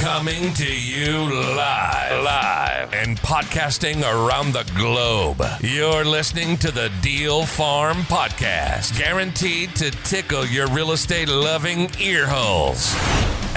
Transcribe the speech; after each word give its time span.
Coming 0.00 0.52
to 0.52 0.70
you 0.70 1.10
live, 1.56 2.22
live, 2.22 2.92
and 2.92 3.18
podcasting 3.18 4.02
around 4.02 4.52
the 4.52 4.70
globe. 4.76 5.42
You're 5.62 6.04
listening 6.04 6.58
to 6.58 6.70
the 6.70 6.92
Deal 7.00 7.46
Farm 7.46 7.96
Podcast, 8.02 8.96
guaranteed 8.98 9.74
to 9.76 9.90
tickle 9.90 10.44
your 10.44 10.68
real 10.68 10.92
estate 10.92 11.28
loving 11.28 11.90
ear 11.98 12.26
holes. 12.26 12.94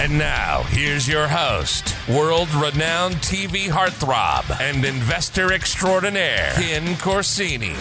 And 0.00 0.18
now, 0.18 0.62
here's 0.68 1.06
your 1.06 1.28
host, 1.28 1.94
world 2.08 2.48
renowned 2.54 3.16
TV 3.16 3.68
heartthrob 3.68 4.58
and 4.60 4.84
investor 4.84 5.52
extraordinaire, 5.52 6.52
Ken 6.54 6.94
Corsini. 6.96 7.76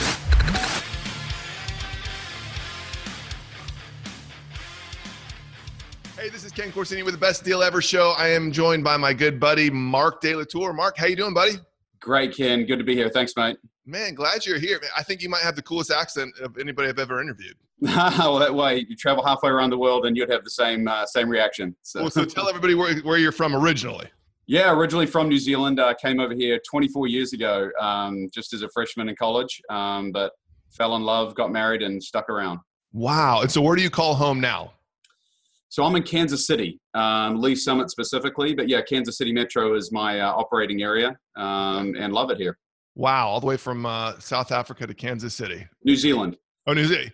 Ken 6.60 6.73
Corsini 6.73 7.05
with 7.05 7.14
the 7.14 7.18
Best 7.18 7.46
Deal 7.46 7.64
Ever 7.64 7.82
show. 7.82 8.14
I 8.18 8.28
am 8.28 8.52
joined 8.52 8.84
by 8.84 8.98
my 8.98 9.14
good 9.14 9.39
buddy 9.39 9.70
Marck 9.70 10.21
DeLatour. 10.21 10.75
Mark, 10.75 10.97
how 10.97 11.06
you 11.06 11.15
doing, 11.15 11.34
buddy? 11.34 11.54
Great, 12.01 12.36
Ken. 12.36 12.65
Good 12.65 12.79
to 12.79 12.84
be 12.84 12.93
here. 12.93 13.07
Thanks, 13.07 13.32
mate. 13.38 13.56
Man, 13.86 14.14
glad 14.14 14.46
you're 14.46 14.60
here. 14.60 14.82
I 14.98 15.01
think 15.01 15.21
you 15.21 15.29
might 15.29 15.42
have 15.42 15.56
the 15.56 15.61
coolest 15.61 15.89
accent 15.89 16.37
of 16.42 16.57
anybody 16.57 16.89
I've 16.89 17.00
ever 17.00 17.21
interviewed. 17.21 17.56
well, 17.79 18.37
that 18.39 18.54
way 18.54 18.86
you 18.89 18.98
travel 18.98 19.25
halfway 19.25 19.50
around 19.50 19.70
the 19.70 19.78
world 19.78 20.06
and 20.06 20.18
you'd 20.18 20.29
have 20.29 20.43
the 20.43 20.50
same 20.50 20.86
uh, 20.86 21.06
same 21.06 21.29
reaction. 21.29 21.78
So. 21.84 22.01
Well, 22.01 22.10
so 22.10 22.25
tell 22.25 22.50
everybody 22.50 22.76
where, 22.76 22.93
where 23.04 23.18
you're 23.18 23.32
from 23.32 23.56
originally. 23.56 24.10
Yeah, 24.46 24.73
originally 24.73 25.06
from 25.06 25.29
New 25.29 25.39
Zealand. 25.39 25.79
I 25.79 25.92
uh, 25.92 25.93
came 25.93 26.20
over 26.20 26.34
here 26.34 26.60
24 26.70 27.07
years 27.07 27.32
ago, 27.32 27.70
um, 27.79 28.28
just 28.34 28.51
as 28.51 28.64
a 28.64 28.70
freshman 28.73 29.07
in 29.07 29.15
college, 29.15 29.62
um, 29.70 30.12
but 30.12 30.34
fell 30.71 30.98
in 30.98 31.04
love, 31.04 31.36
got 31.36 31.54
married, 31.54 31.84
and 31.84 32.03
stuck 32.03 32.30
around. 32.30 32.59
Wow. 32.92 33.44
And 33.44 33.50
so, 33.50 33.62
where 33.62 33.78
do 33.78 33.81
you 33.81 33.89
call 33.89 34.14
home 34.14 34.42
now? 34.42 34.73
So 35.69 35.83
I'm 35.83 35.95
in 35.95 36.03
Kansas 36.03 36.47
City, 36.47 36.80
um, 36.95 37.39
Lee's 37.39 37.64
Summit 37.64 37.91
specifically, 37.91 38.55
but 38.55 38.67
yeah, 38.67 38.81
Kansas 38.81 39.19
City 39.19 39.31
Metro 39.31 39.75
is 39.75 39.92
my 39.92 40.19
uh, 40.19 40.31
operating 40.31 40.81
area, 40.81 41.16
um, 41.38 41.94
and 41.98 42.11
love 42.11 42.31
it 42.31 42.38
here. 42.38 42.58
Wow, 42.95 43.28
all 43.28 43.39
the 43.39 43.45
way 43.45 43.56
from 43.56 43.86
uh, 43.86 44.17
South 44.20 44.52
Africa 44.52 44.88
to 44.88 44.95
Kansas 44.95 45.36
City, 45.36 45.67
New 45.84 45.95
Zealand. 45.95 46.38
Oh, 46.66 46.73
New 46.73 46.86
Zealand. 46.86 47.11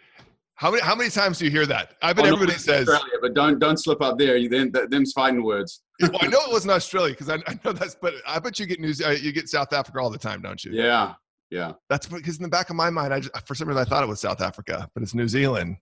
How 0.56 0.72
many 0.72 0.82
how 0.82 0.96
many 0.96 1.10
times 1.10 1.38
do 1.38 1.46
you 1.46 1.52
hear 1.52 1.66
that? 1.66 1.96
I 2.02 2.14
bet 2.14 2.24
oh, 2.26 2.30
everybody 2.30 2.58
says 2.58 2.88
Australia, 2.88 3.18
but 3.22 3.34
don't 3.34 3.60
don't 3.60 3.78
slip 3.78 4.02
up 4.02 4.18
there. 4.18 4.38
You 4.38 4.48
then 4.48 4.72
them's 4.90 5.12
fighting 5.12 5.44
words. 5.44 5.82
well, 6.02 6.12
I 6.22 6.28
know 6.28 6.40
it 6.46 6.52
wasn't 6.52 6.72
Australia 6.72 7.14
because 7.14 7.30
I, 7.30 7.36
I, 7.48 7.60
know 7.66 7.74
that's, 7.74 7.96
but 8.02 8.14
I 8.26 8.40
bet 8.40 8.58
you 8.58 8.66
get 8.66 8.80
New 8.80 8.94
uh, 9.06 9.10
you 9.10 9.34
get 9.34 9.50
South 9.50 9.74
Africa 9.74 10.00
all 10.00 10.10
the 10.10 10.18
time, 10.18 10.42
don't 10.42 10.64
you? 10.64 10.72
Yeah, 10.72 11.14
yeah. 11.50 11.74
That's 11.90 12.08
because 12.08 12.38
in 12.38 12.44
the 12.44 12.50
back 12.50 12.70
of 12.70 12.78
my 12.78 12.90
mind, 12.90 13.14
I 13.14 13.20
just, 13.20 13.46
for 13.46 13.54
some 13.54 13.68
reason 13.68 13.82
I 13.82 13.86
thought 13.86 14.02
it 14.02 14.08
was 14.08 14.22
South 14.22 14.40
Africa, 14.40 14.90
but 14.94 15.04
it's 15.04 15.14
New 15.14 15.28
Zealand 15.28 15.76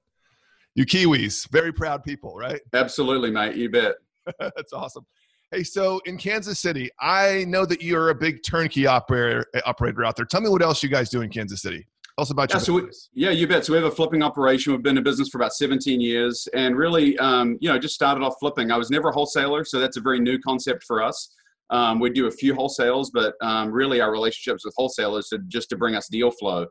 you 0.75 0.85
Kiwis, 0.85 1.49
very 1.52 1.71
proud 1.71 2.03
people, 2.03 2.35
right? 2.35 2.59
Absolutely, 2.73 3.31
mate. 3.31 3.55
You 3.55 3.69
bet. 3.69 3.95
That's 4.39 4.73
awesome. 4.73 5.05
Hey, 5.52 5.63
so 5.63 6.02
in 6.05 6.17
Kansas 6.17 6.59
City, 6.59 6.89
I 6.99 7.45
know 7.47 7.65
that 7.65 7.81
you're 7.83 8.09
a 8.09 8.15
big 8.15 8.39
turnkey 8.43 8.88
operator, 8.88 9.45
operator 9.65 10.03
out 10.03 10.15
there. 10.15 10.25
Tell 10.25 10.41
me 10.41 10.49
what 10.49 10.63
else 10.63 10.81
you 10.81 10.89
guys 10.89 11.09
do 11.09 11.21
in 11.21 11.30
Kansas 11.30 11.61
City. 11.61 11.85
Tell 12.17 12.23
us 12.23 12.31
about 12.31 12.49
yeah, 12.49 12.55
your 12.55 12.61
so 12.61 12.73
we, 12.73 12.81
yeah, 13.13 13.30
you 13.30 13.47
bet. 13.47 13.65
So 13.65 13.73
we 13.73 13.77
have 13.77 13.91
a 13.91 13.95
flipping 13.95 14.23
operation. 14.23 14.73
We've 14.73 14.81
been 14.81 14.97
in 14.97 15.03
business 15.03 15.30
for 15.30 15.38
about 15.38 15.53
17 15.53 16.02
years, 16.02 16.47
and 16.53 16.75
really, 16.75 17.17
um, 17.19 17.58
you 17.59 17.69
know, 17.69 17.77
just 17.77 17.93
started 17.93 18.23
off 18.23 18.35
flipping. 18.39 18.71
I 18.71 18.77
was 18.77 18.89
never 18.89 19.09
a 19.09 19.11
wholesaler, 19.11 19.63
so 19.63 19.80
that's 19.80 19.97
a 19.97 20.02
very 20.02 20.19
new 20.19 20.39
concept 20.39 20.83
for 20.83 21.03
us. 21.03 21.35
Um, 21.69 21.99
we 21.99 22.09
do 22.09 22.27
a 22.27 22.31
few 22.31 22.53
wholesales, 22.53 23.08
but 23.13 23.35
um, 23.41 23.71
really, 23.71 24.02
our 24.02 24.11
relationships 24.11 24.65
with 24.65 24.73
wholesalers 24.77 25.31
are 25.33 25.39
just 25.47 25.69
to 25.69 25.75
bring 25.75 25.95
us 25.95 26.08
deal 26.08 26.30
flow 26.31 26.67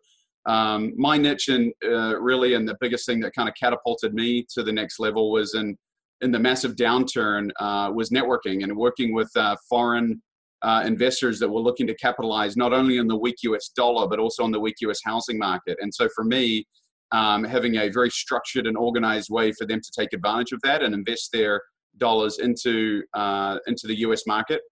um, 0.47 0.93
my 0.97 1.17
niche 1.17 1.49
and 1.49 1.73
uh, 1.85 2.21
really 2.21 2.55
and 2.55 2.69
the 2.69 2.77
biggest 2.81 3.07
thing 3.07 3.21
that 3.21 3.35
kind 3.35 3.49
of 3.49 3.55
catapulted 3.55 4.15
me 4.15 4.45
to 4.51 4.63
the 4.63 4.73
next 4.73 4.99
level 4.99 5.31
was 5.31 5.55
in 5.55 5.77
in 6.21 6.31
the 6.31 6.39
massive 6.39 6.77
downturn 6.77 7.51
uh, 7.61 7.91
was 7.93 8.11
networking 8.11 8.63
and 8.63 8.77
working 8.77 9.13
with 9.13 9.31
uh, 9.37 9.57
foreign 9.69 10.23
uh, 10.63 10.85
investors 10.87 11.41
that 11.41 11.49
were 11.49 11.61
looking 11.61 11.87
to 11.87 11.95
capitalize 11.97 12.57
not 12.57 12.73
only 12.73 12.99
on 12.99 13.09
the 13.09 13.17
weak 13.17 13.37
US 13.43 13.71
dollar 13.77 14.09
but 14.09 14.19
also 14.19 14.45
on 14.45 14.53
the 14.53 14.61
weak 14.61 14.77
US 14.81 15.01
housing 15.05 15.39
market. 15.39 15.77
And 15.81 15.93
so 15.93 16.09
for 16.15 16.25
me, 16.25 16.65
um, 17.11 17.45
having 17.45 17.77
a 17.77 17.91
very 17.91 18.11
structured 18.11 18.67
and 18.67 18.77
organized 18.77 19.29
way 19.31 19.53
for 19.53 19.67
them 19.67 19.81
to 19.81 19.91
take 19.97 20.13
advantage 20.13 20.53
of 20.53 20.61
that 20.63 20.83
and 20.83 20.95
invest 20.95 21.31
their 21.33 21.61
dollars 21.99 22.39
into 22.39 23.03
uh, 23.15 23.59
into 23.67 23.87
the 23.87 23.99
US 24.01 24.27
market 24.27 24.63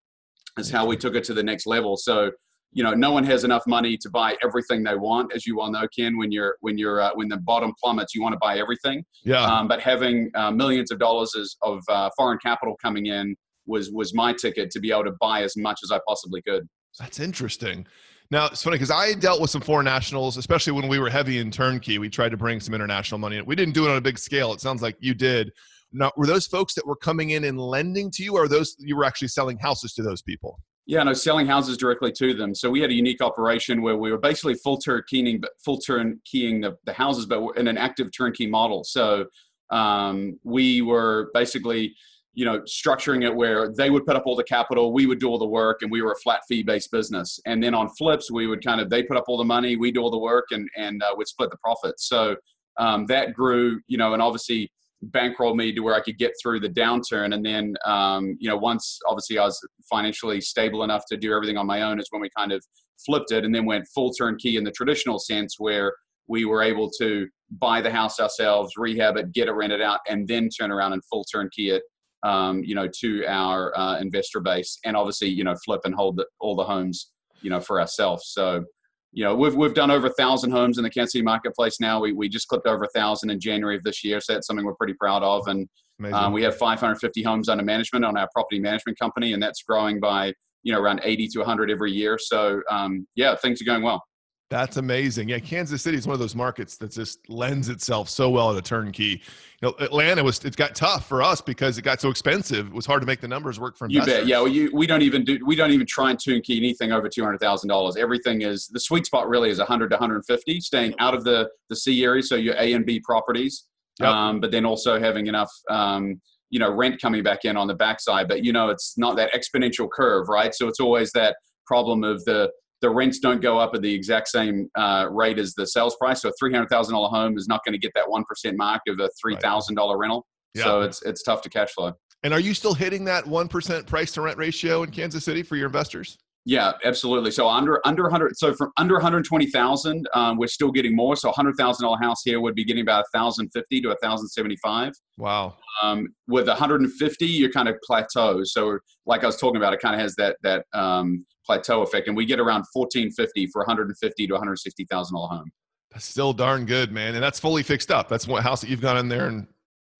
is 0.58 0.70
how 0.70 0.86
we 0.86 0.96
took 0.96 1.14
it 1.14 1.24
to 1.24 1.34
the 1.34 1.42
next 1.42 1.66
level. 1.66 1.96
So 1.96 2.30
you 2.72 2.84
know 2.84 2.92
no 2.92 3.10
one 3.12 3.24
has 3.24 3.44
enough 3.44 3.66
money 3.66 3.96
to 3.96 4.08
buy 4.10 4.36
everything 4.44 4.82
they 4.82 4.94
want 4.94 5.32
as 5.34 5.46
you 5.46 5.56
well 5.56 5.70
know 5.70 5.86
ken 5.96 6.16
when 6.16 6.30
you're 6.30 6.56
when 6.60 6.78
you're 6.78 7.00
uh, 7.00 7.10
when 7.14 7.28
the 7.28 7.36
bottom 7.38 7.72
plummets 7.82 8.14
you 8.14 8.22
want 8.22 8.32
to 8.32 8.38
buy 8.38 8.58
everything. 8.58 9.04
Yeah. 9.24 9.44
Um, 9.44 9.68
but 9.68 9.80
having 9.80 10.30
uh, 10.34 10.50
millions 10.50 10.90
of 10.90 10.98
dollars 10.98 11.56
of 11.62 11.82
uh, 11.88 12.10
foreign 12.16 12.38
capital 12.38 12.76
coming 12.80 13.06
in 13.06 13.36
was 13.66 13.90
was 13.90 14.14
my 14.14 14.32
ticket 14.32 14.70
to 14.70 14.80
be 14.80 14.90
able 14.92 15.04
to 15.04 15.14
buy 15.20 15.42
as 15.42 15.56
much 15.56 15.80
as 15.82 15.90
i 15.90 15.98
possibly 16.06 16.42
could. 16.42 16.68
That's 16.98 17.20
interesting. 17.20 17.86
Now 18.30 18.46
it's 18.46 18.62
funny 18.62 18.76
because 18.76 18.92
i 18.92 19.14
dealt 19.14 19.40
with 19.40 19.50
some 19.50 19.60
foreign 19.60 19.86
nationals 19.86 20.36
especially 20.36 20.72
when 20.72 20.86
we 20.86 20.98
were 21.00 21.10
heavy 21.10 21.38
in 21.38 21.50
turnkey. 21.50 21.98
We 21.98 22.08
tried 22.08 22.30
to 22.30 22.36
bring 22.36 22.60
some 22.60 22.74
international 22.74 23.18
money 23.18 23.38
in. 23.38 23.46
We 23.46 23.56
didn't 23.56 23.74
do 23.74 23.86
it 23.86 23.90
on 23.90 23.96
a 23.96 24.00
big 24.00 24.18
scale. 24.18 24.52
It 24.52 24.60
sounds 24.60 24.82
like 24.82 24.96
you 25.00 25.14
did. 25.14 25.50
Now 25.92 26.12
were 26.16 26.26
those 26.26 26.46
folks 26.46 26.74
that 26.74 26.86
were 26.86 26.96
coming 26.96 27.30
in 27.30 27.44
and 27.44 27.58
lending 27.58 28.12
to 28.12 28.22
you 28.22 28.36
or 28.36 28.46
those 28.46 28.76
you 28.78 28.96
were 28.96 29.04
actually 29.04 29.28
selling 29.28 29.58
houses 29.58 29.92
to 29.94 30.02
those 30.02 30.22
people 30.22 30.60
yeah, 30.90 31.04
no, 31.04 31.12
selling 31.12 31.46
houses 31.46 31.76
directly 31.76 32.10
to 32.10 32.34
them. 32.34 32.52
So 32.52 32.68
we 32.68 32.80
had 32.80 32.90
a 32.90 32.94
unique 32.94 33.22
operation 33.22 33.80
where 33.80 33.96
we 33.96 34.10
were 34.10 34.18
basically 34.18 34.54
full 34.54 34.76
turnkeying, 34.76 35.40
but 35.40 35.50
full 35.64 35.78
turnkeying 35.78 36.62
the, 36.62 36.76
the 36.84 36.92
houses, 36.92 37.26
but 37.26 37.56
in 37.56 37.68
an 37.68 37.78
active 37.78 38.08
turnkey 38.10 38.48
model. 38.48 38.82
So 38.82 39.26
um, 39.70 40.40
we 40.42 40.82
were 40.82 41.30
basically, 41.32 41.94
you 42.34 42.44
know, 42.44 42.62
structuring 42.62 43.22
it 43.24 43.32
where 43.32 43.72
they 43.72 43.88
would 43.88 44.04
put 44.04 44.16
up 44.16 44.24
all 44.26 44.34
the 44.34 44.42
capital, 44.42 44.92
we 44.92 45.06
would 45.06 45.20
do 45.20 45.28
all 45.28 45.38
the 45.38 45.46
work, 45.46 45.82
and 45.82 45.92
we 45.92 46.02
were 46.02 46.10
a 46.10 46.18
flat 46.24 46.40
fee 46.48 46.64
based 46.64 46.90
business. 46.90 47.38
And 47.46 47.62
then 47.62 47.72
on 47.72 47.88
flips, 47.90 48.28
we 48.32 48.48
would 48.48 48.64
kind 48.64 48.80
of 48.80 48.90
they 48.90 49.04
put 49.04 49.16
up 49.16 49.26
all 49.28 49.38
the 49.38 49.44
money, 49.44 49.76
we 49.76 49.92
do 49.92 50.00
all 50.00 50.10
the 50.10 50.18
work, 50.18 50.46
and 50.50 50.68
and 50.76 51.04
uh, 51.04 51.14
would 51.16 51.28
split 51.28 51.50
the 51.50 51.58
profits. 51.58 52.08
So 52.08 52.34
um, 52.78 53.06
that 53.06 53.32
grew, 53.32 53.80
you 53.86 53.96
know, 53.96 54.12
and 54.12 54.20
obviously 54.20 54.72
bankroll 55.02 55.54
me 55.54 55.72
to 55.72 55.80
where 55.80 55.94
I 55.94 56.00
could 56.00 56.18
get 56.18 56.32
through 56.42 56.60
the 56.60 56.68
downturn. 56.68 57.34
And 57.34 57.44
then, 57.44 57.74
um, 57.84 58.36
you 58.38 58.48
know, 58.48 58.56
once 58.56 58.98
obviously 59.08 59.38
I 59.38 59.44
was 59.44 59.60
financially 59.88 60.40
stable 60.40 60.84
enough 60.84 61.04
to 61.10 61.16
do 61.16 61.32
everything 61.34 61.56
on 61.56 61.66
my 61.66 61.82
own, 61.82 61.98
is 61.98 62.08
when 62.10 62.20
we 62.20 62.30
kind 62.36 62.52
of 62.52 62.64
flipped 63.06 63.32
it 63.32 63.44
and 63.44 63.54
then 63.54 63.64
went 63.64 63.88
full 63.94 64.12
turnkey 64.12 64.56
in 64.56 64.64
the 64.64 64.70
traditional 64.70 65.18
sense 65.18 65.54
where 65.58 65.94
we 66.28 66.44
were 66.44 66.62
able 66.62 66.90
to 67.00 67.26
buy 67.58 67.80
the 67.80 67.90
house 67.90 68.20
ourselves, 68.20 68.74
rehab 68.76 69.16
it, 69.16 69.32
get 69.32 69.48
it 69.48 69.52
rented 69.52 69.80
out, 69.80 70.00
and 70.08 70.28
then 70.28 70.48
turn 70.48 70.70
around 70.70 70.92
and 70.92 71.02
full 71.10 71.24
turnkey 71.24 71.70
it, 71.70 71.82
um, 72.22 72.62
you 72.62 72.74
know, 72.74 72.86
to 73.00 73.24
our 73.26 73.76
uh, 73.76 73.98
investor 73.98 74.40
base, 74.40 74.78
and 74.84 74.96
obviously, 74.96 75.28
you 75.28 75.42
know, 75.42 75.56
flip 75.64 75.80
and 75.84 75.94
hold 75.94 76.16
the, 76.16 76.26
all 76.40 76.54
the 76.54 76.64
homes, 76.64 77.10
you 77.40 77.50
know, 77.50 77.60
for 77.60 77.80
ourselves. 77.80 78.24
So 78.28 78.64
you 79.12 79.24
know, 79.24 79.34
we've 79.34 79.54
we've 79.54 79.74
done 79.74 79.90
over 79.90 80.06
a 80.06 80.12
thousand 80.12 80.52
homes 80.52 80.78
in 80.78 80.84
the 80.84 80.90
Kansas 80.90 81.12
City 81.12 81.24
marketplace 81.24 81.80
now. 81.80 82.00
We 82.00 82.12
we 82.12 82.28
just 82.28 82.48
clipped 82.48 82.66
over 82.66 82.84
a 82.84 82.88
thousand 82.88 83.30
in 83.30 83.40
January 83.40 83.76
of 83.76 83.82
this 83.82 84.04
year, 84.04 84.20
so 84.20 84.34
that's 84.34 84.46
something 84.46 84.64
we're 84.64 84.74
pretty 84.74 84.94
proud 84.94 85.22
of. 85.22 85.46
And 85.48 85.68
um, 86.12 86.32
we 86.32 86.42
have 86.42 86.56
550 86.56 87.22
homes 87.22 87.48
under 87.48 87.64
management 87.64 88.04
on 88.04 88.16
our 88.16 88.28
property 88.32 88.60
management 88.60 88.98
company, 88.98 89.32
and 89.32 89.42
that's 89.42 89.62
growing 89.62 89.98
by 90.00 90.32
you 90.62 90.72
know 90.72 90.80
around 90.80 91.00
80 91.02 91.28
to 91.28 91.38
100 91.40 91.70
every 91.70 91.92
year. 91.92 92.18
So 92.18 92.62
um, 92.70 93.06
yeah, 93.16 93.34
things 93.36 93.60
are 93.60 93.64
going 93.64 93.82
well. 93.82 94.02
That's 94.50 94.78
amazing. 94.78 95.28
Yeah, 95.28 95.38
Kansas 95.38 95.80
City 95.80 95.96
is 95.96 96.08
one 96.08 96.14
of 96.14 96.18
those 96.18 96.34
markets 96.34 96.76
that 96.78 96.90
just 96.90 97.30
lends 97.30 97.68
itself 97.68 98.08
so 98.08 98.30
well 98.30 98.52
to 98.52 98.60
turnkey. 98.60 99.22
You 99.62 99.68
know, 99.68 99.74
Atlanta 99.78 100.24
was 100.24 100.44
it 100.44 100.56
got 100.56 100.74
tough 100.74 101.06
for 101.06 101.22
us 101.22 101.40
because 101.40 101.78
it 101.78 101.82
got 101.82 102.00
so 102.00 102.10
expensive. 102.10 102.66
It 102.66 102.72
was 102.72 102.84
hard 102.84 103.00
to 103.00 103.06
make 103.06 103.20
the 103.20 103.28
numbers 103.28 103.60
work 103.60 103.76
for 103.76 103.86
investors. 103.86 104.12
You 104.12 104.20
bet. 104.20 104.26
Yeah, 104.26 104.38
well, 104.38 104.48
you, 104.48 104.70
we 104.74 104.88
don't 104.88 105.02
even 105.02 105.22
do 105.24 105.38
we 105.46 105.54
don't 105.54 105.70
even 105.70 105.86
try 105.86 106.10
and 106.10 106.18
turnkey 106.18 106.56
anything 106.56 106.90
over 106.90 107.08
two 107.08 107.22
hundred 107.22 107.38
thousand 107.38 107.68
dollars. 107.68 107.96
Everything 107.96 108.42
is 108.42 108.66
the 108.66 108.80
sweet 108.80 109.06
spot. 109.06 109.28
Really 109.28 109.50
is 109.50 109.60
hundred 109.60 109.90
to 109.90 109.94
one 109.94 110.00
hundred 110.00 110.24
fifty, 110.26 110.60
staying 110.60 110.94
out 110.98 111.14
of 111.14 111.22
the 111.22 111.48
the 111.68 111.76
C 111.76 112.02
area, 112.02 112.22
so 112.22 112.34
your 112.34 112.56
A 112.58 112.72
and 112.72 112.84
B 112.84 112.98
properties. 112.98 113.66
Yep. 114.00 114.08
Um, 114.08 114.40
but 114.40 114.50
then 114.50 114.66
also 114.66 114.98
having 114.98 115.28
enough. 115.28 115.50
Um, 115.70 116.20
you 116.52 116.58
know, 116.58 116.74
rent 116.74 117.00
coming 117.00 117.22
back 117.22 117.44
in 117.44 117.56
on 117.56 117.68
the 117.68 117.74
backside, 117.76 118.26
but 118.26 118.44
you 118.44 118.52
know, 118.52 118.70
it's 118.70 118.98
not 118.98 119.14
that 119.14 119.32
exponential 119.32 119.88
curve, 119.88 120.28
right? 120.28 120.52
So 120.52 120.66
it's 120.66 120.80
always 120.80 121.12
that 121.12 121.36
problem 121.64 122.02
of 122.02 122.24
the 122.24 122.50
the 122.80 122.90
rents 122.90 123.18
don't 123.18 123.40
go 123.40 123.58
up 123.58 123.74
at 123.74 123.82
the 123.82 123.92
exact 123.92 124.28
same 124.28 124.68
uh, 124.76 125.06
rate 125.10 125.38
as 125.38 125.54
the 125.54 125.66
sales 125.66 125.96
price. 125.96 126.22
So 126.22 126.30
a 126.30 126.32
three 126.38 126.52
hundred 126.52 126.68
thousand 126.68 126.94
dollar 126.94 127.08
home 127.08 127.36
is 127.36 127.48
not 127.48 127.64
going 127.64 127.72
to 127.72 127.78
get 127.78 127.92
that 127.94 128.08
one 128.08 128.24
percent 128.24 128.56
mark 128.56 128.82
of 128.88 128.98
a 129.00 129.08
three 129.20 129.36
thousand 129.36 129.74
dollar 129.74 129.98
rental. 129.98 130.26
Yeah. 130.54 130.64
So 130.64 130.80
it's 130.82 131.02
it's 131.02 131.22
tough 131.22 131.42
to 131.42 131.50
cash 131.50 131.70
flow. 131.70 131.92
And 132.22 132.34
are 132.34 132.40
you 132.40 132.52
still 132.54 132.74
hitting 132.74 133.04
that 133.04 133.26
one 133.26 133.48
percent 133.48 133.86
price 133.86 134.12
to 134.12 134.22
rent 134.22 134.38
ratio 134.38 134.82
in 134.82 134.90
Kansas 134.90 135.24
City 135.24 135.42
for 135.42 135.56
your 135.56 135.66
investors? 135.66 136.18
Yeah, 136.46 136.72
absolutely. 136.84 137.30
So 137.30 137.48
under 137.48 137.86
under 137.86 138.04
100, 138.04 138.36
so 138.36 138.54
from 138.54 138.72
under 138.78 138.94
120,000, 138.94 140.08
um, 140.14 140.38
we're 140.38 140.46
still 140.46 140.70
getting 140.70 140.96
more. 140.96 141.14
So 141.14 141.28
a 141.28 141.32
hundred 141.32 141.56
thousand 141.56 141.84
dollar 141.84 141.98
house 141.98 142.22
here 142.24 142.40
would 142.40 142.54
be 142.54 142.64
getting 142.64 142.82
about 142.82 143.04
thousand 143.12 143.50
fifty 143.52 143.80
to 143.82 143.90
a 143.90 143.96
thousand 144.02 144.28
seventy 144.28 144.56
five. 144.56 144.92
Wow. 145.18 145.56
Um, 145.82 146.08
with 146.28 146.48
150, 146.48 147.26
you're 147.26 147.50
kind 147.50 147.68
of 147.68 147.76
plateau. 147.84 148.42
So 148.44 148.78
like 149.04 149.22
I 149.22 149.26
was 149.26 149.36
talking 149.36 149.58
about, 149.58 149.74
it 149.74 149.80
kind 149.80 149.94
of 149.94 150.00
has 150.00 150.14
that 150.16 150.36
that 150.42 150.64
um, 150.72 151.26
plateau 151.44 151.82
effect, 151.82 152.08
and 152.08 152.16
we 152.16 152.24
get 152.24 152.40
around 152.40 152.64
1450 152.72 153.48
for 153.52 153.60
150 153.60 154.26
to 154.26 154.32
160 154.32 154.86
thousand 154.90 155.16
dollar 155.16 155.28
home. 155.28 155.50
That's 155.92 156.06
still 156.06 156.32
darn 156.32 156.64
good, 156.64 156.90
man. 156.90 157.14
And 157.14 157.22
that's 157.22 157.40
fully 157.40 157.62
fixed 157.62 157.90
up. 157.90 158.08
That's 158.08 158.26
what 158.26 158.42
house 158.42 158.62
that 158.62 158.70
you've 158.70 158.80
gone 158.80 158.96
in 158.96 159.08
there 159.08 159.26
and 159.26 159.46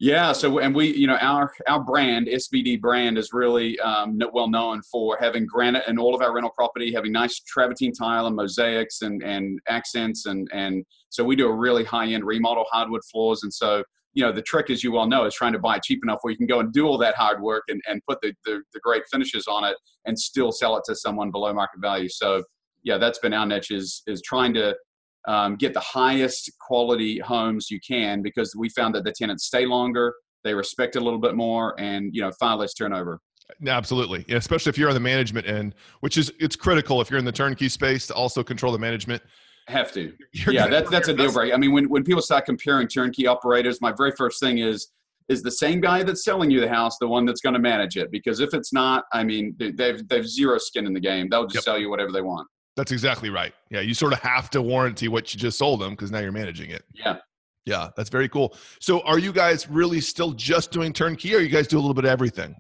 Yeah. 0.03 0.33
So, 0.33 0.61
and 0.61 0.75
we, 0.75 0.97
you 0.97 1.07
know, 1.07 1.19
our 1.21 1.53
our 1.69 1.85
brand, 1.85 2.27
SBD 2.27 2.81
brand, 2.81 3.19
is 3.19 3.35
really 3.35 3.79
um, 3.81 4.19
well 4.33 4.49
known 4.49 4.81
for 4.91 5.19
having 5.21 5.45
granite 5.45 5.85
in 5.89 5.99
all 5.99 6.15
of 6.15 6.23
our 6.23 6.33
rental 6.33 6.53
property, 6.57 6.91
having 6.91 7.13
nice 7.13 7.39
travertine 7.41 7.93
tile 7.93 8.27
and 8.27 8.35
mosaics 8.35 9.03
and 9.03 9.23
and 9.23 9.61
accents, 9.69 10.25
and 10.25 10.49
and 10.55 10.87
so 11.11 11.23
we 11.23 11.37
do 11.37 11.49
a 11.49 11.55
really 11.55 11.85
high 11.85 12.07
end 12.07 12.25
remodel 12.25 12.65
hardwood 12.73 13.03
floors, 13.13 13.43
and 13.43 13.53
so 13.53 13.85
you 14.15 14.25
know 14.25 14.33
the 14.33 14.41
trick 14.41 14.71
as 14.71 14.83
you 14.83 14.91
well 14.91 15.07
know 15.07 15.27
is 15.27 15.35
trying 15.35 15.53
to 15.53 15.59
buy 15.59 15.79
cheap 15.79 16.01
enough 16.03 16.21
where 16.23 16.31
you 16.31 16.39
can 16.39 16.47
go 16.47 16.61
and 16.61 16.73
do 16.73 16.87
all 16.87 16.97
that 16.97 17.15
hard 17.15 17.43
work 17.43 17.65
and, 17.69 17.81
and 17.87 18.01
put 18.09 18.21
the, 18.23 18.33
the, 18.45 18.61
the 18.73 18.81
great 18.81 19.05
finishes 19.11 19.47
on 19.47 19.65
it 19.65 19.77
and 20.07 20.19
still 20.19 20.51
sell 20.51 20.77
it 20.77 20.83
to 20.85 20.97
someone 20.97 21.31
below 21.31 21.53
market 21.53 21.81
value 21.81 22.09
so 22.09 22.43
yeah 22.83 22.99
that's 22.99 23.21
been 23.21 23.33
our 23.33 23.47
niche 23.47 23.71
is 23.71 24.03
is 24.09 24.21
trying 24.23 24.53
to 24.53 24.75
um, 25.29 25.57
get 25.57 25.75
the 25.75 25.81
highest 25.81 26.51
quality 26.61 27.19
homes 27.19 27.71
you 27.71 27.79
can 27.87 28.23
because 28.23 28.55
we 28.57 28.69
found 28.71 28.95
that 28.95 29.05
the 29.05 29.13
tenants 29.13 29.45
stay 29.45 29.67
longer 29.67 30.15
they 30.45 30.55
respect 30.55 30.97
a 30.97 31.01
little 31.01 31.19
bit 31.19 31.35
more 31.35 31.79
and 31.79 32.15
you 32.15 32.21
know 32.21 32.31
far 32.39 32.57
less 32.57 32.75
turnover 32.75 33.21
Absolutely, 33.67 34.25
yeah, 34.29 34.37
especially 34.37 34.71
if 34.71 34.79
you're 34.79 34.91
on 34.91 34.95
the 34.95 35.01
management 35.01 35.45
end, 35.45 35.75
which 36.03 36.17
is 36.17 36.33
it's 36.39 36.55
critical 36.55 37.01
if 37.01 37.11
you're 37.11 37.19
in 37.19 37.25
the 37.25 37.33
turnkey 37.33 37.69
space 37.69 38.07
to 38.07 38.15
also 38.15 38.45
control 38.45 38.71
the 38.71 38.79
management 38.79 39.21
have 39.71 39.93
to. 39.93 40.13
You're 40.33 40.55
yeah, 40.55 40.67
that's 40.67 40.91
that's 40.91 41.09
a 41.09 41.15
deal 41.15 41.33
breaker. 41.33 41.55
I 41.55 41.57
mean, 41.57 41.73
when 41.73 41.89
when 41.89 42.05
people 42.05 42.23
start 42.23 42.45
comparing 42.45 42.89
turnkey 42.89 43.27
operators, 43.27 43.81
my 43.81 43.93
very 43.97 44.13
first 44.13 44.41
thing 44.41 44.59
is 44.59 44.89
is 45.29 45.43
the 45.43 45.51
same 45.51 45.81
guy 45.81 46.03
that's 46.03 46.25
selling 46.25 46.51
you 46.51 46.61
the 46.61 46.69
house 46.69 46.99
the 47.01 47.07
one 47.07 47.25
that's 47.25 47.41
going 47.41 47.55
to 47.55 47.61
manage 47.61 47.97
it? 47.97 48.11
Because 48.11 48.41
if 48.41 48.53
it's 48.53 48.73
not, 48.73 49.05
I 49.13 49.25
mean, 49.25 49.55
they've 49.59 50.07
they've 50.09 50.29
zero 50.29 50.59
skin 50.59 50.87
in 50.87 50.93
the 50.93 51.01
game. 51.01 51.29
They'll 51.31 51.47
just 51.47 51.57
yep. 51.57 51.65
sell 51.65 51.79
you 51.79 51.89
whatever 51.89 52.13
they 52.13 52.23
want. 52.23 52.49
That's 52.77 52.93
exactly 52.93 53.31
right. 53.31 53.53
Yeah, 53.71 53.81
you 53.81 53.95
sort 53.95 54.13
of 54.13 54.21
have 54.21 54.51
to 54.51 54.63
warranty 54.63 55.09
what 55.09 55.35
you 55.35 55.41
just 55.41 55.59
sold 55.59 55.81
them 55.81 55.91
because 55.91 56.11
now 56.11 56.21
you're 56.21 56.33
managing 56.33 56.71
it. 56.71 56.85
Yeah. 56.95 57.19
Yeah, 57.67 57.91
that's 57.97 58.09
very 58.09 58.29
cool. 58.29 58.57
So, 58.81 59.01
are 59.03 59.19
you 59.19 59.33
guys 59.33 59.69
really 59.69 60.01
still 60.01 60.33
just 60.33 60.71
doing 60.71 60.93
turnkey, 60.93 61.35
or 61.35 61.41
you 61.41 61.49
guys 61.51 61.69
do 61.69 61.77
a 61.77 61.81
little 61.81 61.95
bit 61.95 62.05
of 62.05 62.11
everything? 62.11 62.57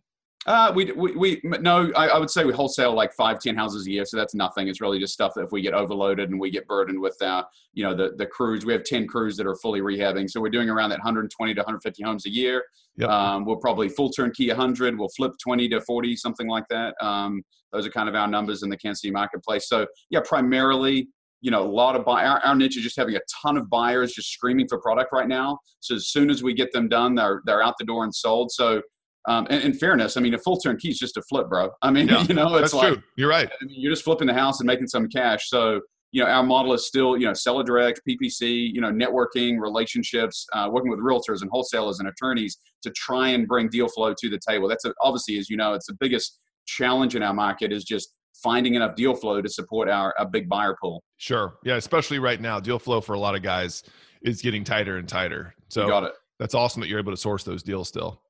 Uh, 0.50 0.72
we, 0.74 0.90
we, 0.90 1.14
we 1.14 1.40
no, 1.44 1.92
I, 1.94 2.08
I, 2.08 2.18
would 2.18 2.28
say 2.28 2.44
we 2.44 2.52
wholesale 2.52 2.92
like 2.92 3.12
five, 3.12 3.38
ten 3.38 3.54
houses 3.54 3.86
a 3.86 3.90
year. 3.92 4.04
So 4.04 4.16
that's 4.16 4.34
nothing. 4.34 4.66
It's 4.66 4.80
really 4.80 4.98
just 4.98 5.14
stuff 5.14 5.32
that 5.36 5.44
if 5.44 5.52
we 5.52 5.62
get 5.62 5.74
overloaded 5.74 6.28
and 6.30 6.40
we 6.40 6.50
get 6.50 6.66
burdened 6.66 7.00
with, 7.00 7.16
uh, 7.22 7.44
you 7.72 7.84
know, 7.84 7.94
the, 7.94 8.16
the 8.16 8.26
crews, 8.26 8.66
we 8.66 8.72
have 8.72 8.82
10 8.82 9.06
crews 9.06 9.36
that 9.36 9.46
are 9.46 9.54
fully 9.54 9.80
rehabbing. 9.80 10.28
So 10.28 10.40
we're 10.40 10.50
doing 10.50 10.68
around 10.68 10.90
that 10.90 10.98
120 10.98 11.54
to 11.54 11.60
150 11.60 12.02
homes 12.02 12.26
a 12.26 12.30
year. 12.30 12.64
Yep. 12.96 13.08
Um, 13.08 13.44
we'll 13.44 13.58
probably 13.58 13.88
full 13.88 14.10
turnkey 14.10 14.48
100. 14.48 14.98
We'll 14.98 15.08
flip 15.10 15.34
20 15.40 15.68
to 15.68 15.80
40, 15.82 16.16
something 16.16 16.48
like 16.48 16.64
that. 16.68 16.96
Um, 17.00 17.44
those 17.72 17.86
are 17.86 17.90
kind 17.90 18.08
of 18.08 18.16
our 18.16 18.26
numbers 18.26 18.64
in 18.64 18.70
the 18.70 18.76
Kansas 18.76 19.02
City 19.02 19.12
marketplace. 19.12 19.68
So 19.68 19.86
yeah, 20.10 20.18
primarily, 20.24 21.10
you 21.42 21.52
know, 21.52 21.62
a 21.62 21.70
lot 21.70 21.94
of 21.94 22.04
buy. 22.04 22.24
Our, 22.24 22.40
our, 22.40 22.56
niche 22.56 22.76
is 22.76 22.82
just 22.82 22.96
having 22.96 23.14
a 23.14 23.20
ton 23.40 23.56
of 23.56 23.70
buyers 23.70 24.14
just 24.14 24.32
screaming 24.32 24.66
for 24.66 24.80
product 24.80 25.12
right 25.12 25.28
now. 25.28 25.60
So 25.78 25.94
as 25.94 26.08
soon 26.08 26.28
as 26.28 26.42
we 26.42 26.54
get 26.54 26.72
them 26.72 26.88
done, 26.88 27.14
they're 27.14 27.40
they're 27.46 27.62
out 27.62 27.76
the 27.78 27.86
door 27.86 28.02
and 28.02 28.12
sold. 28.12 28.50
So 28.50 28.82
um, 29.28 29.46
in, 29.48 29.60
in, 29.62 29.72
fairness, 29.74 30.16
I 30.16 30.20
mean, 30.20 30.34
a 30.34 30.38
full 30.38 30.58
turnkey 30.58 30.88
is 30.88 30.98
just 30.98 31.16
a 31.16 31.22
flip, 31.22 31.48
bro. 31.48 31.70
I 31.82 31.90
mean, 31.90 32.08
yeah, 32.10 32.22
you 32.22 32.34
know, 32.34 32.54
it's 32.56 32.72
like 32.72 32.94
true. 32.94 33.02
you're 33.16 33.28
right. 33.28 33.48
I 33.48 33.64
mean, 33.64 33.80
you're 33.80 33.92
just 33.92 34.04
flipping 34.04 34.26
the 34.26 34.34
house 34.34 34.60
and 34.60 34.66
making 34.66 34.86
some 34.88 35.08
cash. 35.08 35.48
So, 35.48 35.80
you 36.12 36.22
know, 36.22 36.28
our 36.28 36.42
model 36.42 36.72
is 36.72 36.86
still, 36.86 37.16
you 37.16 37.26
know, 37.26 37.34
seller 37.34 37.62
direct, 37.62 38.00
PPC, 38.08 38.72
you 38.72 38.80
know, 38.80 38.90
networking, 38.90 39.60
relationships, 39.60 40.46
uh, 40.54 40.68
working 40.70 40.90
with 40.90 41.00
realtors 41.00 41.42
and 41.42 41.50
wholesalers 41.50 42.00
and 42.00 42.08
attorneys 42.08 42.58
to 42.82 42.90
try 42.90 43.28
and 43.28 43.46
bring 43.46 43.68
deal 43.68 43.88
flow 43.88 44.14
to 44.18 44.28
the 44.28 44.40
table. 44.46 44.68
That's 44.68 44.84
a, 44.84 44.94
obviously, 45.00 45.38
as 45.38 45.48
you 45.50 45.56
know, 45.56 45.74
it's 45.74 45.86
the 45.86 45.96
biggest 46.00 46.38
challenge 46.66 47.14
in 47.14 47.22
our 47.22 47.34
market 47.34 47.72
is 47.72 47.84
just 47.84 48.14
finding 48.42 48.74
enough 48.74 48.94
deal 48.94 49.14
flow 49.14 49.42
to 49.42 49.48
support 49.48 49.88
our 49.88 50.14
a 50.18 50.26
big 50.26 50.48
buyer 50.48 50.76
pool. 50.80 51.02
Sure. 51.18 51.58
Yeah, 51.64 51.76
especially 51.76 52.18
right 52.18 52.40
now, 52.40 52.58
deal 52.58 52.78
flow 52.78 53.00
for 53.00 53.12
a 53.12 53.18
lot 53.18 53.34
of 53.34 53.42
guys 53.42 53.82
is 54.22 54.40
getting 54.42 54.64
tighter 54.64 54.96
and 54.96 55.08
tighter. 55.08 55.54
So 55.68 55.82
you 55.82 55.88
got 55.88 56.04
it. 56.04 56.12
That's 56.38 56.54
awesome 56.54 56.80
that 56.80 56.88
you're 56.88 56.98
able 56.98 57.12
to 57.12 57.18
source 57.18 57.44
those 57.44 57.62
deals 57.62 57.88
still. 57.88 58.20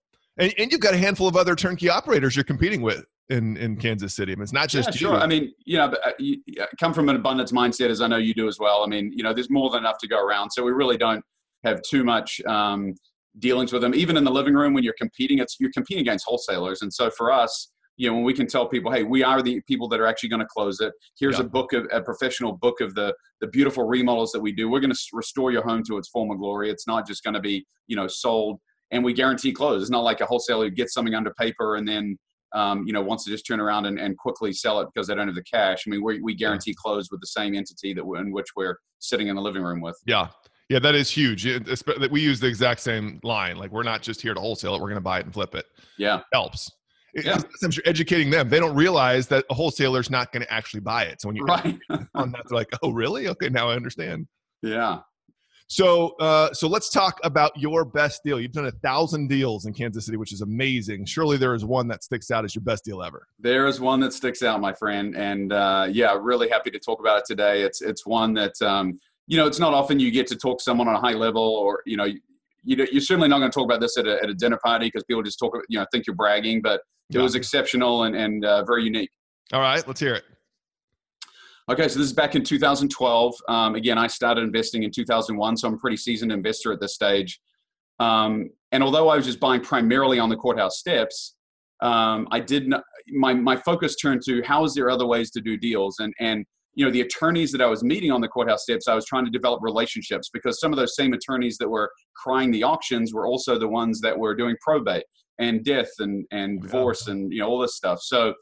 And, 0.41 0.55
and 0.59 0.73
you've 0.73 0.81
got 0.81 0.95
a 0.95 0.97
handful 0.97 1.29
of 1.29 1.37
other 1.37 1.55
turnkey 1.55 1.91
operators 1.91 2.35
you're 2.35 2.45
competing 2.45 2.81
with 2.81 3.05
in, 3.29 3.59
in 3.59 3.77
Kansas 3.77 4.15
City. 4.15 4.33
I 4.33 4.37
mean, 4.37 4.43
it's 4.43 4.53
not 4.55 4.69
just 4.69 4.89
yeah, 4.89 4.93
you. 4.95 4.99
Sure. 4.99 5.17
I 5.17 5.27
mean, 5.27 5.53
you 5.67 5.77
know, 5.77 5.95
uh, 6.05 6.13
you 6.19 6.39
come 6.81 6.95
from 6.95 7.11
an 7.11 7.17
abundance 7.17 7.53
mindset, 7.53 7.91
as 7.91 8.01
I 8.01 8.07
know 8.09 8.17
you 8.17 8.33
do 8.33 8.49
as 8.49 8.59
well. 8.59 8.83
I 8.83 8.87
mean, 8.87 9.13
you 9.15 9.23
know, 9.23 9.35
there's 9.35 9.51
more 9.51 9.69
than 9.71 9.81
enough 9.81 9.99
to 9.99 10.09
go 10.09 10.19
around. 10.19 10.51
So 10.51 10.65
we 10.65 10.73
really 10.73 10.97
don't 10.97 11.23
have 11.63 11.83
too 11.83 12.05
much 12.05 12.41
um, 12.47 12.95
dealings 13.39 13.71
with 13.71 13.83
them. 13.83 13.95
Even 13.95 14.17
in 14.17 14.25
the 14.25 14.31
living 14.31 14.55
room, 14.55 14.73
when 14.73 14.83
you're 14.83 14.95
competing, 14.99 15.39
it's 15.41 15.57
you're 15.61 15.71
competing 15.73 16.01
against 16.01 16.25
wholesalers. 16.27 16.81
And 16.81 16.93
so 16.93 17.11
for 17.11 17.31
us, 17.31 17.71
you 17.99 18.09
know, 18.09 18.15
when 18.15 18.25
we 18.25 18.33
can 18.33 18.47
tell 18.47 18.67
people, 18.67 18.91
hey, 18.91 19.03
we 19.03 19.23
are 19.23 19.43
the 19.43 19.61
people 19.69 19.87
that 19.89 20.01
are 20.01 20.07
actually 20.07 20.31
going 20.31 20.41
to 20.41 20.47
close 20.47 20.81
it. 20.81 20.95
Here's 21.19 21.39
yeah. 21.39 21.45
a 21.45 21.49
book 21.49 21.75
of 21.75 21.87
a 21.93 22.01
professional 22.01 22.53
book 22.55 22.81
of 22.81 22.95
the 22.95 23.15
the 23.43 23.49
beautiful 23.49 23.85
remodels 23.85 24.33
that 24.33 24.41
we 24.41 24.53
do. 24.53 24.71
We're 24.71 24.81
going 24.81 24.93
to 24.93 25.01
restore 25.13 25.53
your 25.53 25.63
home 25.63 25.83
to 25.85 25.99
its 25.99 26.09
former 26.09 26.35
glory. 26.35 26.71
It's 26.71 26.87
not 26.87 27.07
just 27.07 27.23
going 27.23 27.35
to 27.35 27.41
be, 27.41 27.67
you 27.89 27.97
know, 27.97 28.07
sold 28.07 28.59
and 28.91 29.05
we 29.05 29.13
guarantee 29.13 29.53
close. 29.53 29.83
It's 29.83 29.91
not 29.91 30.03
like 30.03 30.21
a 30.21 30.27
wholesaler 30.27 30.65
who 30.65 30.71
gets 30.71 30.95
something 30.95 31.15
under 31.15 31.33
paper 31.35 31.77
and 31.77 31.87
then 31.87 32.19
um, 32.53 32.85
you 32.87 32.93
know 32.93 33.01
wants 33.01 33.25
to 33.25 33.31
just 33.31 33.47
turn 33.47 33.61
around 33.61 33.87
and, 33.87 33.99
and 33.99 34.17
quickly 34.19 34.53
sell 34.53 34.81
it 34.81 34.89
because 34.93 35.07
they 35.07 35.15
don't 35.15 35.29
have 35.29 35.37
the 35.37 35.45
cash. 35.45 35.85
I 35.87 35.91
mean, 35.91 36.03
we, 36.03 36.21
we 36.21 36.35
guarantee 36.35 36.75
close 36.77 37.09
with 37.11 37.21
the 37.21 37.27
same 37.27 37.55
entity 37.55 37.95
that 37.95 38.03
in 38.03 38.33
which 38.33 38.49
we're 38.57 38.77
sitting 38.99 39.29
in 39.29 39.37
the 39.37 39.43
living 39.43 39.63
room 39.63 39.81
with. 39.81 39.97
Yeah. 40.07 40.29
Yeah, 40.69 40.79
that 40.79 40.95
is 40.95 41.11
huge. 41.11 41.45
we 42.13 42.21
use 42.21 42.39
the 42.39 42.47
exact 42.47 42.79
same 42.79 43.19
line. 43.25 43.57
Like 43.57 43.73
we're 43.73 43.83
not 43.83 44.03
just 44.03 44.23
here 44.23 44.35
to 44.35 44.41
wholesale 44.41 44.77
it; 44.77 44.81
we're 44.81 44.87
going 44.87 44.95
to 44.95 45.01
buy 45.01 45.19
it 45.19 45.25
and 45.25 45.35
flip 45.35 45.57
it. 45.57 45.67
Yeah, 45.99 46.19
it 46.19 46.25
helps. 46.33 46.71
Yeah. 47.13 47.39
Sometimes 47.39 47.77
you're 47.77 47.89
educating 47.89 48.31
them. 48.31 48.49
They 48.49 48.61
don't 48.61 48.77
realize 48.77 49.27
that 49.29 49.45
a 49.51 49.55
wholesaler's 49.55 50.11
not 50.11 50.31
going 50.31 50.45
to 50.45 50.53
actually 50.53 50.79
buy 50.79 51.07
it. 51.07 51.21
So 51.21 51.27
when 51.27 51.35
you 51.35 51.43
right. 51.43 51.77
on 52.15 52.31
that, 52.31 52.43
they're 52.49 52.57
like, 52.57 52.69
"Oh, 52.85 52.93
really? 52.93 53.27
Okay, 53.27 53.49
now 53.49 53.69
I 53.71 53.75
understand." 53.75 54.27
Yeah. 54.63 54.99
So, 55.71 56.17
uh, 56.19 56.53
so 56.53 56.67
let's 56.67 56.91
talk 56.91 57.21
about 57.23 57.53
your 57.57 57.85
best 57.85 58.25
deal. 58.25 58.41
You've 58.41 58.51
done 58.51 58.67
a 58.67 58.73
thousand 58.73 59.29
deals 59.29 59.67
in 59.67 59.73
Kansas 59.73 60.05
City, 60.05 60.17
which 60.17 60.33
is 60.33 60.41
amazing. 60.41 61.05
Surely 61.05 61.37
there 61.37 61.55
is 61.55 61.65
one 61.65 61.87
that 61.89 62.03
sticks 62.03 62.33
out 62.33 62.45
as 62.45 62.57
your 62.57 62.63
best 62.65 62.85
deal 62.85 63.05
ever. 63.05 63.29
There 63.39 63.69
is 63.69 63.79
one 63.81 64.01
that 64.01 64.13
sticks 64.13 64.43
out, 64.43 64.61
my 64.61 64.73
friend, 64.73 65.17
and 65.17 65.53
uh, 65.53 65.87
yeah, 65.89 66.19
really 66.21 66.49
happy 66.49 66.73
to 66.73 66.79
talk 66.81 66.99
about 66.99 67.19
it 67.19 67.25
today. 67.25 67.63
It's 67.63 67.83
it's 67.83 68.05
one 68.05 68.35
that 68.35 68.61
um, 68.61 68.99
you 69.29 69.37
know 69.37 69.47
it's 69.47 69.61
not 69.61 69.73
often 69.73 70.01
you 70.01 70.11
get 70.11 70.27
to 70.27 70.37
talk 70.37 70.59
to 70.59 70.65
someone 70.65 70.89
on 70.89 70.97
a 70.97 71.01
high 71.01 71.15
level, 71.15 71.41
or 71.41 71.83
you 71.87 71.97
know, 71.97 72.07
you, 72.07 72.19
you're 72.65 73.01
certainly 73.01 73.29
not 73.29 73.39
going 73.39 73.53
to 73.53 73.55
talk 73.55 73.65
about 73.65 73.81
this 73.81 73.97
at 73.97 74.09
a, 74.09 74.21
at 74.21 74.29
a 74.29 74.35
dinner 74.35 74.59
party 74.65 74.89
because 74.89 75.05
people 75.05 75.23
just 75.23 75.39
talk, 75.39 75.57
you 75.69 75.79
know, 75.79 75.87
think 75.93 76.05
you're 76.05 76.17
bragging. 76.17 76.63
But 76.63 76.81
it 77.13 77.19
was 77.19 77.37
exceptional 77.37 78.03
and 78.03 78.17
and 78.17 78.45
uh, 78.45 78.65
very 78.65 78.83
unique. 78.83 79.11
All 79.53 79.61
right, 79.61 79.87
let's 79.87 80.01
hear 80.01 80.15
it. 80.15 80.25
Okay, 81.71 81.87
so 81.87 82.01
this 82.01 82.09
is 82.09 82.13
back 82.13 82.35
in 82.35 82.43
2012. 82.43 83.35
Um, 83.49 83.77
again, 83.77 83.97
I 83.97 84.09
started 84.09 84.43
investing 84.43 84.83
in 84.83 84.91
2001, 84.91 85.57
so 85.57 85.69
I'm 85.69 85.75
a 85.75 85.77
pretty 85.77 85.97
seasoned 85.97 86.33
investor 86.33 86.73
at 86.73 86.81
this 86.81 86.95
stage. 86.95 87.41
Um, 88.01 88.51
and 88.73 88.83
although 88.83 89.09
I 89.09 89.15
was 89.15 89.25
just 89.25 89.39
buying 89.39 89.61
primarily 89.61 90.19
on 90.19 90.29
the 90.29 90.35
courthouse 90.35 90.81
steps, 90.81 91.37
um, 91.81 92.27
I 92.33 92.41
did 92.41 92.67
not, 92.67 92.83
my 93.13 93.35
my 93.35 93.55
focus 93.55 93.95
turned 93.95 94.23
to 94.23 94.43
how 94.43 94.65
is 94.65 94.75
there 94.75 94.91
other 94.91 95.07
ways 95.07 95.31
to 95.31 95.41
do 95.41 95.57
deals 95.57 96.01
and 96.01 96.13
and 96.19 96.45
you 96.75 96.85
know 96.85 96.91
the 96.91 97.03
attorneys 97.03 97.53
that 97.53 97.63
I 97.63 97.67
was 97.67 97.85
meeting 97.85 98.11
on 98.11 98.21
the 98.21 98.29
courthouse 98.29 98.65
steps, 98.65 98.89
I 98.89 98.97
was 98.97 99.07
trying 99.07 99.25
to 99.27 99.31
develop 99.31 99.61
relationships 99.63 100.29
because 100.33 100.59
some 100.59 100.73
of 100.73 100.77
those 100.77 100.97
same 100.97 101.13
attorneys 101.13 101.57
that 101.59 101.69
were 101.69 101.89
crying 102.17 102.51
the 102.51 102.65
auctions 102.65 103.15
were 103.15 103.29
also 103.29 103.61
the 103.61 103.69
ones 103.69 104.01
that 104.01 104.19
were 104.19 104.35
doing 104.35 104.57
probate 104.61 105.05
and 105.39 105.65
death 105.65 105.91
and 106.01 106.27
and 106.33 106.63
divorce 106.63 107.07
yeah. 107.07 107.13
and 107.13 107.33
you 107.33 107.39
know 107.39 107.49
all 107.49 107.61
this 107.61 107.77
stuff. 107.77 108.01
So 108.03 108.35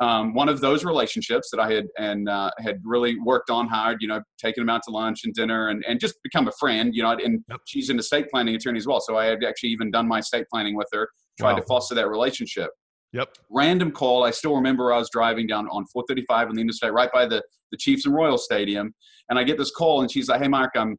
um, 0.00 0.34
one 0.34 0.48
of 0.48 0.60
those 0.60 0.84
relationships 0.84 1.48
that 1.50 1.60
I 1.60 1.72
had 1.72 1.86
and 1.98 2.28
uh, 2.28 2.50
had 2.58 2.80
really 2.84 3.18
worked 3.18 3.48
on 3.48 3.66
hard, 3.66 3.98
you 4.00 4.08
know, 4.08 4.20
taking 4.38 4.62
them 4.62 4.68
out 4.68 4.82
to 4.84 4.90
lunch 4.90 5.24
and 5.24 5.32
dinner 5.34 5.68
and, 5.68 5.84
and 5.88 5.98
just 5.98 6.16
become 6.22 6.48
a 6.48 6.52
friend, 6.60 6.94
you 6.94 7.02
know, 7.02 7.12
and 7.12 7.42
yep. 7.48 7.60
she's 7.66 7.88
an 7.88 7.98
estate 7.98 8.28
planning 8.30 8.54
attorney 8.54 8.78
as 8.78 8.86
well. 8.86 9.00
So 9.00 9.16
I 9.16 9.26
had 9.26 9.42
actually 9.42 9.70
even 9.70 9.90
done 9.90 10.06
my 10.06 10.18
estate 10.18 10.46
planning 10.52 10.76
with 10.76 10.88
her, 10.92 11.08
tried 11.38 11.52
wow. 11.52 11.58
to 11.58 11.62
foster 11.66 11.94
that 11.94 12.08
relationship. 12.08 12.70
Yep. 13.12 13.36
Random 13.50 13.90
call. 13.90 14.24
I 14.24 14.30
still 14.32 14.54
remember 14.54 14.92
I 14.92 14.98
was 14.98 15.08
driving 15.10 15.46
down 15.46 15.66
on 15.68 15.86
435 15.86 16.48
on 16.48 16.54
the 16.56 16.60
interstate 16.60 16.92
right 16.92 17.10
by 17.10 17.24
the, 17.24 17.42
the 17.70 17.78
Chiefs 17.78 18.04
and 18.04 18.14
Royal 18.14 18.36
Stadium. 18.36 18.94
And 19.30 19.38
I 19.38 19.44
get 19.44 19.56
this 19.56 19.70
call 19.70 20.02
and 20.02 20.10
she's 20.10 20.28
like, 20.28 20.42
Hey, 20.42 20.48
Mark, 20.48 20.72
I'm, 20.76 20.98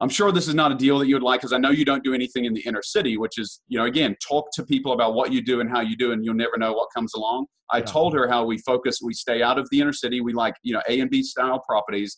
I'm 0.00 0.08
sure 0.08 0.32
this 0.32 0.48
is 0.48 0.54
not 0.54 0.72
a 0.72 0.74
deal 0.74 0.98
that 0.98 1.08
you 1.08 1.14
would 1.14 1.22
like 1.22 1.40
because 1.40 1.52
I 1.52 1.58
know 1.58 1.70
you 1.70 1.84
don't 1.84 2.02
do 2.02 2.14
anything 2.14 2.46
in 2.46 2.54
the 2.54 2.62
inner 2.62 2.82
city, 2.82 3.18
which 3.18 3.38
is, 3.38 3.60
you 3.68 3.78
know, 3.78 3.84
again, 3.84 4.16
talk 4.26 4.48
to 4.54 4.64
people 4.64 4.92
about 4.92 5.14
what 5.14 5.30
you 5.30 5.42
do 5.42 5.60
and 5.60 5.68
how 5.68 5.80
you 5.80 5.94
do, 5.94 6.12
and 6.12 6.24
you'll 6.24 6.34
never 6.34 6.56
know 6.56 6.72
what 6.72 6.88
comes 6.94 7.12
along. 7.14 7.46
I 7.70 7.78
yeah. 7.78 7.84
told 7.84 8.14
her 8.14 8.26
how 8.26 8.44
we 8.44 8.58
focus, 8.58 9.00
we 9.02 9.12
stay 9.12 9.42
out 9.42 9.58
of 9.58 9.68
the 9.70 9.80
inner 9.80 9.92
city. 9.92 10.22
We 10.22 10.32
like, 10.32 10.54
you 10.62 10.72
know, 10.72 10.82
A 10.88 11.00
and 11.00 11.10
B 11.10 11.22
style 11.22 11.60
properties. 11.68 12.16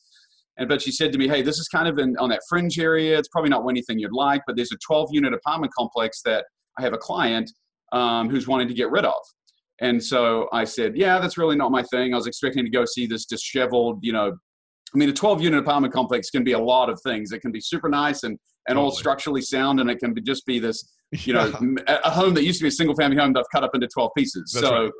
And 0.58 0.68
but 0.68 0.80
she 0.80 0.92
said 0.92 1.12
to 1.12 1.18
me, 1.18 1.26
"Hey, 1.26 1.42
this 1.42 1.58
is 1.58 1.66
kind 1.68 1.88
of 1.88 1.98
in, 1.98 2.16
on 2.18 2.28
that 2.28 2.42
fringe 2.48 2.78
area. 2.78 3.18
It's 3.18 3.28
probably 3.28 3.50
not 3.50 3.68
anything 3.68 3.98
you'd 3.98 4.12
like, 4.12 4.42
but 4.46 4.54
there's 4.54 4.72
a 4.72 4.78
12 4.86 5.08
unit 5.12 5.32
apartment 5.32 5.72
complex 5.76 6.20
that 6.24 6.44
I 6.78 6.82
have 6.82 6.92
a 6.92 6.98
client 6.98 7.50
um, 7.92 8.28
who's 8.28 8.46
wanting 8.46 8.68
to 8.68 8.74
get 8.74 8.90
rid 8.90 9.04
of." 9.04 9.20
And 9.80 10.02
so 10.02 10.48
I 10.52 10.64
said, 10.64 10.96
"Yeah, 10.96 11.18
that's 11.18 11.38
really 11.38 11.56
not 11.56 11.72
my 11.72 11.82
thing. 11.84 12.12
I 12.12 12.16
was 12.16 12.26
expecting 12.26 12.64
to 12.64 12.70
go 12.70 12.84
see 12.84 13.06
this 13.06 13.24
disheveled, 13.24 13.98
you 14.02 14.12
know, 14.12 14.36
I 14.94 14.99
mean, 14.99 15.08
a 15.08 15.12
12 15.12 15.40
unit 15.40 15.61
apartment 15.61 15.92
complex 15.92 16.30
can 16.30 16.44
be 16.44 16.52
a 16.52 16.58
lot 16.58 16.90
of 16.90 17.00
things. 17.00 17.32
It 17.32 17.40
can 17.40 17.50
be 17.50 17.61
super 17.61 17.88
nice 17.88 18.25
and, 18.25 18.38
and 18.68 18.76
totally. 18.76 18.84
all 18.84 18.90
structurally 18.90 19.42
sound, 19.42 19.80
and 19.80 19.90
it 19.90 19.99
can 19.99 20.12
be 20.12 20.20
just 20.20 20.44
be 20.44 20.58
this, 20.58 20.92
you 21.12 21.32
know, 21.32 21.52
a 21.87 22.11
home 22.11 22.34
that 22.34 22.44
used 22.44 22.58
to 22.58 22.64
be 22.64 22.68
a 22.68 22.72
single 22.72 22.94
family 22.94 23.16
home 23.16 23.32
that 23.32 23.40
I've 23.40 23.50
cut 23.52 23.64
up 23.64 23.75
into 23.75 23.88
12 23.88 24.11
pieces. 24.16 24.52
That's 24.54 24.66
so, 24.66 24.84
right. 24.84 24.92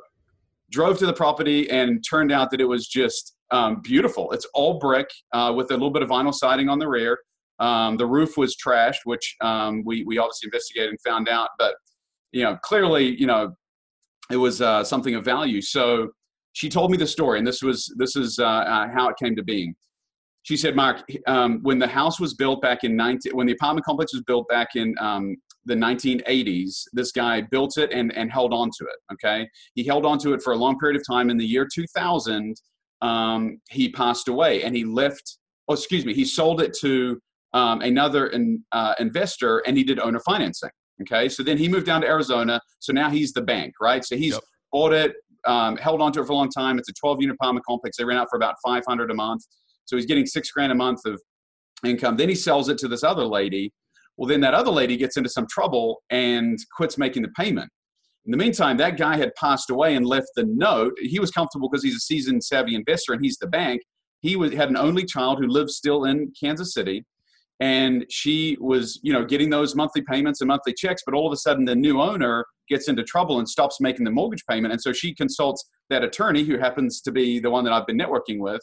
drove 0.71 0.97
to 0.99 1.05
the 1.05 1.13
property 1.13 1.69
and 1.69 2.03
turned 2.07 2.31
out 2.31 2.49
that 2.51 2.61
it 2.61 2.65
was 2.65 2.87
just 2.87 3.35
um, 3.51 3.81
beautiful. 3.81 4.31
It's 4.31 4.47
all 4.53 4.79
brick 4.79 5.09
uh, 5.31 5.53
with 5.55 5.69
a 5.69 5.75
little 5.75 5.91
bit 5.91 6.01
of 6.01 6.09
vinyl 6.09 6.33
siding 6.33 6.69
on 6.69 6.79
the 6.79 6.87
rear. 6.87 7.19
Um, 7.59 7.97
the 7.97 8.05
roof 8.05 8.35
was 8.35 8.57
trashed, 8.57 9.05
which 9.05 9.35
um, 9.41 9.83
we 9.85 10.03
we 10.03 10.17
obviously 10.17 10.47
investigated 10.47 10.89
and 10.89 10.99
found 11.05 11.29
out. 11.29 11.49
But 11.59 11.75
you 12.31 12.43
know, 12.43 12.57
clearly, 12.63 13.15
you 13.19 13.27
know, 13.27 13.53
it 14.31 14.37
was 14.37 14.59
uh, 14.59 14.83
something 14.83 15.13
of 15.13 15.23
value. 15.23 15.61
So 15.61 16.09
she 16.53 16.69
told 16.69 16.91
me 16.91 16.97
the 16.97 17.07
story, 17.07 17.39
and 17.39 17.47
this 17.47 17.61
was 17.61 17.93
this 17.97 18.15
is 18.15 18.39
uh, 18.39 18.45
uh, 18.45 18.87
how 18.93 19.09
it 19.09 19.15
came 19.21 19.35
to 19.35 19.43
being. 19.43 19.75
She 20.43 20.55
said, 20.55 20.75
"Mark, 20.75 21.03
um, 21.27 21.59
when 21.63 21.79
the 21.79 21.87
house 21.87 22.19
was 22.19 22.35
built 22.35 22.61
back 22.61 22.83
in 22.83 22.95
19, 22.95 23.35
when 23.35 23.47
the 23.47 23.53
apartment 23.53 23.85
complex 23.85 24.13
was 24.13 24.23
built 24.23 24.47
back 24.47 24.69
in 24.75 24.95
um, 24.99 25.35
the 25.65 25.73
1980s, 25.73 26.83
this 26.93 27.11
guy 27.11 27.41
built 27.41 27.77
it 27.77 27.91
and 27.91 28.15
and 28.15 28.31
held 28.31 28.53
on 28.53 28.69
to 28.77 28.85
it. 28.85 29.13
Okay, 29.13 29.47
he 29.73 29.83
held 29.83 30.05
on 30.05 30.19
to 30.19 30.33
it 30.33 30.41
for 30.41 30.53
a 30.53 30.55
long 30.55 30.77
period 30.79 30.99
of 30.99 31.05
time. 31.07 31.29
In 31.29 31.37
the 31.37 31.45
year 31.45 31.67
2000, 31.73 32.55
um, 33.01 33.59
he 33.69 33.89
passed 33.89 34.27
away, 34.27 34.63
and 34.63 34.75
he 34.75 34.85
left. 34.85 35.37
Oh, 35.67 35.73
excuse 35.73 36.05
me, 36.05 36.13
he 36.13 36.25
sold 36.25 36.61
it 36.61 36.73
to 36.81 37.19
um, 37.53 37.81
another 37.81 38.27
in, 38.27 38.63
uh, 38.73 38.93
investor, 38.99 39.59
and 39.65 39.77
he 39.77 39.83
did 39.83 39.99
owner 39.99 40.19
financing. 40.19 40.69
Okay, 41.01 41.29
so 41.29 41.41
then 41.41 41.57
he 41.57 41.67
moved 41.67 41.87
down 41.87 42.01
to 42.01 42.07
Arizona. 42.07 42.61
So 42.79 42.93
now 42.93 43.09
he's 43.09 43.33
the 43.33 43.41
bank, 43.41 43.73
right? 43.81 44.05
So 44.05 44.15
he's 44.15 44.33
yep. 44.33 44.41
bought 44.71 44.93
it, 44.93 45.13
um, 45.45 45.77
held 45.77 46.01
onto 46.01 46.21
it 46.21 46.25
for 46.25 46.33
a 46.33 46.35
long 46.35 46.49
time. 46.49 46.77
It's 46.79 46.89
a 46.89 46.93
12 46.93 47.21
unit 47.21 47.35
apartment 47.35 47.65
complex. 47.65 47.97
They 47.97 48.05
ran 48.05 48.17
out 48.17 48.27
for 48.29 48.37
about 48.37 48.55
500 48.65 49.11
a 49.11 49.13
month. 49.13 49.43
So 49.85 49.95
he's 49.95 50.05
getting 50.05 50.25
six 50.25 50.51
grand 50.51 50.71
a 50.71 50.75
month 50.75 51.01
of 51.05 51.21
income. 51.85 52.17
Then 52.17 52.29
he 52.29 52.35
sells 52.35 52.69
it 52.69 52.77
to 52.79 52.87
this 52.87 53.03
other 53.03 53.25
lady. 53.25 53.73
Well, 54.17 54.27
then 54.27 54.41
that 54.41 54.53
other 54.53 54.71
lady 54.71 54.95
gets 54.95 55.17
into 55.17 55.29
some 55.29 55.47
trouble 55.47 56.03
and 56.09 56.57
quits 56.75 56.97
making 56.97 57.23
the 57.23 57.29
payment. 57.29 57.69
In 58.25 58.31
the 58.31 58.37
meantime, 58.37 58.77
that 58.77 58.97
guy 58.97 59.17
had 59.17 59.35
passed 59.35 59.69
away 59.69 59.95
and 59.95 60.05
left 60.05 60.27
the 60.35 60.45
note. 60.45 60.93
He 60.99 61.19
was 61.19 61.31
comfortable 61.31 61.69
because 61.69 61.83
he's 61.83 61.95
a 61.95 61.99
seasoned, 61.99 62.43
savvy 62.43 62.75
investor 62.75 63.13
and 63.13 63.23
he's 63.23 63.37
the 63.37 63.47
bank. 63.47 63.81
He 64.21 64.37
was, 64.37 64.53
had 64.53 64.69
an 64.69 64.77
only 64.77 65.03
child 65.03 65.39
who 65.39 65.47
lives 65.47 65.75
still 65.75 66.05
in 66.05 66.31
Kansas 66.39 66.73
City 66.73 67.03
and 67.59 68.05
she 68.09 68.57
was 68.59 68.99
you 69.03 69.13
know 69.13 69.23
getting 69.23 69.49
those 69.49 69.75
monthly 69.75 70.01
payments 70.01 70.41
and 70.41 70.47
monthly 70.47 70.73
checks 70.73 71.01
but 71.05 71.13
all 71.13 71.27
of 71.27 71.33
a 71.33 71.37
sudden 71.37 71.65
the 71.65 71.75
new 71.75 72.01
owner 72.01 72.45
gets 72.69 72.87
into 72.87 73.03
trouble 73.03 73.39
and 73.39 73.47
stops 73.47 73.79
making 73.79 74.05
the 74.05 74.11
mortgage 74.11 74.43
payment. 74.49 74.71
And 74.71 74.81
so 74.81 74.93
she 74.93 75.13
consults 75.13 75.69
that 75.89 76.03
attorney 76.03 76.43
who 76.43 76.57
happens 76.57 77.01
to 77.01 77.11
be 77.11 77.39
the 77.39 77.49
one 77.49 77.63
that 77.65 77.73
i've 77.73 77.85
been 77.85 77.97
networking 77.97 78.39
with. 78.39 78.61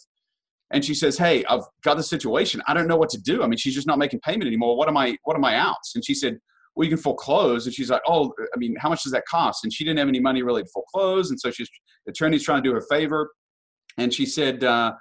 And 0.72 0.84
she 0.84 0.94
says 0.94 1.18
hey 1.18 1.44
i've 1.46 1.64
got 1.82 1.96
the 1.96 2.02
situation. 2.02 2.62
I 2.66 2.74
don't 2.74 2.86
know 2.86 2.96
what 2.96 3.10
to 3.10 3.20
do. 3.20 3.42
I 3.42 3.46
mean 3.46 3.58
she's 3.58 3.74
just 3.74 3.86
not 3.86 3.98
making 3.98 4.20
payment 4.20 4.46
anymore. 4.46 4.76
What 4.76 4.88
am 4.88 4.96
i 4.96 5.16
what 5.24 5.36
am 5.36 5.44
i 5.44 5.54
outs 5.56 5.94
and 5.94 6.04
she 6.04 6.14
said 6.14 6.38
well 6.74 6.84
you 6.84 6.90
can 6.90 7.02
foreclose. 7.02 7.66
And 7.66 7.74
she's 7.74 7.90
like 7.90 8.02
oh 8.06 8.32
i 8.54 8.58
mean 8.58 8.74
how 8.78 8.88
much 8.88 9.02
does 9.02 9.12
that 9.12 9.24
cost? 9.26 9.64
And 9.64 9.72
she 9.72 9.84
didn't 9.84 9.98
have 9.98 10.08
any 10.08 10.20
money 10.20 10.42
really 10.42 10.62
to 10.62 10.68
foreclose. 10.72 11.30
And 11.30 11.38
so 11.38 11.50
she's 11.50 11.68
the 12.06 12.10
attorney's 12.10 12.44
trying 12.44 12.62
to 12.62 12.68
do 12.68 12.74
her 12.74 12.84
favor. 12.90 13.30
And 13.98 14.14
she 14.14 14.24
said 14.24 14.64
uh, 14.64 14.92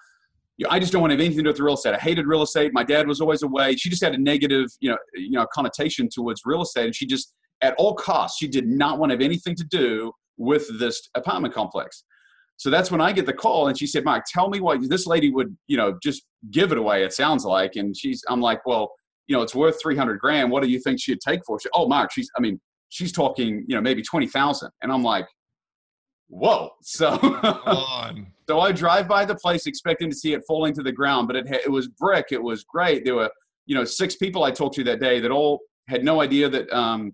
you 0.59 0.65
know, 0.65 0.71
I 0.71 0.77
just 0.77 0.91
don't 0.91 1.01
want 1.01 1.11
to 1.11 1.15
have 1.15 1.21
anything 1.21 1.37
to 1.37 1.43
do 1.43 1.49
with 1.51 1.59
real 1.61 1.75
estate. 1.75 1.93
I 1.95 1.97
hated 1.97 2.27
real 2.27 2.41
estate. 2.41 2.73
My 2.73 2.83
dad 2.83 3.07
was 3.07 3.21
always 3.21 3.43
away. 3.43 3.77
She 3.77 3.89
just 3.89 4.03
had 4.03 4.13
a 4.13 4.17
negative, 4.17 4.67
you 4.81 4.91
know, 4.91 4.97
you 5.15 5.31
know, 5.31 5.47
connotation 5.53 6.09
towards 6.11 6.41
real 6.43 6.61
estate, 6.61 6.85
and 6.85 6.93
she 6.93 7.07
just, 7.07 7.33
at 7.61 7.75
all 7.77 7.95
costs, 7.95 8.37
she 8.39 8.47
did 8.47 8.67
not 8.67 8.99
want 8.99 9.11
to 9.11 9.13
have 9.13 9.21
anything 9.21 9.55
to 9.55 9.63
do 9.63 10.11
with 10.37 10.67
this 10.77 11.09
apartment 11.15 11.53
complex. 11.53 12.03
So 12.57 12.69
that's 12.69 12.91
when 12.91 12.99
I 12.99 13.13
get 13.13 13.25
the 13.25 13.31
call, 13.31 13.69
and 13.69 13.79
she 13.79 13.87
said, 13.87 14.03
"Mike, 14.03 14.23
tell 14.27 14.49
me 14.49 14.59
why 14.59 14.75
this 14.81 15.07
lady 15.07 15.31
would, 15.31 15.55
you 15.67 15.77
know, 15.77 15.97
just 16.03 16.23
give 16.51 16.73
it 16.73 16.77
away." 16.77 17.05
It 17.05 17.13
sounds 17.13 17.45
like, 17.45 17.77
and 17.77 17.95
she's, 17.95 18.21
I'm 18.27 18.41
like, 18.41 18.65
"Well, 18.65 18.91
you 19.27 19.37
know, 19.37 19.41
it's 19.41 19.55
worth 19.55 19.81
three 19.81 19.95
hundred 19.95 20.19
grand. 20.19 20.51
What 20.51 20.61
do 20.61 20.69
you 20.69 20.81
think 20.81 20.99
she'd 21.01 21.21
take 21.21 21.39
for 21.45 21.55
it?" 21.55 21.61
She, 21.61 21.69
oh, 21.73 21.87
Mark, 21.87 22.11
she's, 22.11 22.29
I 22.37 22.41
mean, 22.41 22.59
she's 22.89 23.13
talking, 23.13 23.63
you 23.65 23.75
know, 23.75 23.81
maybe 23.81 24.01
twenty 24.01 24.27
thousand, 24.27 24.71
and 24.81 24.91
I'm 24.91 25.03
like, 25.03 25.25
"Whoa!" 26.27 26.71
So. 26.81 27.17
So 28.49 28.61
I 28.61 28.71
drive 28.71 29.07
by 29.07 29.25
the 29.25 29.35
place 29.35 29.67
expecting 29.67 30.09
to 30.09 30.15
see 30.15 30.33
it 30.33 30.41
falling 30.47 30.73
to 30.73 30.81
the 30.81 30.91
ground, 30.91 31.27
but 31.27 31.35
it 31.35 31.45
it 31.51 31.71
was 31.71 31.87
brick. 31.87 32.29
It 32.31 32.41
was 32.41 32.63
great. 32.63 33.05
There 33.05 33.13
were 33.13 33.29
you 33.67 33.75
know 33.75 33.85
six 33.85 34.15
people 34.15 34.43
I 34.43 34.49
talked 34.49 34.73
to 34.77 34.83
that 34.85 34.99
day 34.99 35.19
that 35.19 35.29
all 35.29 35.59
had 35.87 36.03
no 36.03 36.19
idea 36.19 36.49
that 36.49 36.67
um, 36.75 37.11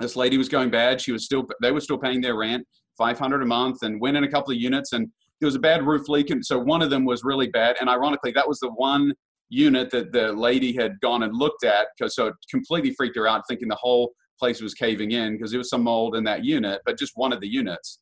this 0.00 0.16
lady 0.16 0.38
was 0.38 0.48
going 0.48 0.70
bad. 0.70 0.98
She 0.98 1.12
was 1.12 1.26
still 1.26 1.46
they 1.60 1.70
were 1.70 1.82
still 1.82 1.98
paying 1.98 2.22
their 2.22 2.34
rent, 2.34 2.66
five 2.96 3.18
hundred 3.18 3.42
a 3.42 3.44
month, 3.44 3.82
and 3.82 4.00
went 4.00 4.16
in 4.16 4.24
a 4.24 4.30
couple 4.30 4.54
of 4.54 4.56
units. 4.58 4.94
And 4.94 5.06
there 5.38 5.48
was 5.48 5.54
a 5.54 5.58
bad 5.58 5.86
roof 5.86 6.08
leak, 6.08 6.30
and 6.30 6.42
so 6.42 6.58
one 6.58 6.80
of 6.80 6.88
them 6.88 7.04
was 7.04 7.24
really 7.24 7.48
bad. 7.48 7.76
And 7.78 7.90
ironically, 7.90 8.30
that 8.30 8.48
was 8.48 8.58
the 8.60 8.70
one 8.70 9.12
unit 9.50 9.90
that 9.90 10.12
the 10.12 10.32
lady 10.32 10.72
had 10.72 10.98
gone 11.02 11.24
and 11.24 11.36
looked 11.36 11.62
at 11.62 11.88
because 11.98 12.14
so 12.14 12.28
it 12.28 12.34
completely 12.50 12.94
freaked 12.94 13.16
her 13.16 13.28
out, 13.28 13.42
thinking 13.46 13.68
the 13.68 13.74
whole 13.74 14.12
place 14.38 14.62
was 14.62 14.72
caving 14.72 15.10
in 15.10 15.34
because 15.34 15.50
there 15.50 15.60
was 15.60 15.68
some 15.68 15.82
mold 15.82 16.16
in 16.16 16.24
that 16.24 16.42
unit, 16.42 16.80
but 16.86 16.98
just 16.98 17.12
one 17.16 17.34
of 17.34 17.40
the 17.42 17.48
units 17.48 17.98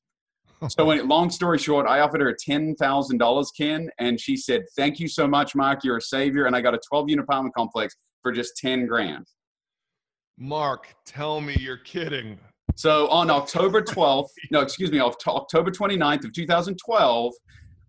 so 0.69 0.85
when, 0.85 1.07
long 1.07 1.31
story 1.31 1.59
short, 1.59 1.87
I 1.87 2.01
offered 2.01 2.21
her 2.21 2.37
ten 2.39 2.75
thousand 2.75 3.19
dollars, 3.19 3.53
Ken, 3.57 3.89
and 3.99 4.21
she 4.21 4.37
said, 4.37 4.63
"Thank 4.77 4.99
you 4.99 5.07
so 5.09 5.27
much, 5.27 5.55
Mark. 5.55 5.85
You're 5.85 5.99
a 5.99 6.03
savior." 6.03 6.47
And 6.47 6.57
I 6.57 6.61
got 6.61 6.75
a 6.75 6.81
12 6.89 7.11
unit 7.11 7.25
apartment 7.25 7.55
complex 7.55 7.95
for 8.23 8.33
just 8.33 8.57
10 8.57 8.87
grand. 8.87 9.27
Mark, 10.39 10.95
tell 11.07 11.41
me 11.41 11.57
you're 11.59 11.79
kidding. 11.79 12.39
So 12.75 13.09
on 13.09 13.31
October 13.31 13.83
12th, 13.83 14.29
no, 14.51 14.61
excuse 14.61 14.91
me, 14.93 15.01
October 15.01 15.71
29th 15.71 16.25
of 16.25 16.33
2012, 16.33 17.33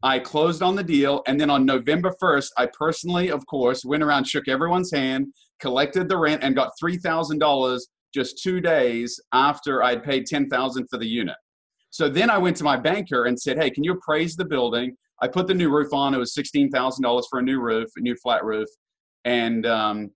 I 0.01 0.19
closed 0.19 0.63
on 0.63 0.75
the 0.75 0.83
deal, 0.83 1.21
and 1.27 1.39
then 1.39 1.49
on 1.49 1.65
November 1.65 2.13
1st, 2.21 2.49
I 2.57 2.69
personally, 2.77 3.29
of 3.31 3.45
course, 3.47 3.83
went 3.83 4.01
around, 4.01 4.25
shook 4.25 4.47
everyone's 4.47 4.91
hand, 4.91 5.27
collected 5.59 6.07
the 6.07 6.17
rent, 6.17 6.43
and 6.43 6.55
got 6.55 6.71
three 6.79 6.97
thousand 6.97 7.39
dollars 7.39 7.87
just 8.13 8.41
two 8.41 8.61
days 8.61 9.19
after 9.33 9.83
I'd 9.83 10.03
paid 10.03 10.25
ten 10.25 10.49
thousand 10.49 10.87
for 10.89 10.97
the 10.97 11.07
unit. 11.07 11.35
So 11.89 12.07
then 12.09 12.29
I 12.29 12.37
went 12.37 12.55
to 12.57 12.63
my 12.63 12.77
banker 12.77 13.25
and 13.25 13.39
said, 13.39 13.57
hey, 13.57 13.69
can 13.69 13.83
you 13.83 13.93
appraise 13.93 14.35
the 14.35 14.45
building? 14.45 14.95
I 15.21 15.27
put 15.27 15.47
the 15.47 15.53
new 15.53 15.69
roof 15.69 15.93
on. 15.93 16.13
It 16.13 16.17
was 16.17 16.33
$16,000 16.33 17.23
for 17.29 17.39
a 17.39 17.41
new 17.41 17.59
roof, 17.59 17.89
a 17.97 18.01
new 18.01 18.15
flat 18.15 18.43
roof. 18.43 18.67
And 19.25 19.65
um, 19.65 20.11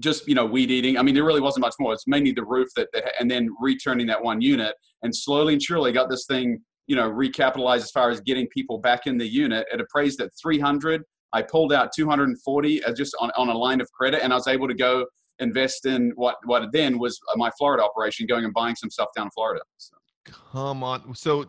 just, 0.00 0.26
you 0.26 0.34
know, 0.34 0.46
weed 0.46 0.70
eating. 0.70 0.98
I 0.98 1.02
mean, 1.02 1.14
there 1.14 1.24
really 1.24 1.40
wasn't 1.40 1.62
much 1.62 1.74
more. 1.78 1.92
It's 1.92 2.06
mainly 2.06 2.32
the 2.32 2.44
roof 2.44 2.68
that, 2.76 2.88
that, 2.92 3.12
and 3.20 3.30
then 3.30 3.50
returning 3.60 4.06
that 4.08 4.22
one 4.22 4.40
unit. 4.40 4.74
And 5.02 5.14
slowly 5.14 5.54
and 5.54 5.62
surely 5.62 5.92
got 5.92 6.08
this 6.10 6.26
thing, 6.26 6.60
you 6.86 6.96
know, 6.96 7.10
recapitalized 7.10 7.82
as 7.82 7.90
far 7.90 8.10
as 8.10 8.20
getting 8.20 8.48
people 8.48 8.78
back 8.78 9.06
in 9.06 9.18
the 9.18 9.26
unit. 9.26 9.66
It 9.72 9.80
appraised 9.80 10.20
at 10.20 10.30
300. 10.40 11.02
I 11.32 11.42
pulled 11.42 11.72
out 11.72 11.90
240 11.94 12.84
as 12.84 12.96
just 12.96 13.14
on, 13.20 13.30
on 13.36 13.48
a 13.48 13.56
line 13.56 13.80
of 13.80 13.90
credit. 13.92 14.22
And 14.22 14.32
I 14.32 14.36
was 14.36 14.48
able 14.48 14.68
to 14.68 14.74
go 14.74 15.06
invest 15.38 15.86
in 15.86 16.12
what, 16.16 16.36
what 16.44 16.70
then 16.72 16.98
was 16.98 17.18
my 17.36 17.50
Florida 17.58 17.84
operation, 17.84 18.26
going 18.26 18.44
and 18.44 18.54
buying 18.54 18.74
some 18.74 18.90
stuff 18.90 19.08
down 19.16 19.26
in 19.26 19.30
Florida. 19.30 19.62
So. 19.78 19.96
Come 20.24 20.82
on. 20.82 21.14
So 21.14 21.46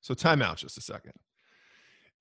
so 0.00 0.14
time 0.14 0.42
out 0.42 0.58
just 0.58 0.78
a 0.78 0.80
second. 0.80 1.12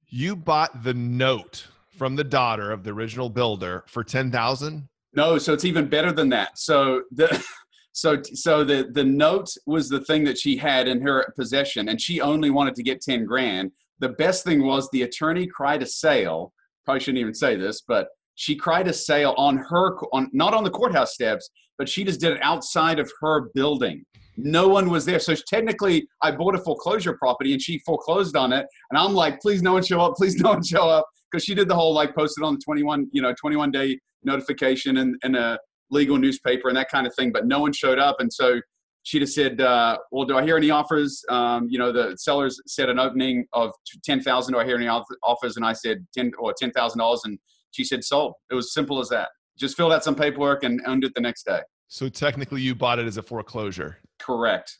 You 0.07 0.35
bought 0.35 0.83
the 0.83 0.93
note 0.93 1.67
from 1.97 2.15
the 2.15 2.23
daughter 2.23 2.71
of 2.71 2.83
the 2.83 2.91
original 2.91 3.29
builder 3.29 3.83
for 3.87 4.03
10,000? 4.03 4.87
No, 5.13 5.37
so 5.37 5.53
it's 5.53 5.65
even 5.65 5.87
better 5.87 6.11
than 6.11 6.29
that. 6.29 6.57
So 6.57 7.03
the 7.11 7.43
so 7.93 8.21
so 8.21 8.63
the 8.63 8.89
the 8.91 9.03
note 9.03 9.49
was 9.65 9.87
the 9.87 10.01
thing 10.01 10.23
that 10.25 10.37
she 10.37 10.57
had 10.57 10.87
in 10.87 11.01
her 11.01 11.31
possession 11.37 11.89
and 11.89 12.01
she 12.01 12.21
only 12.21 12.49
wanted 12.49 12.75
to 12.75 12.83
get 12.83 13.01
10 13.01 13.25
grand. 13.25 13.71
The 13.99 14.09
best 14.09 14.43
thing 14.43 14.65
was 14.65 14.89
the 14.91 15.03
attorney 15.03 15.47
cried 15.47 15.81
a 15.81 15.85
sale. 15.85 16.53
Probably 16.83 16.99
shouldn't 16.99 17.21
even 17.21 17.33
say 17.33 17.55
this, 17.55 17.81
but 17.87 18.07
she 18.35 18.55
cried 18.55 18.87
a 18.87 18.93
sale 18.93 19.33
on 19.37 19.57
her 19.57 19.95
on 20.11 20.29
not 20.33 20.53
on 20.53 20.63
the 20.63 20.69
courthouse 20.69 21.13
steps, 21.13 21.49
but 21.77 21.87
she 21.87 22.03
just 22.03 22.19
did 22.19 22.33
it 22.33 22.39
outside 22.41 22.99
of 22.99 23.11
her 23.21 23.49
building 23.53 24.03
no 24.37 24.67
one 24.67 24.89
was 24.89 25.05
there. 25.05 25.19
So 25.19 25.35
technically, 25.35 26.07
I 26.21 26.31
bought 26.31 26.55
a 26.55 26.59
foreclosure 26.59 27.17
property 27.17 27.53
and 27.53 27.61
she 27.61 27.79
foreclosed 27.79 28.35
on 28.35 28.53
it. 28.53 28.65
And 28.91 28.99
I'm 28.99 29.13
like, 29.13 29.39
please 29.41 29.61
no 29.61 29.73
one 29.73 29.83
show 29.83 30.01
up, 30.01 30.15
please 30.15 30.35
no 30.41 30.51
one 30.51 30.63
show 30.63 30.89
up. 30.89 31.05
Because 31.31 31.43
she 31.43 31.55
did 31.55 31.67
the 31.67 31.75
whole 31.75 31.93
like 31.93 32.15
posted 32.15 32.43
on 32.43 32.55
the 32.55 32.61
21, 32.63 33.07
you 33.11 33.21
know, 33.21 33.33
21 33.39 33.71
day 33.71 33.99
notification 34.23 34.97
and, 34.97 35.15
and 35.23 35.35
a 35.35 35.59
legal 35.89 36.17
newspaper 36.17 36.67
and 36.67 36.77
that 36.77 36.89
kind 36.89 37.07
of 37.07 37.15
thing. 37.15 37.31
But 37.31 37.47
no 37.47 37.59
one 37.59 37.73
showed 37.73 37.99
up. 37.99 38.17
And 38.19 38.31
so 38.31 38.61
she 39.03 39.19
just 39.19 39.35
said, 39.35 39.61
uh, 39.61 39.97
well, 40.11 40.25
do 40.25 40.37
I 40.37 40.43
hear 40.43 40.57
any 40.57 40.71
offers? 40.71 41.23
Um, 41.29 41.67
you 41.69 41.77
know, 41.77 41.91
the 41.91 42.15
sellers 42.17 42.59
said 42.65 42.89
an 42.89 42.99
opening 42.99 43.45
of 43.53 43.71
10,000. 44.03 44.53
Do 44.53 44.59
I 44.59 44.65
hear 44.65 44.77
any 44.77 44.87
offers? 44.87 45.57
And 45.57 45.65
I 45.65 45.73
said 45.73 46.05
10 46.17 46.31
or 46.39 46.53
$10,000. 46.61 47.19
And 47.25 47.39
she 47.71 47.83
said 47.83 48.03
sold. 48.03 48.33
It 48.49 48.55
was 48.55 48.73
simple 48.73 48.99
as 48.99 49.09
that. 49.09 49.29
Just 49.57 49.77
filled 49.77 49.93
out 49.93 50.03
some 50.03 50.15
paperwork 50.15 50.63
and 50.63 50.81
owned 50.87 51.03
it 51.03 51.13
the 51.13 51.21
next 51.21 51.45
day. 51.45 51.61
So 51.87 52.09
technically, 52.09 52.61
you 52.61 52.73
bought 52.73 52.97
it 52.97 53.05
as 53.05 53.17
a 53.17 53.23
foreclosure. 53.23 53.99
Correct. 54.25 54.77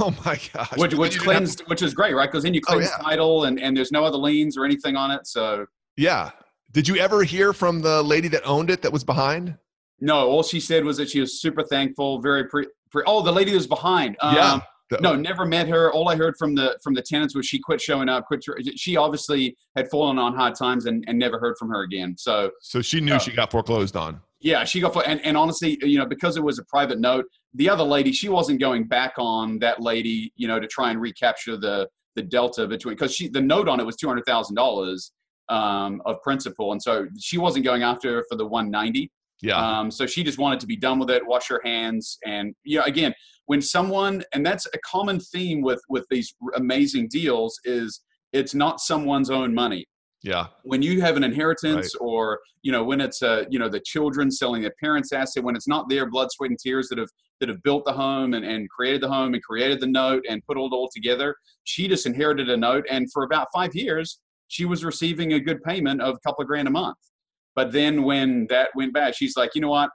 Oh 0.00 0.12
my 0.24 0.38
gosh. 0.52 0.76
Which, 0.76 0.94
which 0.94 1.20
cleansed, 1.20 1.62
which 1.66 1.80
is 1.80 1.94
great, 1.94 2.14
right? 2.14 2.28
Because 2.28 2.42
then 2.42 2.54
you 2.54 2.60
oh, 2.66 2.72
cleanse 2.72 2.88
oh, 2.88 2.96
yeah. 2.98 3.04
title 3.04 3.44
and, 3.44 3.60
and 3.60 3.76
there's 3.76 3.92
no 3.92 4.04
other 4.04 4.16
liens 4.16 4.56
or 4.56 4.64
anything 4.64 4.96
on 4.96 5.10
it. 5.10 5.26
So 5.26 5.66
yeah. 5.96 6.30
Did 6.72 6.88
you 6.88 6.96
ever 6.96 7.22
hear 7.22 7.52
from 7.52 7.80
the 7.80 8.02
lady 8.02 8.28
that 8.28 8.42
owned 8.44 8.70
it 8.70 8.82
that 8.82 8.92
was 8.92 9.04
behind? 9.04 9.56
No, 10.00 10.28
all 10.28 10.42
she 10.42 10.60
said 10.60 10.84
was 10.84 10.96
that 10.96 11.08
she 11.08 11.20
was 11.20 11.40
super 11.40 11.62
thankful, 11.62 12.20
very 12.20 12.48
pre. 12.48 12.66
pre 12.90 13.04
oh, 13.06 13.22
the 13.22 13.32
lady 13.32 13.54
was 13.54 13.66
behind. 13.66 14.16
Um, 14.20 14.34
yeah. 14.34 14.60
The, 14.90 14.98
no, 15.00 15.16
never 15.16 15.44
met 15.44 15.68
her. 15.68 15.92
All 15.92 16.08
I 16.08 16.16
heard 16.16 16.34
from 16.38 16.54
the 16.54 16.78
from 16.82 16.94
the 16.94 17.02
tenants 17.02 17.34
was 17.34 17.46
she 17.46 17.58
quit 17.58 17.80
showing 17.80 18.08
up. 18.08 18.26
Quit. 18.26 18.44
She 18.76 18.96
obviously 18.96 19.56
had 19.74 19.88
fallen 19.90 20.16
on 20.16 20.34
hard 20.34 20.54
times 20.54 20.86
and, 20.86 21.04
and 21.08 21.18
never 21.18 21.40
heard 21.40 21.56
from 21.58 21.70
her 21.70 21.82
again. 21.82 22.14
So 22.16 22.50
so 22.60 22.82
she 22.82 23.00
knew 23.00 23.14
uh, 23.14 23.18
she 23.18 23.32
got 23.32 23.50
foreclosed 23.50 23.96
on. 23.96 24.20
Yeah, 24.40 24.62
she 24.64 24.80
got 24.80 24.92
for 24.92 25.04
and, 25.04 25.20
and 25.22 25.36
honestly, 25.36 25.76
you 25.82 25.98
know, 25.98 26.06
because 26.06 26.36
it 26.36 26.42
was 26.42 26.60
a 26.60 26.64
private 26.64 27.00
note, 27.00 27.24
the 27.56 27.68
other 27.70 27.84
lady, 27.84 28.12
she 28.12 28.28
wasn't 28.28 28.60
going 28.60 28.84
back 28.84 29.14
on 29.18 29.58
that 29.60 29.80
lady, 29.80 30.32
you 30.36 30.46
know, 30.46 30.60
to 30.60 30.66
try 30.66 30.90
and 30.90 31.00
recapture 31.00 31.56
the 31.56 31.88
the 32.14 32.22
delta 32.22 32.66
between 32.66 32.94
because 32.94 33.14
she 33.14 33.28
the 33.28 33.40
note 33.40 33.68
on 33.68 33.80
it 33.80 33.84
was 33.84 33.96
two 33.96 34.08
hundred 34.08 34.24
thousand 34.26 34.58
um, 34.58 34.64
dollars 34.64 35.12
of 35.48 36.22
principal, 36.22 36.72
and 36.72 36.82
so 36.82 37.06
she 37.18 37.38
wasn't 37.38 37.64
going 37.64 37.82
after 37.82 38.24
for 38.28 38.36
the 38.36 38.46
one 38.46 38.70
ninety. 38.70 39.10
Yeah. 39.42 39.56
Um, 39.56 39.90
so 39.90 40.06
she 40.06 40.24
just 40.24 40.38
wanted 40.38 40.60
to 40.60 40.66
be 40.66 40.76
done 40.76 40.98
with 40.98 41.10
it, 41.10 41.26
wash 41.26 41.48
her 41.48 41.60
hands, 41.64 42.18
and 42.24 42.54
you 42.64 42.78
know, 42.78 42.84
again, 42.84 43.14
when 43.46 43.60
someone, 43.60 44.22
and 44.32 44.44
that's 44.44 44.66
a 44.66 44.78
common 44.84 45.20
theme 45.20 45.62
with 45.62 45.80
with 45.88 46.06
these 46.10 46.34
amazing 46.54 47.08
deals, 47.08 47.58
is 47.64 48.00
it's 48.32 48.54
not 48.54 48.80
someone's 48.80 49.30
own 49.30 49.54
money. 49.54 49.86
Yeah. 50.26 50.48
When 50.64 50.82
you 50.82 51.00
have 51.02 51.16
an 51.16 51.22
inheritance, 51.22 51.94
right. 51.94 52.06
or 52.06 52.40
you 52.62 52.72
know, 52.72 52.82
when 52.82 53.00
it's 53.00 53.22
uh, 53.22 53.44
you 53.48 53.60
know 53.60 53.68
the 53.68 53.80
children 53.80 54.30
selling 54.30 54.60
their 54.60 54.74
parents' 54.82 55.12
asset, 55.12 55.44
when 55.44 55.54
it's 55.54 55.68
not 55.68 55.88
their 55.88 56.10
blood, 56.10 56.32
sweat, 56.32 56.50
and 56.50 56.58
tears 56.58 56.88
that 56.88 56.98
have 56.98 57.08
that 57.38 57.48
have 57.48 57.62
built 57.62 57.84
the 57.84 57.92
home 57.92 58.34
and, 58.34 58.44
and 58.44 58.68
created 58.68 59.00
the 59.00 59.08
home 59.08 59.34
and 59.34 59.42
created 59.42 59.78
the 59.80 59.86
note 59.86 60.24
and 60.28 60.44
put 60.44 60.56
it 60.56 60.60
all 60.60 60.90
together. 60.92 61.36
She 61.62 61.86
just 61.86 62.06
inherited 62.06 62.50
a 62.50 62.56
note, 62.56 62.84
and 62.90 63.10
for 63.12 63.22
about 63.22 63.46
five 63.54 63.74
years, 63.74 64.18
she 64.48 64.64
was 64.64 64.84
receiving 64.84 65.34
a 65.34 65.40
good 65.40 65.62
payment 65.62 66.00
of 66.00 66.16
a 66.16 66.18
couple 66.26 66.42
of 66.42 66.48
grand 66.48 66.66
a 66.66 66.72
month. 66.72 66.98
But 67.54 67.70
then 67.70 68.02
when 68.02 68.48
that 68.50 68.70
went 68.74 68.92
bad, 68.92 69.14
she's 69.14 69.36
like, 69.36 69.54
you 69.54 69.60
know 69.60 69.70
what? 69.70 69.90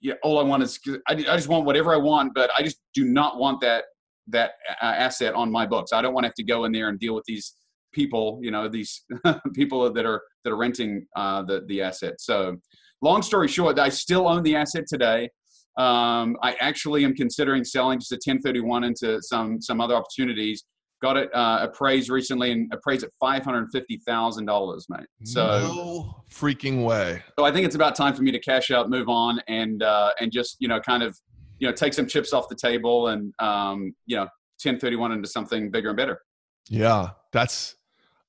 Yeah, 0.00 0.14
all 0.22 0.38
I 0.38 0.42
want 0.42 0.62
is 0.62 0.78
I, 1.08 1.12
I 1.12 1.14
just 1.14 1.48
want 1.48 1.64
whatever 1.64 1.94
I 1.94 1.96
want, 1.96 2.32
but 2.34 2.50
I 2.56 2.62
just 2.62 2.80
do 2.92 3.04
not 3.06 3.38
want 3.38 3.62
that 3.62 3.84
that 4.28 4.52
uh, 4.82 4.84
asset 4.84 5.32
on 5.32 5.50
my 5.50 5.64
books. 5.64 5.94
I 5.94 6.02
don't 6.02 6.12
want 6.12 6.24
to 6.24 6.28
have 6.28 6.34
to 6.34 6.44
go 6.44 6.66
in 6.66 6.72
there 6.72 6.90
and 6.90 6.98
deal 6.98 7.14
with 7.14 7.24
these 7.26 7.54
people, 7.92 8.38
you 8.42 8.50
know, 8.50 8.68
these 8.68 9.04
people 9.54 9.92
that 9.92 10.06
are 10.06 10.22
that 10.44 10.52
are 10.52 10.56
renting 10.56 11.06
uh, 11.16 11.42
the 11.42 11.62
the 11.66 11.82
asset. 11.82 12.20
So, 12.20 12.56
long 13.02 13.22
story 13.22 13.48
short, 13.48 13.78
I 13.78 13.88
still 13.88 14.28
own 14.28 14.42
the 14.42 14.56
asset 14.56 14.84
today. 14.88 15.30
Um, 15.76 16.36
I 16.42 16.56
actually 16.60 17.04
am 17.04 17.14
considering 17.14 17.64
selling 17.64 18.00
just 18.00 18.10
a 18.10 18.16
1031 18.16 18.84
into 18.84 19.22
some 19.22 19.60
some 19.60 19.80
other 19.80 19.94
opportunities. 19.94 20.64
Got 21.00 21.16
it 21.16 21.32
uh, 21.32 21.60
appraised 21.62 22.10
recently 22.10 22.50
and 22.50 22.72
appraised 22.72 23.04
at 23.04 23.10
five 23.20 23.44
hundred 23.44 23.68
fifty 23.72 24.00
thousand 24.04 24.46
dollars, 24.46 24.86
mate. 24.88 25.06
So 25.24 25.46
no 25.46 26.24
freaking 26.28 26.84
way. 26.84 27.22
So 27.38 27.44
I 27.44 27.52
think 27.52 27.66
it's 27.66 27.76
about 27.76 27.94
time 27.94 28.14
for 28.14 28.22
me 28.22 28.32
to 28.32 28.40
cash 28.40 28.72
out, 28.72 28.90
move 28.90 29.08
on, 29.08 29.40
and 29.46 29.80
uh, 29.80 30.10
and 30.20 30.32
just 30.32 30.56
you 30.58 30.66
know 30.66 30.80
kind 30.80 31.04
of 31.04 31.16
you 31.60 31.68
know 31.68 31.72
take 31.72 31.94
some 31.94 32.08
chips 32.08 32.32
off 32.32 32.48
the 32.48 32.56
table 32.56 33.08
and 33.08 33.32
um, 33.38 33.94
you 34.06 34.16
know 34.16 34.26
1031 34.64 35.12
into 35.12 35.28
something 35.28 35.70
bigger 35.70 35.90
and 35.90 35.96
better. 35.96 36.20
Yeah, 36.68 37.10
that's 37.32 37.76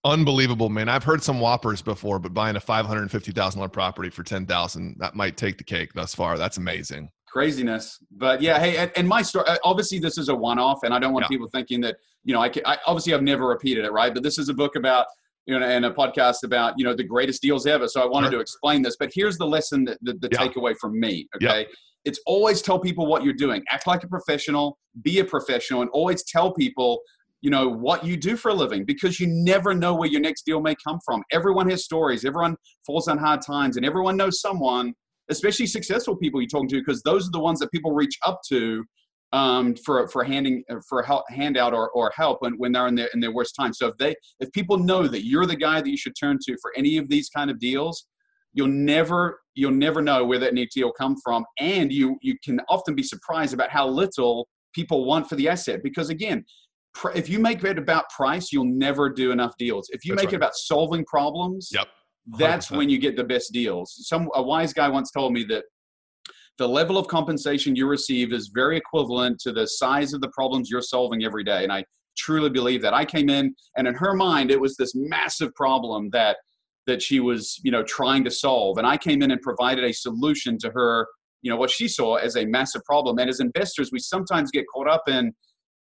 unbelievable, 0.03 0.69
man. 0.69 0.89
I've 0.89 1.03
heard 1.03 1.23
some 1.23 1.39
whoppers 1.39 1.81
before, 1.81 2.19
but 2.19 2.33
buying 2.33 2.55
a 2.55 2.59
five 2.59 2.85
hundred 2.85 3.09
fifty 3.11 3.31
thousand 3.31 3.59
dollar 3.59 3.69
property 3.69 4.09
for 4.09 4.23
ten 4.23 4.45
thousand 4.45 4.97
that 4.99 5.15
might 5.15 5.37
take 5.37 5.57
the 5.57 5.63
cake 5.63 5.93
thus 5.93 6.13
far. 6.13 6.37
That's 6.37 6.57
amazing 6.57 7.09
craziness 7.29 7.99
but 8.11 8.41
yeah 8.41 8.59
hey 8.59 8.91
and 8.95 9.07
my 9.07 9.21
story 9.21 9.45
uh, 9.47 9.57
obviously 9.63 9.99
this 9.99 10.17
is 10.17 10.29
a 10.29 10.35
one-off 10.35 10.79
and 10.83 10.93
i 10.93 10.99
don't 10.99 11.13
want 11.13 11.23
yeah. 11.23 11.27
people 11.27 11.47
thinking 11.47 11.79
that 11.79 11.95
you 12.23 12.33
know 12.33 12.41
I, 12.41 12.49
can, 12.49 12.63
I 12.65 12.77
obviously 12.87 13.13
i've 13.13 13.21
never 13.21 13.47
repeated 13.47 13.85
it 13.85 13.91
right 13.91 14.13
but 14.13 14.23
this 14.23 14.39
is 14.39 14.49
a 14.49 14.53
book 14.53 14.75
about 14.75 15.05
you 15.45 15.57
know 15.57 15.65
and 15.65 15.85
a 15.85 15.91
podcast 15.91 16.43
about 16.43 16.73
you 16.77 16.83
know 16.83 16.95
the 16.95 17.03
greatest 17.03 17.41
deals 17.41 17.67
ever 17.67 17.87
so 17.87 18.01
i 18.01 18.05
wanted 18.05 18.27
sure. 18.27 18.39
to 18.39 18.41
explain 18.41 18.81
this 18.81 18.97
but 18.97 19.11
here's 19.13 19.37
the 19.37 19.45
lesson 19.45 19.85
that 19.85 19.99
the, 20.01 20.13
the 20.13 20.29
yeah. 20.31 20.39
takeaway 20.39 20.75
from 20.77 20.99
me 20.99 21.27
okay 21.35 21.61
yeah. 21.61 21.75
it's 22.03 22.19
always 22.25 22.63
tell 22.63 22.79
people 22.79 23.05
what 23.05 23.23
you're 23.23 23.33
doing 23.33 23.63
act 23.69 23.85
like 23.85 24.03
a 24.03 24.07
professional 24.07 24.79
be 25.03 25.19
a 25.19 25.23
professional 25.23 25.81
and 25.81 25.89
always 25.91 26.23
tell 26.23 26.51
people 26.51 26.99
you 27.41 27.49
know 27.49 27.69
what 27.69 28.05
you 28.05 28.17
do 28.17 28.35
for 28.35 28.49
a 28.49 28.53
living 28.53 28.83
because 28.85 29.19
you 29.19 29.27
never 29.27 29.73
know 29.73 29.95
where 29.95 30.09
your 30.09 30.21
next 30.21 30.45
deal 30.45 30.61
may 30.61 30.75
come 30.85 30.99
from 31.05 31.23
everyone 31.31 31.69
has 31.69 31.85
stories 31.85 32.25
everyone 32.25 32.55
falls 32.85 33.07
on 33.07 33.17
hard 33.17 33.41
times 33.41 33.77
and 33.77 33.85
everyone 33.85 34.17
knows 34.17 34.41
someone 34.41 34.93
especially 35.29 35.67
successful 35.67 36.15
people 36.15 36.41
you're 36.41 36.47
talking 36.47 36.67
to, 36.67 36.79
because 36.79 37.01
those 37.03 37.27
are 37.27 37.31
the 37.31 37.39
ones 37.39 37.59
that 37.59 37.71
people 37.71 37.93
reach 37.93 38.17
up 38.25 38.41
to 38.49 38.83
um, 39.31 39.75
for 39.85 40.07
for 40.07 40.23
handing 40.23 40.63
for 40.87 41.05
handout 41.29 41.73
or, 41.73 41.91
or 41.91 42.11
help 42.15 42.41
when, 42.41 42.53
when 42.53 42.71
they're 42.71 42.87
in 42.87 42.95
their 42.95 43.09
in 43.13 43.19
their 43.19 43.31
worst 43.31 43.55
time. 43.55 43.73
So 43.73 43.87
if 43.87 43.97
they 43.97 44.15
if 44.39 44.51
people 44.53 44.77
know 44.77 45.07
that 45.07 45.23
you're 45.23 45.45
the 45.45 45.55
guy 45.55 45.81
that 45.81 45.89
you 45.89 45.97
should 45.97 46.15
turn 46.19 46.39
to 46.47 46.57
for 46.61 46.71
any 46.75 46.97
of 46.97 47.07
these 47.09 47.29
kind 47.29 47.51
of 47.51 47.59
deals, 47.59 48.07
you'll 48.53 48.67
never 48.67 49.39
you'll 49.53 49.71
never 49.71 50.01
know 50.01 50.25
where 50.25 50.39
that 50.39 50.55
next 50.55 50.73
deal 50.73 50.91
come 50.91 51.15
from, 51.23 51.45
and 51.59 51.93
you 51.93 52.17
you 52.23 52.35
can 52.43 52.59
often 52.69 52.95
be 52.95 53.03
surprised 53.03 53.53
about 53.53 53.69
how 53.69 53.87
little 53.87 54.47
people 54.73 55.05
want 55.05 55.29
for 55.29 55.35
the 55.35 55.47
asset 55.47 55.81
because 55.83 56.09
again. 56.09 56.43
If 57.15 57.29
you 57.29 57.39
make 57.39 57.63
it 57.63 57.77
about 57.77 58.09
price, 58.09 58.51
you'll 58.51 58.65
never 58.65 59.09
do 59.09 59.31
enough 59.31 59.55
deals. 59.57 59.89
If 59.91 60.05
you 60.05 60.13
That's 60.13 60.23
make 60.23 60.27
right. 60.27 60.33
it 60.33 60.37
about 60.37 60.55
solving 60.55 61.05
problems, 61.05 61.69
yep 61.71 61.87
that's 62.37 62.67
100%. 62.67 62.77
when 62.77 62.89
you 62.89 62.99
get 62.99 63.15
the 63.15 63.23
best 63.23 63.51
deals. 63.51 63.95
Some 64.07 64.29
a 64.35 64.41
wise 64.41 64.73
guy 64.73 64.87
once 64.89 65.11
told 65.11 65.33
me 65.33 65.43
that 65.45 65.63
the 66.57 66.67
level 66.67 66.97
of 66.97 67.07
compensation 67.07 67.75
you 67.75 67.87
receive 67.87 68.33
is 68.33 68.51
very 68.53 68.77
equivalent 68.77 69.39
to 69.41 69.53
the 69.53 69.65
size 69.65 70.13
of 70.13 70.21
the 70.21 70.29
problems 70.29 70.69
you're 70.69 70.81
solving 70.81 71.23
every 71.23 71.43
day. 71.43 71.63
And 71.63 71.71
I 71.71 71.85
truly 72.17 72.49
believe 72.49 72.81
that. 72.81 72.93
I 72.93 73.05
came 73.05 73.29
in 73.29 73.55
and 73.77 73.87
in 73.87 73.95
her 73.95 74.13
mind 74.13 74.51
it 74.51 74.59
was 74.59 74.75
this 74.75 74.93
massive 74.95 75.53
problem 75.55 76.09
that 76.11 76.37
that 76.85 77.01
she 77.01 77.19
was, 77.19 77.59
you 77.63 77.71
know, 77.71 77.83
trying 77.83 78.23
to 78.23 78.31
solve. 78.31 78.77
And 78.79 78.87
I 78.87 78.97
came 78.97 79.21
in 79.21 79.29
and 79.31 79.39
provided 79.41 79.83
a 79.83 79.93
solution 79.93 80.57
to 80.59 80.71
her, 80.71 81.07
you 81.43 81.51
know, 81.51 81.57
what 81.57 81.69
she 81.69 81.87
saw 81.87 82.15
as 82.15 82.35
a 82.35 82.45
massive 82.45 82.83
problem. 82.83 83.19
And 83.19 83.29
as 83.29 83.39
investors, 83.39 83.91
we 83.91 83.99
sometimes 83.99 84.49
get 84.49 84.65
caught 84.73 84.89
up 84.89 85.03
in 85.07 85.31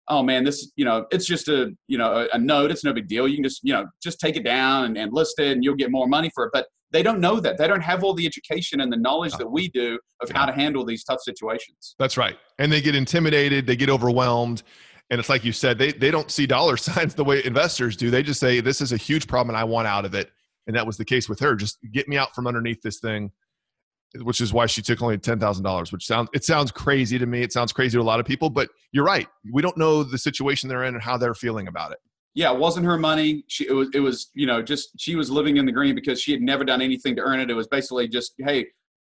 oh 0.08 0.22
man, 0.22 0.44
this, 0.44 0.72
you 0.76 0.84
know, 0.84 1.06
it's 1.10 1.26
just 1.26 1.48
a, 1.48 1.72
you 1.86 1.98
know, 1.98 2.12
a, 2.12 2.36
a 2.36 2.38
note. 2.38 2.70
It's 2.70 2.84
no 2.84 2.92
big 2.92 3.08
deal. 3.08 3.28
You 3.28 3.36
can 3.36 3.44
just, 3.44 3.60
you 3.62 3.72
know, 3.72 3.86
just 4.02 4.20
take 4.20 4.36
it 4.36 4.44
down 4.44 4.84
and, 4.86 4.98
and 4.98 5.12
list 5.12 5.38
it 5.38 5.52
and 5.52 5.64
you'll 5.64 5.76
get 5.76 5.90
more 5.90 6.06
money 6.06 6.30
for 6.34 6.44
it. 6.44 6.50
But 6.52 6.66
they 6.90 7.02
don't 7.02 7.20
know 7.20 7.40
that. 7.40 7.56
They 7.56 7.66
don't 7.66 7.80
have 7.80 8.04
all 8.04 8.14
the 8.14 8.26
education 8.26 8.80
and 8.80 8.92
the 8.92 8.96
knowledge 8.96 9.32
that 9.38 9.50
we 9.50 9.68
do 9.68 9.98
of 10.20 10.30
how 10.30 10.44
to 10.44 10.52
handle 10.52 10.84
these 10.84 11.04
tough 11.04 11.20
situations. 11.22 11.94
That's 11.98 12.16
right. 12.16 12.36
And 12.58 12.70
they 12.70 12.80
get 12.80 12.94
intimidated, 12.94 13.66
they 13.66 13.76
get 13.76 13.88
overwhelmed. 13.88 14.62
And 15.10 15.18
it's 15.18 15.28
like 15.28 15.44
you 15.44 15.52
said, 15.52 15.78
they, 15.78 15.92
they 15.92 16.10
don't 16.10 16.30
see 16.30 16.46
dollar 16.46 16.76
signs 16.78 17.14
the 17.14 17.24
way 17.24 17.44
investors 17.44 17.96
do. 17.96 18.10
They 18.10 18.22
just 18.22 18.40
say, 18.40 18.60
this 18.60 18.80
is 18.80 18.92
a 18.92 18.96
huge 18.96 19.26
problem 19.26 19.50
and 19.54 19.58
I 19.58 19.64
want 19.64 19.86
out 19.86 20.04
of 20.04 20.14
it. 20.14 20.30
And 20.66 20.76
that 20.76 20.86
was 20.86 20.96
the 20.96 21.04
case 21.04 21.28
with 21.28 21.40
her. 21.40 21.56
Just 21.56 21.78
get 21.92 22.08
me 22.08 22.16
out 22.16 22.34
from 22.34 22.46
underneath 22.46 22.82
this 22.82 23.00
thing 23.00 23.30
which 24.20 24.40
is 24.40 24.52
why 24.52 24.66
she 24.66 24.82
took 24.82 25.02
only 25.02 25.18
ten 25.18 25.38
thousand 25.38 25.64
dollars. 25.64 25.92
Which 25.92 26.06
sounds 26.06 26.28
it 26.34 26.44
sounds 26.44 26.70
crazy 26.70 27.18
to 27.18 27.26
me. 27.26 27.42
It 27.42 27.52
sounds 27.52 27.72
crazy 27.72 27.96
to 27.96 28.02
a 28.02 28.04
lot 28.04 28.20
of 28.20 28.26
people, 28.26 28.50
but 28.50 28.68
you're 28.92 29.04
right. 29.04 29.26
We 29.52 29.62
don't 29.62 29.76
know 29.76 30.02
the 30.02 30.18
situation 30.18 30.68
they're 30.68 30.84
in 30.84 30.94
and 30.94 31.02
how 31.02 31.16
they're 31.16 31.34
feeling 31.34 31.68
about 31.68 31.92
it. 31.92 31.98
Yeah, 32.34 32.52
it 32.52 32.58
wasn't 32.58 32.86
her 32.86 32.98
money. 32.98 33.44
She 33.48 33.66
it 33.66 33.72
was 33.72 33.88
it 33.94 34.00
was 34.00 34.30
you 34.34 34.46
know 34.46 34.62
just 34.62 34.90
she 34.98 35.16
was 35.16 35.30
living 35.30 35.56
in 35.56 35.66
the 35.66 35.72
green 35.72 35.94
because 35.94 36.20
she 36.20 36.32
had 36.32 36.42
never 36.42 36.64
done 36.64 36.80
anything 36.80 37.16
to 37.16 37.22
earn 37.22 37.40
it. 37.40 37.50
It 37.50 37.54
was 37.54 37.68
basically 37.68 38.08
just 38.08 38.34
hey, 38.38 38.66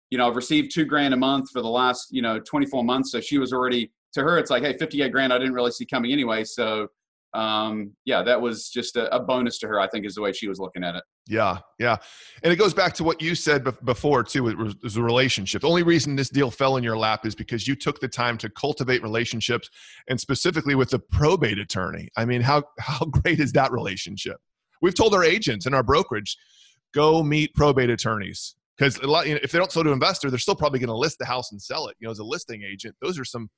you 0.10 0.18
know 0.18 0.28
I've 0.28 0.36
received 0.36 0.72
two 0.74 0.86
grand 0.86 1.14
a 1.14 1.18
month 1.18 1.50
for 1.52 1.62
the 1.62 1.70
last 1.70 2.08
you 2.12 2.22
know 2.22 2.40
24 2.40 2.84
months. 2.84 3.12
So 3.12 3.22
she 3.22 3.38
was 3.38 3.54
already 3.54 3.92
to 4.14 4.22
her 4.22 4.38
it's 4.38 4.50
like 4.50 4.64
hey 4.64 4.78
58 4.78 5.12
grand 5.12 5.34
I 5.34 5.38
didn't 5.38 5.54
really 5.54 5.72
see 5.72 5.86
coming 5.86 6.12
anyway. 6.12 6.44
So 6.44 6.88
um, 7.36 7.92
yeah, 8.06 8.24
that 8.24 8.40
was 8.40 8.70
just 8.70 8.96
a, 8.96 9.14
a, 9.14 9.20
bonus 9.20 9.58
to 9.60 9.68
her. 9.68 9.78
I 9.78 9.90
think 9.90 10.06
is 10.06 10.16
the 10.16 10.22
way 10.22 10.32
she 10.32 10.48
was 10.48 10.58
looking 10.58 10.86
at 10.86 10.96
it. 10.96 11.04
Yeah, 11.28 11.58
yeah, 11.80 11.98
and 12.44 12.54
it 12.54 12.56
goes 12.56 12.74
back 12.74 12.94
to 12.94 13.04
what 13.04 13.22
you 13.22 13.36
said 13.36 13.68
before 13.84 14.24
too. 14.24 14.48
It 14.48 14.58
was, 14.58 14.96
a 14.96 15.04
relationship. 15.04 15.62
The 15.62 15.68
only 15.68 15.84
reason 15.84 16.16
this 16.16 16.30
deal 16.30 16.50
fell 16.50 16.78
in 16.78 16.84
your 16.84 16.98
lap 16.98 17.26
is 17.26 17.36
because 17.36 17.68
you 17.68 17.76
took 17.76 18.00
the 18.00 18.08
time 18.08 18.38
to 18.38 18.50
cultivate 18.50 19.04
relationships, 19.04 19.70
and 20.08 20.20
specifically 20.20 20.76
with 20.76 20.92
the 20.92 21.00
probate 21.00 21.60
attorney. 21.60 22.08
I 22.16 22.24
mean, 22.24 22.40
how 22.40 22.64
how 22.80 23.06
great 23.12 23.42
is 23.42 23.52
that 23.52 23.74
relationship? 23.74 24.38
We've 24.82 24.96
told 24.96 25.14
our 25.14 25.24
agents 25.24 25.66
and 25.66 25.76
our 25.76 25.84
brokerage, 25.84 26.38
go 26.94 27.22
meet 27.22 27.54
probate 27.54 27.90
attorneys 27.90 28.56
because. 28.78 28.98
You 28.98 29.08
know, 29.08 29.40
if 29.44 29.52
they 29.52 29.58
don't 29.58 29.72
sell 29.72 29.84
to 29.84 29.92
investor, 29.92 30.30
they're 30.30 30.40
still 30.40 30.56
probably 30.56 30.80
going 30.80 30.88
to 30.88 30.96
list 30.96 31.20
the 31.20 31.26
house 31.26 31.52
and 31.52 31.62
sell 31.62 31.90
it. 31.90 31.98
You 32.00 32.08
know, 32.08 32.12
as 32.12 32.20
a 32.20 32.24
listing 32.24 32.64
agent, 32.64 32.96
those 33.02 33.20
are 33.20 33.26
some 33.26 33.50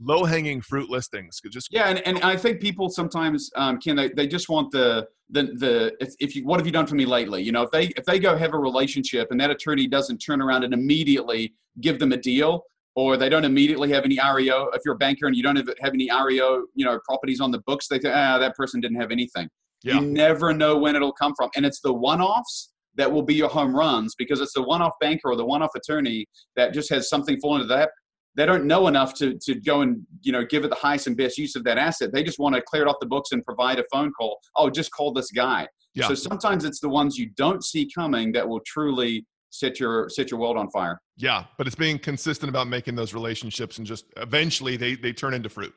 low 0.00 0.24
hanging 0.24 0.60
fruit 0.60 0.90
listings. 0.90 1.40
Just 1.50 1.68
yeah, 1.70 1.88
and, 1.88 2.06
and 2.06 2.18
I 2.20 2.36
think 2.36 2.60
people 2.60 2.88
sometimes 2.88 3.50
um, 3.56 3.78
can 3.78 3.96
they, 3.96 4.08
they 4.10 4.26
just 4.26 4.48
want 4.48 4.70
the 4.70 5.06
the 5.30 5.44
the 5.58 5.92
if, 6.00 6.14
if 6.20 6.36
you 6.36 6.44
what 6.44 6.60
have 6.60 6.66
you 6.66 6.72
done 6.72 6.86
for 6.86 6.94
me 6.94 7.06
lately? 7.06 7.42
You 7.42 7.52
know, 7.52 7.62
if 7.62 7.70
they 7.70 7.86
if 7.88 8.04
they 8.04 8.18
go 8.18 8.36
have 8.36 8.54
a 8.54 8.58
relationship 8.58 9.28
and 9.30 9.40
that 9.40 9.50
attorney 9.50 9.86
doesn't 9.86 10.18
turn 10.18 10.40
around 10.40 10.64
and 10.64 10.74
immediately 10.74 11.54
give 11.80 11.98
them 11.98 12.12
a 12.12 12.16
deal, 12.16 12.64
or 12.94 13.16
they 13.16 13.28
don't 13.28 13.44
immediately 13.44 13.90
have 13.92 14.04
any 14.04 14.18
REO. 14.18 14.68
If 14.74 14.82
you're 14.84 14.94
a 14.94 14.98
banker 14.98 15.26
and 15.26 15.36
you 15.36 15.42
don't 15.42 15.56
have, 15.56 15.68
have 15.80 15.94
any 15.94 16.10
REO, 16.10 16.64
you 16.74 16.84
know, 16.84 16.98
properties 17.06 17.40
on 17.40 17.50
the 17.50 17.60
books, 17.66 17.88
they 17.88 17.98
think 17.98 18.14
ah 18.14 18.38
that 18.38 18.54
person 18.54 18.80
didn't 18.80 19.00
have 19.00 19.10
anything. 19.10 19.48
Yeah. 19.84 19.94
You 19.94 20.02
never 20.02 20.52
know 20.52 20.78
when 20.78 20.94
it'll 20.94 21.12
come 21.12 21.34
from, 21.36 21.50
and 21.56 21.66
it's 21.66 21.80
the 21.80 21.92
one-offs 21.92 22.70
that 22.94 23.10
will 23.10 23.22
be 23.22 23.34
your 23.34 23.48
home 23.48 23.74
runs 23.74 24.14
because 24.16 24.40
it's 24.40 24.52
the 24.52 24.62
one-off 24.62 24.92
banker 25.00 25.30
or 25.30 25.36
the 25.36 25.44
one-off 25.44 25.70
attorney 25.74 26.26
that 26.56 26.74
just 26.74 26.90
has 26.90 27.08
something 27.08 27.40
fall 27.40 27.56
into 27.56 27.66
that 27.66 27.90
they 28.34 28.46
don't 28.46 28.64
know 28.64 28.88
enough 28.88 29.14
to, 29.14 29.38
to 29.42 29.54
go 29.54 29.82
and 29.82 30.04
you 30.22 30.32
know 30.32 30.44
give 30.44 30.64
it 30.64 30.68
the 30.68 30.76
highest 30.76 31.06
and 31.06 31.16
best 31.16 31.38
use 31.38 31.54
of 31.56 31.64
that 31.64 31.78
asset. 31.78 32.12
They 32.12 32.22
just 32.22 32.38
want 32.38 32.54
to 32.54 32.62
clear 32.62 32.82
it 32.82 32.88
off 32.88 32.96
the 33.00 33.06
books 33.06 33.32
and 33.32 33.44
provide 33.44 33.78
a 33.78 33.84
phone 33.92 34.12
call. 34.12 34.38
Oh 34.56 34.70
just 34.70 34.90
call 34.92 35.12
this 35.12 35.30
guy. 35.30 35.68
Yeah. 35.94 36.08
so 36.08 36.14
sometimes 36.14 36.64
it's 36.64 36.80
the 36.80 36.88
ones 36.88 37.18
you 37.18 37.28
don't 37.36 37.62
see 37.62 37.90
coming 37.94 38.32
that 38.32 38.48
will 38.48 38.60
truly 38.66 39.26
set 39.50 39.78
your 39.78 40.08
set 40.08 40.30
your 40.30 40.40
world 40.40 40.56
on 40.56 40.70
fire. 40.70 41.00
Yeah 41.16 41.44
but 41.58 41.66
it's 41.66 41.76
being 41.76 41.98
consistent 41.98 42.48
about 42.48 42.68
making 42.68 42.94
those 42.94 43.12
relationships 43.12 43.78
and 43.78 43.86
just 43.86 44.06
eventually 44.16 44.76
they 44.76 44.94
they 44.94 45.12
turn 45.12 45.34
into 45.34 45.48
fruit. 45.48 45.74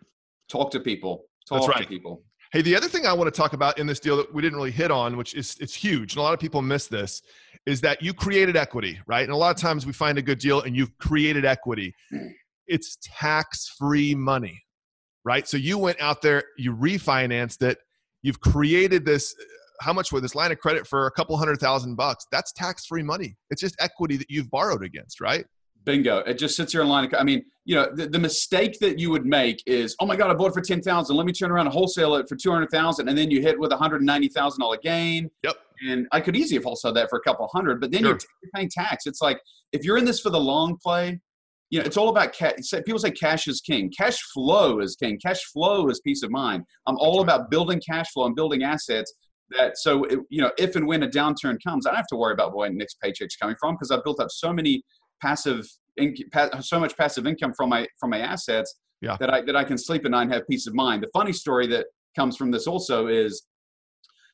Talk 0.50 0.72
to 0.72 0.80
people. 0.80 1.26
Talk 1.50 1.62
That's 1.62 1.70
right. 1.70 1.84
to 1.84 1.88
people. 1.88 2.24
Hey 2.54 2.62
the 2.62 2.76
other 2.76 2.88
thing 2.88 3.06
i 3.06 3.12
want 3.12 3.34
to 3.34 3.38
talk 3.38 3.54
about 3.54 3.78
in 3.80 3.88
this 3.88 4.00
deal 4.00 4.16
that 4.18 4.34
we 4.34 4.42
didn't 4.42 4.56
really 4.56 4.72
hit 4.72 4.92
on 4.92 5.18
which 5.18 5.34
is 5.34 5.58
it's 5.60 5.76
huge 5.76 6.14
and 6.14 6.20
a 6.20 6.22
lot 6.22 6.34
of 6.34 6.40
people 6.40 6.62
miss 6.62 6.88
this 6.88 7.22
is 7.66 7.82
that 7.82 8.02
you 8.02 8.14
created 8.14 8.56
equity 8.56 9.00
right? 9.08 9.24
And 9.24 9.34
a 9.34 9.36
lot 9.36 9.54
of 9.54 9.62
times 9.62 9.86
we 9.86 9.92
find 9.92 10.18
a 10.18 10.22
good 10.22 10.40
deal 10.40 10.62
and 10.62 10.76
you've 10.76 10.98
created 10.98 11.44
equity 11.44 11.94
it's 12.68 12.98
tax 13.02 13.76
free 13.78 14.16
money, 14.16 14.62
right? 15.24 15.48
So 15.48 15.58
you 15.58 15.78
went 15.78 16.00
out 16.02 16.22
there, 16.22 16.44
you 16.58 16.76
refinanced 16.76 17.62
it, 17.62 17.78
you've 18.22 18.40
created 18.40 19.06
this 19.06 19.36
uh, 19.40 19.44
how 19.82 19.92
much 19.92 20.12
with 20.12 20.24
this 20.24 20.36
line 20.36 20.52
of 20.52 20.60
credit 20.60 20.88
for 20.88 21.08
a 21.08 21.12
couple 21.12 21.36
hundred 21.38 21.60
thousand 21.60 21.96
bucks? 21.96 22.26
That's 22.32 22.54
tax 22.54 22.86
free 22.86 23.04
money. 23.04 23.36
It's 23.50 23.62
just 23.62 23.76
equity 23.80 24.16
that 24.18 24.30
you've 24.30 24.50
borrowed 24.50 24.84
against, 24.84 25.20
right? 25.20 25.46
Bingo. 25.86 26.20
It 26.20 26.38
just 26.38 26.56
sits 26.56 26.72
here 26.72 26.82
in 26.82 26.88
line. 26.88 27.06
Of, 27.06 27.14
I 27.18 27.24
mean, 27.24 27.44
you 27.64 27.76
know, 27.76 27.88
the, 27.94 28.08
the 28.08 28.20
mistake 28.20 28.80
that 28.80 29.00
you 29.00 29.12
would 29.12 29.26
make 29.26 29.62
is, 29.66 29.96
oh 30.00 30.06
my 30.06 30.16
God, 30.16 30.30
I 30.30 30.34
bought 30.34 30.48
it 30.48 30.54
for 30.54 30.62
10,000. 30.62 31.16
Let 31.16 31.26
me 31.26 31.32
turn 31.32 31.52
around 31.52 31.68
and 31.68 31.74
wholesale 31.74 32.16
it 32.16 32.28
for 32.28 32.36
200,000. 32.36 33.08
And 33.08 33.18
then 33.18 33.32
you 33.32 33.42
hit 33.42 33.60
with 33.60 33.72
a 33.72 33.78
$190,000 33.78 34.82
gain. 34.82 35.30
Yep. 35.44 35.56
And 35.88 36.08
I 36.12 36.22
could 36.22 36.36
easily 36.36 36.56
have 36.56 36.66
wholesaled 36.66 36.96
that 36.96 37.10
for 37.10 37.20
a 37.20 37.22
couple 37.22 37.48
hundred, 37.48 37.80
but 37.80 37.92
then 37.92 38.02
sure. 38.02 38.12
you're, 38.12 38.20
you're 38.44 38.52
paying 38.56 38.70
tax. 38.70 39.06
It's 39.06 39.22
like, 39.22 39.40
if 39.72 39.84
you're 39.84 39.98
in 39.98 40.06
this 40.06 40.20
for 40.20 40.30
the 40.30 40.40
long 40.40 40.78
play, 40.82 41.20
you 41.70 41.80
know, 41.80 41.86
it's 41.86 41.98
all 41.98 42.10
about 42.10 42.34
cash. 42.34 42.54
People 42.86 43.00
say 43.00 43.12
cash 43.12 43.48
is 43.48 43.62
king. 43.62 43.92
Cash 43.98 44.20
flow 44.34 44.80
is 44.80 44.96
king. 44.96 45.20
Cash 45.20 45.44
flow 45.52 45.88
is 45.90 46.00
peace 46.02 46.24
of 46.24 46.32
mind. 46.32 46.64
I'm 46.88 46.98
all 46.98 47.22
about 47.22 47.50
building 47.50 47.82
cash 47.88 48.08
flow 48.14 48.26
and 48.26 48.36
building 48.36 48.64
assets 48.64 49.14
that 49.52 49.78
so 49.78 50.06
it, 50.06 50.20
you 50.30 50.42
know 50.42 50.52
if 50.58 50.76
and 50.76 50.88
when 50.88 51.04
a 51.04 51.08
downturn 51.08 51.56
comes 51.64 51.86
i 51.86 51.92
don't 51.92 51.98
have 51.98 52.08
to 52.08 52.16
worry 52.16 52.34
about 52.34 52.56
where 52.56 52.68
next 52.72 53.00
paycheck's 53.00 53.36
coming 53.36 53.56
from 53.60 53.76
because 53.76 53.92
i've 53.92 54.04
built 54.04 54.20
up 54.20 54.32
so 54.32 54.52
many 54.52 54.82
passive 55.22 55.64
so 56.62 56.80
much 56.80 56.98
passive 56.98 57.28
income 57.28 57.54
from 57.56 57.70
my 57.70 57.88
from 58.00 58.10
my 58.10 58.20
assets 58.20 58.76
yeah. 59.02 59.18
that 59.20 59.30
I 59.30 59.42
that 59.42 59.56
I 59.56 59.64
can 59.64 59.78
sleep 59.78 60.06
at 60.06 60.12
night 60.12 60.24
and 60.24 60.34
have 60.34 60.48
peace 60.48 60.68
of 60.68 60.74
mind. 60.74 61.04
The 61.04 61.10
funny 61.14 61.34
story 61.34 61.68
that 61.68 61.88
comes 62.16 62.38
from 62.38 62.52
this 62.52 62.68
also 62.68 63.08
is 63.08 63.46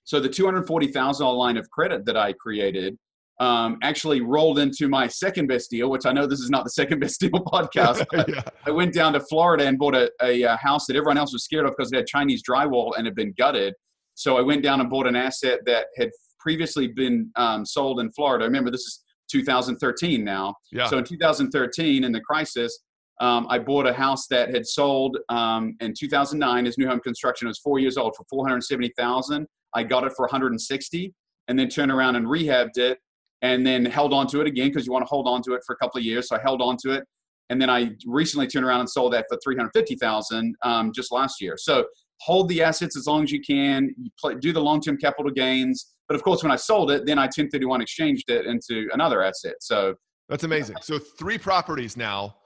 so 0.03 0.19
the 0.19 0.29
two 0.29 0.45
hundred 0.45 0.65
forty 0.65 0.87
thousand 0.87 1.25
dollar 1.25 1.37
line 1.37 1.57
of 1.57 1.69
credit 1.69 2.05
that 2.05 2.17
I 2.17 2.33
created 2.33 2.97
um, 3.39 3.77
actually 3.81 4.21
rolled 4.21 4.59
into 4.59 4.87
my 4.87 5.07
second 5.07 5.47
best 5.47 5.69
deal, 5.69 5.89
which 5.89 6.05
I 6.05 6.11
know 6.11 6.27
this 6.27 6.39
is 6.39 6.49
not 6.49 6.63
the 6.63 6.69
second 6.69 6.99
best 7.01 7.19
deal 7.19 7.31
podcast. 7.31 8.05
yeah. 8.27 8.41
I 8.65 8.71
went 8.71 8.93
down 8.93 9.13
to 9.13 9.19
Florida 9.19 9.65
and 9.65 9.77
bought 9.77 9.95
a, 9.95 10.11
a, 10.21 10.43
a 10.43 10.55
house 10.57 10.85
that 10.87 10.95
everyone 10.95 11.17
else 11.17 11.33
was 11.33 11.43
scared 11.43 11.65
of 11.65 11.73
because 11.75 11.91
it 11.91 11.95
had 11.95 12.07
Chinese 12.07 12.43
drywall 12.43 12.91
and 12.97 13.05
had 13.05 13.15
been 13.15 13.33
gutted. 13.37 13.73
So 14.13 14.37
I 14.37 14.41
went 14.41 14.63
down 14.63 14.81
and 14.81 14.89
bought 14.89 15.07
an 15.07 15.15
asset 15.15 15.61
that 15.65 15.87
had 15.97 16.09
previously 16.39 16.87
been 16.87 17.31
um, 17.35 17.65
sold 17.65 17.99
in 17.99 18.11
Florida. 18.11 18.45
Remember, 18.45 18.69
this 18.69 18.81
is 18.81 19.03
2013 19.31 20.23
now. 20.23 20.55
Yeah. 20.71 20.87
So 20.87 20.97
in 20.97 21.03
2013, 21.03 22.03
in 22.03 22.11
the 22.11 22.21
crisis, 22.21 22.79
um, 23.21 23.45
I 23.49 23.59
bought 23.59 23.87
a 23.87 23.93
house 23.93 24.27
that 24.27 24.53
had 24.53 24.65
sold 24.65 25.17
um, 25.29 25.75
in 25.79 25.93
2009 25.97 26.67
as 26.67 26.77
new 26.77 26.87
home 26.87 26.99
construction. 26.99 27.47
It 27.47 27.49
was 27.49 27.59
four 27.59 27.79
years 27.79 27.95
old 27.95 28.15
for 28.15 28.25
470,000. 28.29 29.47
I 29.73 29.83
got 29.83 30.03
it 30.03 30.13
for 30.15 30.23
160, 30.23 31.13
and 31.47 31.57
then 31.57 31.69
turned 31.69 31.91
around 31.91 32.15
and 32.15 32.25
rehabbed 32.25 32.77
it, 32.77 32.97
and 33.41 33.65
then 33.65 33.85
held 33.85 34.13
on 34.13 34.27
to 34.27 34.41
it 34.41 34.47
again 34.47 34.67
because 34.67 34.85
you 34.85 34.91
want 34.91 35.03
to 35.03 35.09
hold 35.09 35.27
on 35.27 35.41
to 35.43 35.53
it 35.53 35.61
for 35.65 35.73
a 35.73 35.77
couple 35.77 35.97
of 35.97 36.03
years. 36.03 36.27
So 36.29 36.35
I 36.35 36.39
held 36.41 36.61
on 36.61 36.77
to 36.83 36.91
it, 36.91 37.03
and 37.49 37.61
then 37.61 37.69
I 37.69 37.91
recently 38.05 38.47
turned 38.47 38.65
around 38.65 38.81
and 38.81 38.89
sold 38.89 39.13
that 39.13 39.25
for 39.29 39.37
350,000 39.43 40.55
um, 40.63 40.91
just 40.93 41.11
last 41.11 41.41
year. 41.41 41.55
So 41.57 41.85
hold 42.21 42.47
the 42.49 42.61
assets 42.61 42.95
as 42.95 43.07
long 43.07 43.23
as 43.23 43.31
you 43.31 43.41
can. 43.41 43.93
You 43.97 44.11
play, 44.19 44.35
do 44.35 44.53
the 44.53 44.61
long-term 44.61 44.97
capital 44.97 45.31
gains. 45.31 45.93
But 46.07 46.15
of 46.15 46.23
course, 46.23 46.43
when 46.43 46.51
I 46.51 46.55
sold 46.55 46.91
it, 46.91 47.05
then 47.05 47.17
I 47.17 47.23
1031 47.23 47.81
exchanged 47.81 48.29
it 48.29 48.45
into 48.45 48.87
another 48.93 49.23
asset. 49.23 49.55
So 49.59 49.95
that's 50.29 50.43
amazing. 50.43 50.77
So 50.81 50.99
three 50.99 51.37
properties 51.37 51.97
now 51.97 52.37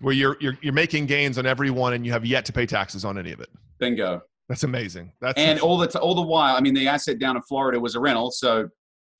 where 0.00 0.14
you're, 0.14 0.36
you're, 0.40 0.58
you're 0.60 0.72
making 0.72 1.06
gains 1.06 1.38
on 1.38 1.46
every 1.46 1.70
one 1.70 1.94
and 1.94 2.04
you 2.04 2.12
have 2.12 2.26
yet 2.26 2.44
to 2.44 2.52
pay 2.52 2.66
taxes 2.66 3.04
on 3.04 3.18
any 3.18 3.32
of 3.32 3.40
it. 3.40 3.48
Bingo. 3.78 4.22
That's 4.48 4.64
amazing. 4.64 5.10
That's 5.20 5.38
and 5.38 5.58
all 5.60 5.78
the, 5.78 5.98
all 5.98 6.14
the 6.14 6.22
while, 6.22 6.54
I 6.54 6.60
mean, 6.60 6.74
the 6.74 6.86
asset 6.86 7.18
down 7.18 7.36
in 7.36 7.42
Florida 7.42 7.80
was 7.80 7.94
a 7.94 8.00
rental. 8.00 8.30
So, 8.30 8.68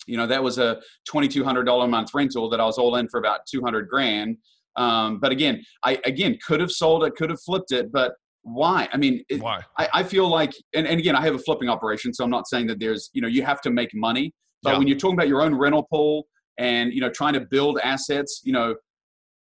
you 0.07 0.17
know, 0.17 0.27
that 0.27 0.43
was 0.43 0.59
a 0.59 0.81
$2,200 1.09 1.85
a 1.85 1.89
month 1.89 2.15
rental 2.15 2.49
that 2.51 2.61
I 2.61 2.65
was 2.65 2.79
all 2.79 2.97
in 2.97 3.09
for 3.09 3.19
about 3.19 3.41
200 3.51 3.89
grand. 3.89 4.37
Um, 4.77 5.21
but 5.21 5.33
again, 5.33 5.63
I, 5.85 6.01
again, 6.05 6.39
could 6.47 6.61
have 6.61 6.71
sold 6.71 7.05
it, 7.05 7.15
could 7.15 7.31
have 7.31 7.41
flipped 7.41 7.73
it, 7.73 7.93
but 7.93 8.15
why? 8.43 8.89
I 8.93 8.97
mean, 8.97 9.25
it, 9.29 9.41
why? 9.41 9.63
I, 9.79 9.89
I, 9.95 10.03
feel 10.03 10.29
like, 10.29 10.53
and, 10.75 10.87
and 10.87 10.99
again, 10.99 11.17
I 11.17 11.23
have 11.23 11.35
a 11.35 11.39
flipping 11.39 11.69
operation, 11.69 12.13
so 12.13 12.25
I'm 12.25 12.31
not 12.31 12.47
saying 12.49 12.67
that 12.67 12.81
there's, 12.81 13.09
you 13.15 13.23
know, 13.23 13.29
you 13.29 13.43
have 13.43 13.61
to 13.63 13.71
make 13.71 13.91
money. 13.95 14.33
But 14.65 14.73
yeah. 14.73 14.79
when 14.79 14.89
you're 14.89 14.99
talking 14.99 15.15
about 15.15 15.29
your 15.29 15.43
own 15.43 15.55
rental 15.55 15.85
pool 15.85 16.27
and 16.59 16.93
you 16.93 17.01
know 17.01 17.11
trying 17.11 17.35
to 17.35 17.41
build 17.41 17.79
assets, 17.85 18.41
you 18.45 18.53
know, 18.53 18.75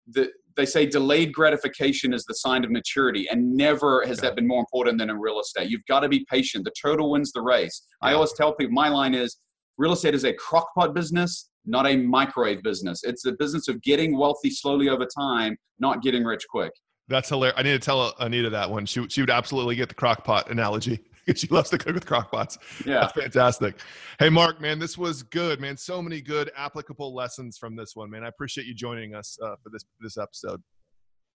the 0.09 0.31
they 0.57 0.67
say 0.67 0.87
delayed 0.87 1.33
gratification 1.33 2.15
is 2.15 2.25
the 2.25 2.35
sign 2.35 2.65
of 2.65 2.71
maturity, 2.71 3.29
and 3.31 3.57
never 3.57 4.05
has 4.05 4.19
yeah. 4.19 4.23
that 4.23 4.37
been 4.37 4.47
more 4.47 4.61
important 4.61 4.99
than 4.99 5.09
in 5.09 5.19
real 5.19 5.41
estate. 5.41 5.71
You've 5.71 5.87
got 5.87 6.01
to 6.01 6.09
be 6.09 6.27
patient. 6.29 6.65
The 6.65 6.73
turtle 6.73 7.13
wins 7.13 7.31
the 7.33 7.41
race. 7.41 7.83
Yeah. 8.03 8.09
I 8.11 8.15
always 8.15 8.33
tell 8.33 8.55
people 8.55 8.73
my 8.73 8.89
line 8.89 9.15
is 9.15 9.39
real 9.79 9.93
estate 9.93 10.15
is 10.15 10.25
a 10.25 10.33
crockpot 10.33 10.95
business, 10.95 11.51
not 11.65 11.87
a 11.87 11.97
microwave 11.97 12.62
business. 12.62 13.03
It's 13.05 13.23
the 13.23 13.33
business 13.33 13.69
of 13.69 13.81
getting 13.83 14.17
wealthy 14.17 14.51
slowly 14.51 14.89
over 14.89 15.07
time, 15.07 15.57
not 15.79 16.03
getting 16.03 16.25
rich 16.25 16.45
quick. 16.49 16.73
That's 17.09 17.29
hilarious. 17.29 17.59
I 17.59 17.62
need 17.62 17.73
to 17.73 17.79
tell 17.79 18.15
Anita 18.19 18.51
that 18.51 18.71
one. 18.71 18.87
She 18.87 19.07
she 19.09 19.23
would 19.23 19.31
absolutely 19.31 19.77
get 19.77 19.89
the 19.89 19.95
crock 19.95 20.25
pot 20.25 20.51
analogy 20.51 21.01
she 21.35 21.47
loves 21.49 21.71
to 21.71 21.79
cook 21.79 21.95
with 21.95 22.07
crock 22.07 22.31
pots. 22.31 22.59
Yeah, 22.85 23.01
that's 23.01 23.12
fantastic. 23.12 23.77
Hey, 24.19 24.29
Mark, 24.29 24.61
man, 24.61 24.79
this 24.79 24.97
was 24.97 25.23
good, 25.23 25.61
man. 25.61 25.77
So 25.77 26.01
many 26.01 26.21
good 26.21 26.51
applicable 26.57 27.15
lessons 27.15 27.59
from 27.59 27.77
this 27.77 27.93
one, 27.95 28.11
man. 28.11 28.25
I 28.25 28.29
appreciate 28.29 28.67
you 28.67 28.75
joining 28.75 29.15
us 29.15 29.39
uh, 29.43 29.57
for 29.62 29.71
this 29.71 29.85
this 30.01 30.17
episode. 30.19 30.62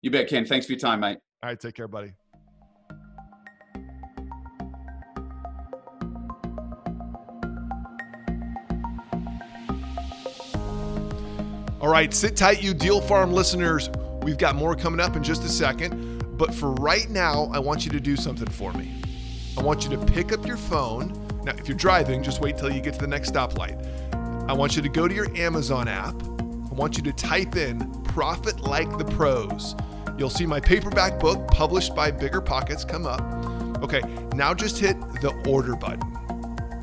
You 0.03 0.11
bet, 0.11 0.29
Ken. 0.29 0.47
Thanks 0.47 0.67
for 0.67 0.73
your 0.73 0.81
time, 0.81 1.01
mate. 1.01 1.19
All 1.43 1.51
right, 1.51 1.59
take 1.59 1.75
care, 1.75 1.89
buddy. 1.89 2.13
All 11.91 11.95
right, 11.95 12.15
sit 12.15 12.37
tight, 12.37 12.63
you 12.63 12.73
Deal 12.73 13.01
Farm 13.01 13.33
listeners. 13.33 13.91
We've 14.23 14.39
got 14.39 14.55
more 14.55 14.77
coming 14.77 15.01
up 15.01 15.17
in 15.17 15.25
just 15.25 15.43
a 15.43 15.49
second. 15.49 16.39
But 16.39 16.55
for 16.55 16.71
right 16.75 17.11
now, 17.11 17.51
I 17.53 17.59
want 17.59 17.85
you 17.85 17.91
to 17.91 17.99
do 17.99 18.15
something 18.15 18.49
for 18.49 18.73
me. 18.75 19.03
I 19.59 19.63
want 19.63 19.83
you 19.83 19.91
to 19.91 19.99
pick 19.99 20.33
up 20.33 20.47
your 20.47 20.57
phone. 20.57 21.27
Now, 21.43 21.51
if 21.59 21.67
you're 21.67 21.77
driving, 21.77 22.23
just 22.23 22.41
wait 22.41 22.57
till 22.57 22.73
you 22.73 22.81
get 22.81 22.95
to 22.95 23.01
the 23.01 23.09
next 23.09 23.33
stoplight. 23.33 23.77
I 24.49 24.53
want 24.53 24.77
you 24.77 24.83
to 24.83 24.89
go 24.89 25.09
to 25.09 25.13
your 25.13 25.37
Amazon 25.37 25.89
app. 25.89 26.15
I 26.23 26.75
want 26.75 26.97
you 26.97 27.03
to 27.03 27.13
type 27.13 27.57
in 27.57 27.91
Profit 28.05 28.61
Like 28.61 28.97
the 28.97 29.05
Pros. 29.07 29.75
You'll 30.17 30.31
see 30.31 30.47
my 30.47 30.61
paperback 30.61 31.19
book 31.19 31.45
published 31.49 31.97
by 31.97 32.13
BiggerPockets 32.13 32.87
come 32.87 33.05
up. 33.05 33.83
Okay, 33.83 34.03
now 34.37 34.55
just 34.55 34.79
hit 34.79 34.97
the 35.23 35.33
order 35.45 35.75
button. 35.75 36.09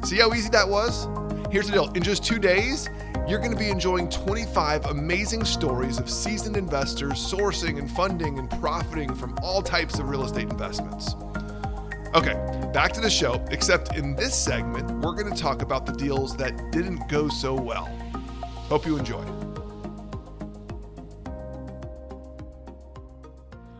See 0.04 0.18
how 0.18 0.34
easy 0.34 0.50
that 0.50 0.68
was? 0.68 1.08
Here's 1.50 1.68
the 1.68 1.72
deal 1.72 1.94
in 1.94 2.04
just 2.04 2.26
two 2.26 2.40
days, 2.40 2.90
you're 3.28 3.40
going 3.40 3.52
to 3.52 3.58
be 3.58 3.70
enjoying 3.70 4.10
25 4.10 4.86
amazing 4.86 5.44
stories 5.44 6.00
of 6.00 6.10
seasoned 6.10 6.56
investors 6.56 7.16
sourcing 7.16 7.78
and 7.78 7.92
funding 7.92 8.40
and 8.40 8.50
profiting 8.50 9.14
from 9.14 9.38
all 9.44 9.62
types 9.62 10.00
of 10.00 10.10
real 10.10 10.24
estate 10.24 10.50
investments. 10.50 11.14
Okay, 12.16 12.36
back 12.74 12.94
to 12.94 13.02
the 13.02 13.10
show, 13.10 13.46
except 13.52 13.98
in 13.98 14.16
this 14.16 14.34
segment, 14.34 14.90
we're 15.02 15.14
going 15.14 15.32
to 15.32 15.38
talk 15.38 15.62
about 15.62 15.86
the 15.86 15.92
deals 15.92 16.38
that 16.38 16.72
didn't 16.72 17.06
go 17.10 17.28
so 17.28 17.54
well. 17.54 17.86
Hope 18.70 18.86
you 18.86 18.98
enjoy. 18.98 19.26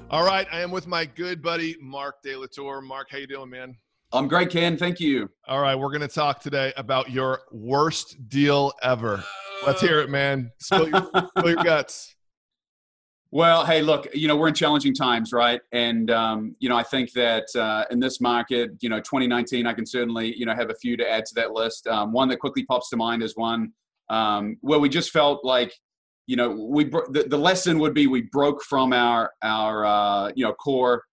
All 0.10 0.26
right, 0.26 0.48
I 0.52 0.60
am 0.60 0.72
with 0.72 0.88
my 0.88 1.06
good 1.06 1.42
buddy 1.42 1.78
Marck 1.82 2.22
DeLatour. 2.22 2.84
Mark, 2.84 3.08
how 3.12 3.18
you 3.18 3.28
doing, 3.28 3.50
man? 3.50 3.78
I'm 4.14 4.30
great, 4.30 4.50
Ken. 4.50 4.78
Thank 4.78 5.02
you. 5.02 5.30
All 5.48 5.60
right, 5.60 5.76
we're 5.76 5.90
going 5.90 6.00
to 6.00 6.08
talk 6.08 6.40
today 6.40 6.72
about 6.78 7.12
your 7.12 7.42
worst 7.52 8.30
deal 8.30 8.72
ever. 8.82 9.22
Let's 9.66 9.82
hear 9.82 10.00
it, 10.00 10.10
man. 10.10 10.52
Spill 10.60 10.88
your, 10.88 11.12
spill 11.38 11.50
your 11.50 11.64
guts. 11.64 12.14
Well, 13.30 13.66
hey, 13.66 13.82
look, 13.82 14.08
you 14.14 14.30
know, 14.30 14.38
we're 14.38 14.48
in 14.48 14.54
challenging 14.54 14.94
times, 14.94 15.34
right? 15.34 15.60
And, 15.74 16.10
um, 16.10 16.56
you 16.60 16.70
know, 16.70 16.78
I 16.78 16.84
think 16.84 17.12
that 17.12 17.44
uh, 17.58 17.84
in 17.92 18.00
this 18.00 18.22
market, 18.22 18.72
you 18.80 18.88
know, 18.88 19.00
2019, 19.00 19.68
I 19.68 19.74
can 19.74 19.86
certainly, 19.86 20.34
you 20.38 20.46
know, 20.46 20.56
have 20.56 20.70
a 20.70 20.76
few 20.76 20.96
to 20.96 21.08
add 21.08 21.26
to 21.26 21.36
that 21.36 21.52
list. 21.52 21.88
Um, 21.88 22.14
one 22.14 22.30
that 22.30 22.38
quickly 22.38 22.64
pops 22.64 22.90
to 22.92 22.96
mind 22.96 23.22
is 23.22 23.36
one 23.36 23.74
um, 24.10 24.56
where 24.62 24.80
we 24.80 24.88
just 24.88 25.12
felt 25.12 25.44
like, 25.44 25.74
you 26.26 26.38
know, 26.38 26.52
we 26.52 26.86
the, 26.86 27.26
the 27.28 27.38
lesson 27.38 27.80
would 27.80 27.94
be 27.94 28.08
we 28.08 28.22
broke 28.32 28.64
from 28.64 28.94
our, 28.94 29.32
our 29.44 29.86
uh, 29.86 30.32
you 30.34 30.46
know, 30.46 30.54
core 30.54 31.04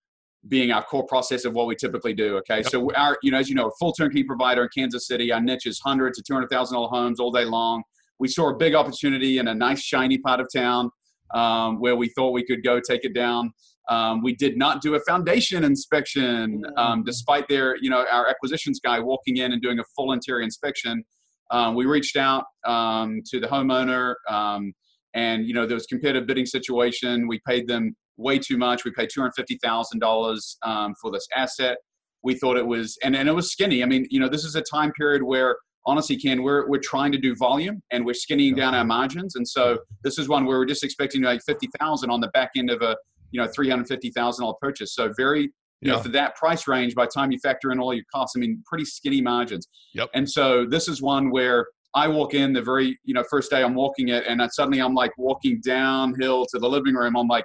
being 0.49 0.71
our 0.73 0.83
core 0.83 1.07
process 1.07 1.45
of 1.45 1.55
what 1.55 1.67
we 1.67 1.75
typically 1.75 2.15
do. 2.15 2.37
Okay, 2.39 2.59
yep. 2.59 2.67
so 2.67 2.91
our, 2.95 3.17
you 3.23 3.31
know, 3.31 3.39
as 3.39 3.49
you 3.49 3.55
know, 3.55 3.69
a 3.69 3.73
full 3.79 3.93
turnkey 3.93 4.25
provider 4.25 4.63
in 4.63 4.69
Kansas 4.77 5.07
City, 5.07 5.33
our 5.33 5.41
niche 5.41 5.67
is 5.67 5.81
hundred 5.81 6.15
to 6.15 6.23
two 6.27 6.35
hundred 6.35 6.51
thousand 6.51 6.77
dollar 6.77 6.89
homes 6.89 7.21
all 7.21 7.31
day 7.31 7.45
long. 7.45 7.83
We 8.19 8.29
saw 8.29 8.51
a 8.51 8.57
big 8.57 8.75
opportunity 8.75 9.39
in 9.39 9.49
a 9.49 9.55
nice 9.55 9.83
shiny 9.83 10.19
part 10.19 10.41
of 10.41 10.49
town 10.55 10.91
um, 11.35 11.81
where 11.81 11.97
we 11.97 12.09
thought 12.11 12.31
we 12.31 12.45
could 12.45 12.63
go 12.63 12.81
take 12.81 13.05
it 13.05 13.15
down. 13.15 13.53
Um, 13.89 14.23
we 14.23 14.35
did 14.35 14.57
not 14.57 14.81
do 14.81 14.95
a 14.95 15.01
foundation 15.01 15.63
inspection, 15.65 16.63
um, 16.77 17.05
despite 17.05 17.47
their, 17.49 17.77
you 17.83 17.91
know, 17.91 18.07
our 18.11 18.29
acquisitions 18.29 18.81
guy 18.83 18.99
walking 18.99 19.39
in 19.39 19.53
and 19.53 19.61
doing 19.61 19.79
a 19.79 19.85
full 19.95 20.13
interior 20.13 20.43
inspection. 20.43 21.05
Um, 21.51 21.75
we 21.75 21.85
reached 21.85 22.17
out 22.17 22.45
um, 22.67 23.21
to 23.31 23.41
the 23.41 23.47
homeowner, 23.47 24.15
um, 24.31 24.73
and 25.15 25.47
you 25.47 25.55
know 25.55 25.67
there 25.67 25.75
was 25.75 25.87
competitive 25.87 26.27
bidding 26.27 26.47
situation. 26.47 27.29
We 27.29 27.41
paid 27.47 27.69
them 27.69 27.95
way 28.17 28.39
too 28.39 28.57
much. 28.57 28.85
We 28.85 28.91
paid 28.93 29.11
two 29.13 29.21
hundred 29.21 29.35
fifty 29.37 29.59
thousand 29.63 30.03
um, 30.03 30.09
dollars 30.09 30.57
for 31.01 31.11
this 31.13 31.27
asset. 31.37 31.79
We 32.23 32.35
thought 32.35 32.57
it 32.57 32.67
was, 32.67 32.97
and, 33.05 33.15
and 33.15 33.29
it 33.29 33.33
was 33.33 33.53
skinny. 33.53 33.83
I 33.83 33.87
mean, 33.87 34.07
you 34.11 34.19
know, 34.19 34.29
this 34.29 34.45
is 34.45 34.57
a 34.57 34.63
time 34.63 34.93
period 34.93 35.23
where 35.23 35.57
honestly, 35.87 36.17
Ken, 36.17 36.43
we're 36.43 36.69
we're 36.69 36.81
trying 36.81 37.13
to 37.13 37.19
do 37.19 37.35
volume 37.37 37.83
and 37.91 38.05
we're 38.07 38.15
skinning 38.15 38.55
down 38.55 38.75
our 38.75 38.85
margins. 38.85 39.37
And 39.37 39.47
so 39.47 39.79
this 40.03 40.19
is 40.19 40.29
one 40.29 40.47
where 40.47 40.59
we're 40.59 40.65
just 40.65 40.85
expecting 40.85 41.23
to 41.23 41.29
make 41.29 41.43
fifty 41.47 41.69
thousand 41.79 42.11
on 42.11 42.21
the 42.21 42.29
back 42.29 42.51
end 42.57 42.71
of 42.71 42.81
a 42.83 42.97
you 43.31 43.41
know 43.41 43.49
three 43.55 43.69
hundred 43.69 43.89
fifty 43.89 44.11
thousand 44.11 44.45
dollar 44.45 44.57
purchase. 44.61 44.95
So 44.95 45.13
very 45.17 45.43
You 45.43 45.91
Yeah. 45.91 45.93
know, 45.97 46.03
for 46.03 46.09
that 46.11 46.35
price 46.37 46.67
range, 46.67 46.95
by 46.95 47.05
the 47.05 47.11
time 47.15 47.31
you 47.31 47.39
factor 47.41 47.71
in 47.73 47.79
all 47.79 47.93
your 47.93 48.05
costs, 48.15 48.35
I 48.37 48.41
mean, 48.41 48.63
pretty 48.65 48.87
skinny 48.87 49.21
margins. 49.21 49.69
Yep. 49.95 50.09
And 50.15 50.31
so 50.31 50.65
this 50.65 50.89
is 50.89 51.03
one 51.03 51.31
where 51.31 51.67
I 51.95 52.09
walk 52.09 52.33
in 52.33 52.53
the 52.55 52.63
very, 52.63 52.99
you 53.05 53.13
know, 53.13 53.23
first 53.31 53.51
day 53.51 53.63
I'm 53.63 53.75
walking 53.75 54.09
it, 54.09 54.25
and 54.27 54.41
I, 54.41 54.47
suddenly 54.49 54.81
I'm 54.81 54.95
like 54.95 55.13
walking 55.19 55.61
downhill 55.63 56.47
to 56.47 56.59
the 56.59 56.69
living 56.69 56.95
room. 56.95 57.17
I'm 57.17 57.29
like, 57.29 57.45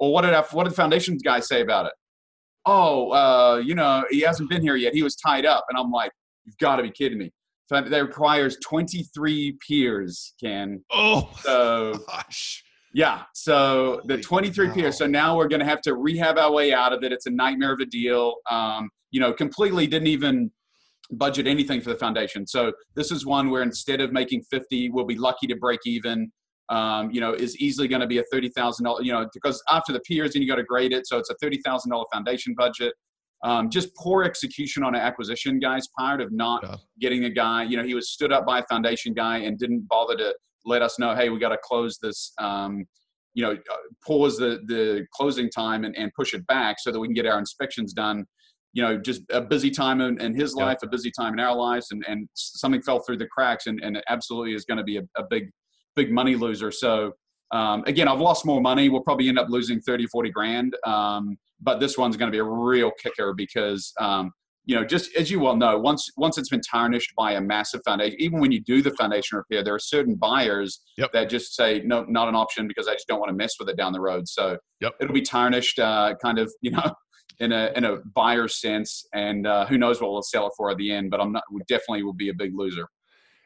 well, 0.00 0.10
what 0.10 0.22
did 0.22 0.34
I, 0.34 0.42
what 0.52 0.64
did 0.64 0.72
the 0.72 0.76
foundation 0.76 1.18
guy 1.22 1.40
say 1.40 1.60
about 1.60 1.86
it? 1.86 1.92
Oh, 2.66 3.10
uh, 3.12 3.56
you 3.58 3.74
know, 3.74 4.04
he 4.10 4.20
hasn't 4.20 4.50
been 4.50 4.62
here 4.62 4.76
yet. 4.76 4.94
He 4.94 5.02
was 5.02 5.16
tied 5.16 5.46
up, 5.46 5.64
and 5.68 5.78
I'm 5.78 5.90
like, 5.90 6.12
you've 6.44 6.58
got 6.58 6.76
to 6.76 6.82
be 6.82 6.90
kidding 6.90 7.18
me. 7.18 7.30
So 7.66 7.80
that 7.80 8.02
requires 8.02 8.56
23 8.64 9.58
piers, 9.66 10.32
Ken. 10.42 10.82
Oh 10.90 11.30
So 11.40 11.94
gosh. 12.08 12.64
yeah. 12.94 13.22
So 13.34 14.00
the 14.06 14.16
23 14.18 14.68
cow. 14.68 14.74
piers. 14.74 14.96
So 14.98 15.06
now 15.06 15.36
we're 15.36 15.48
going 15.48 15.60
to 15.60 15.66
have 15.66 15.82
to 15.82 15.94
rehab 15.94 16.38
our 16.38 16.50
way 16.50 16.72
out 16.72 16.94
of 16.94 17.02
it. 17.04 17.12
It's 17.12 17.26
a 17.26 17.30
nightmare 17.30 17.72
of 17.74 17.80
a 17.80 17.84
deal. 17.86 18.36
Um, 18.50 18.88
you 19.10 19.20
know, 19.20 19.34
completely 19.34 19.86
didn't 19.86 20.08
even 20.08 20.50
budget 21.10 21.46
anything 21.46 21.80
for 21.82 21.90
the 21.90 21.96
foundation. 21.98 22.46
So 22.46 22.72
this 22.94 23.10
is 23.12 23.26
one 23.26 23.50
where 23.50 23.62
instead 23.62 24.00
of 24.00 24.12
making 24.12 24.42
50, 24.50 24.90
we'll 24.90 25.04
be 25.06 25.16
lucky 25.16 25.46
to 25.48 25.56
break 25.56 25.80
even. 25.84 26.32
Um, 26.70 27.10
you 27.10 27.20
know, 27.20 27.32
is 27.32 27.56
easily 27.58 27.88
going 27.88 28.00
to 28.02 28.06
be 28.06 28.18
a 28.18 28.24
thirty 28.30 28.48
thousand 28.50 28.84
dollars. 28.84 29.06
You 29.06 29.12
know, 29.12 29.26
because 29.32 29.62
after 29.70 29.92
the 29.92 30.00
piers, 30.00 30.32
then 30.32 30.42
you 30.42 30.48
got 30.48 30.56
to 30.56 30.64
grade 30.64 30.92
it. 30.92 31.06
So 31.06 31.16
it's 31.18 31.30
a 31.30 31.34
thirty 31.40 31.58
thousand 31.64 31.90
dollar 31.90 32.04
foundation 32.12 32.54
budget. 32.56 32.94
Um, 33.44 33.70
just 33.70 33.94
poor 33.94 34.24
execution 34.24 34.82
on 34.82 34.94
an 34.94 35.00
acquisition 35.00 35.60
guy's 35.60 35.86
part 35.96 36.20
of 36.20 36.32
not 36.32 36.62
Yeah. 36.64 36.76
getting 37.00 37.24
a 37.24 37.30
guy. 37.30 37.62
You 37.62 37.76
know, 37.76 37.84
he 37.84 37.94
was 37.94 38.10
stood 38.10 38.32
up 38.32 38.44
by 38.44 38.58
a 38.58 38.64
foundation 38.68 39.14
guy 39.14 39.38
and 39.38 39.58
didn't 39.58 39.86
bother 39.88 40.16
to 40.16 40.34
let 40.64 40.82
us 40.82 40.98
know, 40.98 41.14
hey, 41.14 41.30
we 41.30 41.38
got 41.38 41.50
to 41.50 41.58
close 41.62 41.98
this. 42.02 42.32
Um, 42.38 42.84
you 43.34 43.44
know, 43.44 43.56
pause 44.04 44.36
the 44.36 44.60
the 44.66 45.06
closing 45.14 45.48
time 45.48 45.84
and, 45.84 45.96
and 45.96 46.12
push 46.14 46.34
it 46.34 46.44
back 46.48 46.76
so 46.80 46.90
that 46.90 46.98
we 46.98 47.06
can 47.06 47.14
get 47.14 47.26
our 47.26 47.38
inspections 47.38 47.92
done. 47.92 48.26
You 48.74 48.82
know, 48.82 48.98
just 48.98 49.22
a 49.30 49.40
busy 49.40 49.70
time 49.70 50.00
in, 50.00 50.20
in 50.20 50.34
his 50.34 50.54
Yeah. 50.56 50.64
life, 50.66 50.78
a 50.82 50.88
busy 50.88 51.10
time 51.16 51.32
in 51.32 51.40
our 51.40 51.54
lives, 51.56 51.86
and, 51.92 52.04
and 52.08 52.28
something 52.34 52.82
fell 52.82 53.00
through 53.00 53.18
the 53.18 53.26
cracks, 53.28 53.66
and, 53.68 53.80
and 53.82 53.96
it 53.96 54.04
absolutely 54.08 54.54
is 54.54 54.64
going 54.64 54.78
to 54.78 54.84
be 54.84 54.96
a, 54.98 55.02
a 55.16 55.22
big, 55.30 55.48
big 55.98 56.10
money 56.12 56.36
loser. 56.36 56.70
So, 56.70 57.12
um, 57.50 57.82
again, 57.86 58.08
I've 58.08 58.20
lost 58.20 58.46
more 58.46 58.60
money. 58.60 58.88
We'll 58.88 59.02
probably 59.02 59.28
end 59.28 59.38
up 59.38 59.48
losing 59.48 59.80
30, 59.80 60.06
40 60.06 60.30
grand. 60.30 60.76
Um, 60.86 61.36
but 61.60 61.80
this 61.80 61.98
one's 61.98 62.16
going 62.16 62.30
to 62.30 62.34
be 62.34 62.38
a 62.38 62.44
real 62.44 62.90
kicker 63.02 63.34
because, 63.34 63.92
um, 64.00 64.30
you 64.64 64.74
know, 64.76 64.84
just 64.84 65.14
as 65.16 65.30
you 65.30 65.40
well 65.40 65.56
know, 65.56 65.78
once 65.78 66.06
once 66.16 66.36
it's 66.38 66.50
been 66.50 66.60
tarnished 66.60 67.12
by 67.16 67.32
a 67.32 67.40
massive 67.40 67.80
foundation, 67.86 68.16
even 68.20 68.38
when 68.38 68.52
you 68.52 68.60
do 68.60 68.82
the 68.82 68.90
foundation 68.92 69.38
repair, 69.38 69.64
there 69.64 69.74
are 69.74 69.78
certain 69.96 70.14
buyers 70.14 70.80
Yep. 70.98 71.12
that 71.14 71.30
just 71.30 71.56
say 71.56 71.80
no, 71.84 72.04
not 72.04 72.28
an 72.28 72.34
option 72.34 72.68
because 72.68 72.86
I 72.86 72.92
just 72.92 73.08
don't 73.08 73.18
want 73.18 73.30
to 73.30 73.34
mess 73.34 73.54
with 73.58 73.68
it 73.70 73.76
down 73.76 73.92
the 73.92 74.00
road. 74.00 74.28
So 74.28 74.58
Yep. 74.82 74.92
it'll 75.00 75.14
be 75.14 75.22
tarnished, 75.22 75.78
uh, 75.78 76.14
kind 76.22 76.38
of, 76.38 76.52
you 76.60 76.70
know, 76.76 76.92
in 77.40 77.50
a 77.52 77.72
in 77.76 77.84
a 77.84 77.96
buyer's 78.14 78.60
sense, 78.60 78.90
and 79.14 79.46
uh, 79.46 79.64
who 79.66 79.78
knows 79.78 80.00
what 80.02 80.10
we'll 80.12 80.22
sell 80.22 80.46
it 80.48 80.52
for 80.56 80.70
at 80.70 80.76
the 80.76 80.92
end. 80.92 81.10
But 81.10 81.20
I'm 81.22 81.32
not, 81.32 81.44
we 81.50 81.62
definitely 81.66 82.02
will 82.02 82.12
be 82.24 82.28
a 82.28 82.34
big 82.34 82.52
loser. 82.54 82.86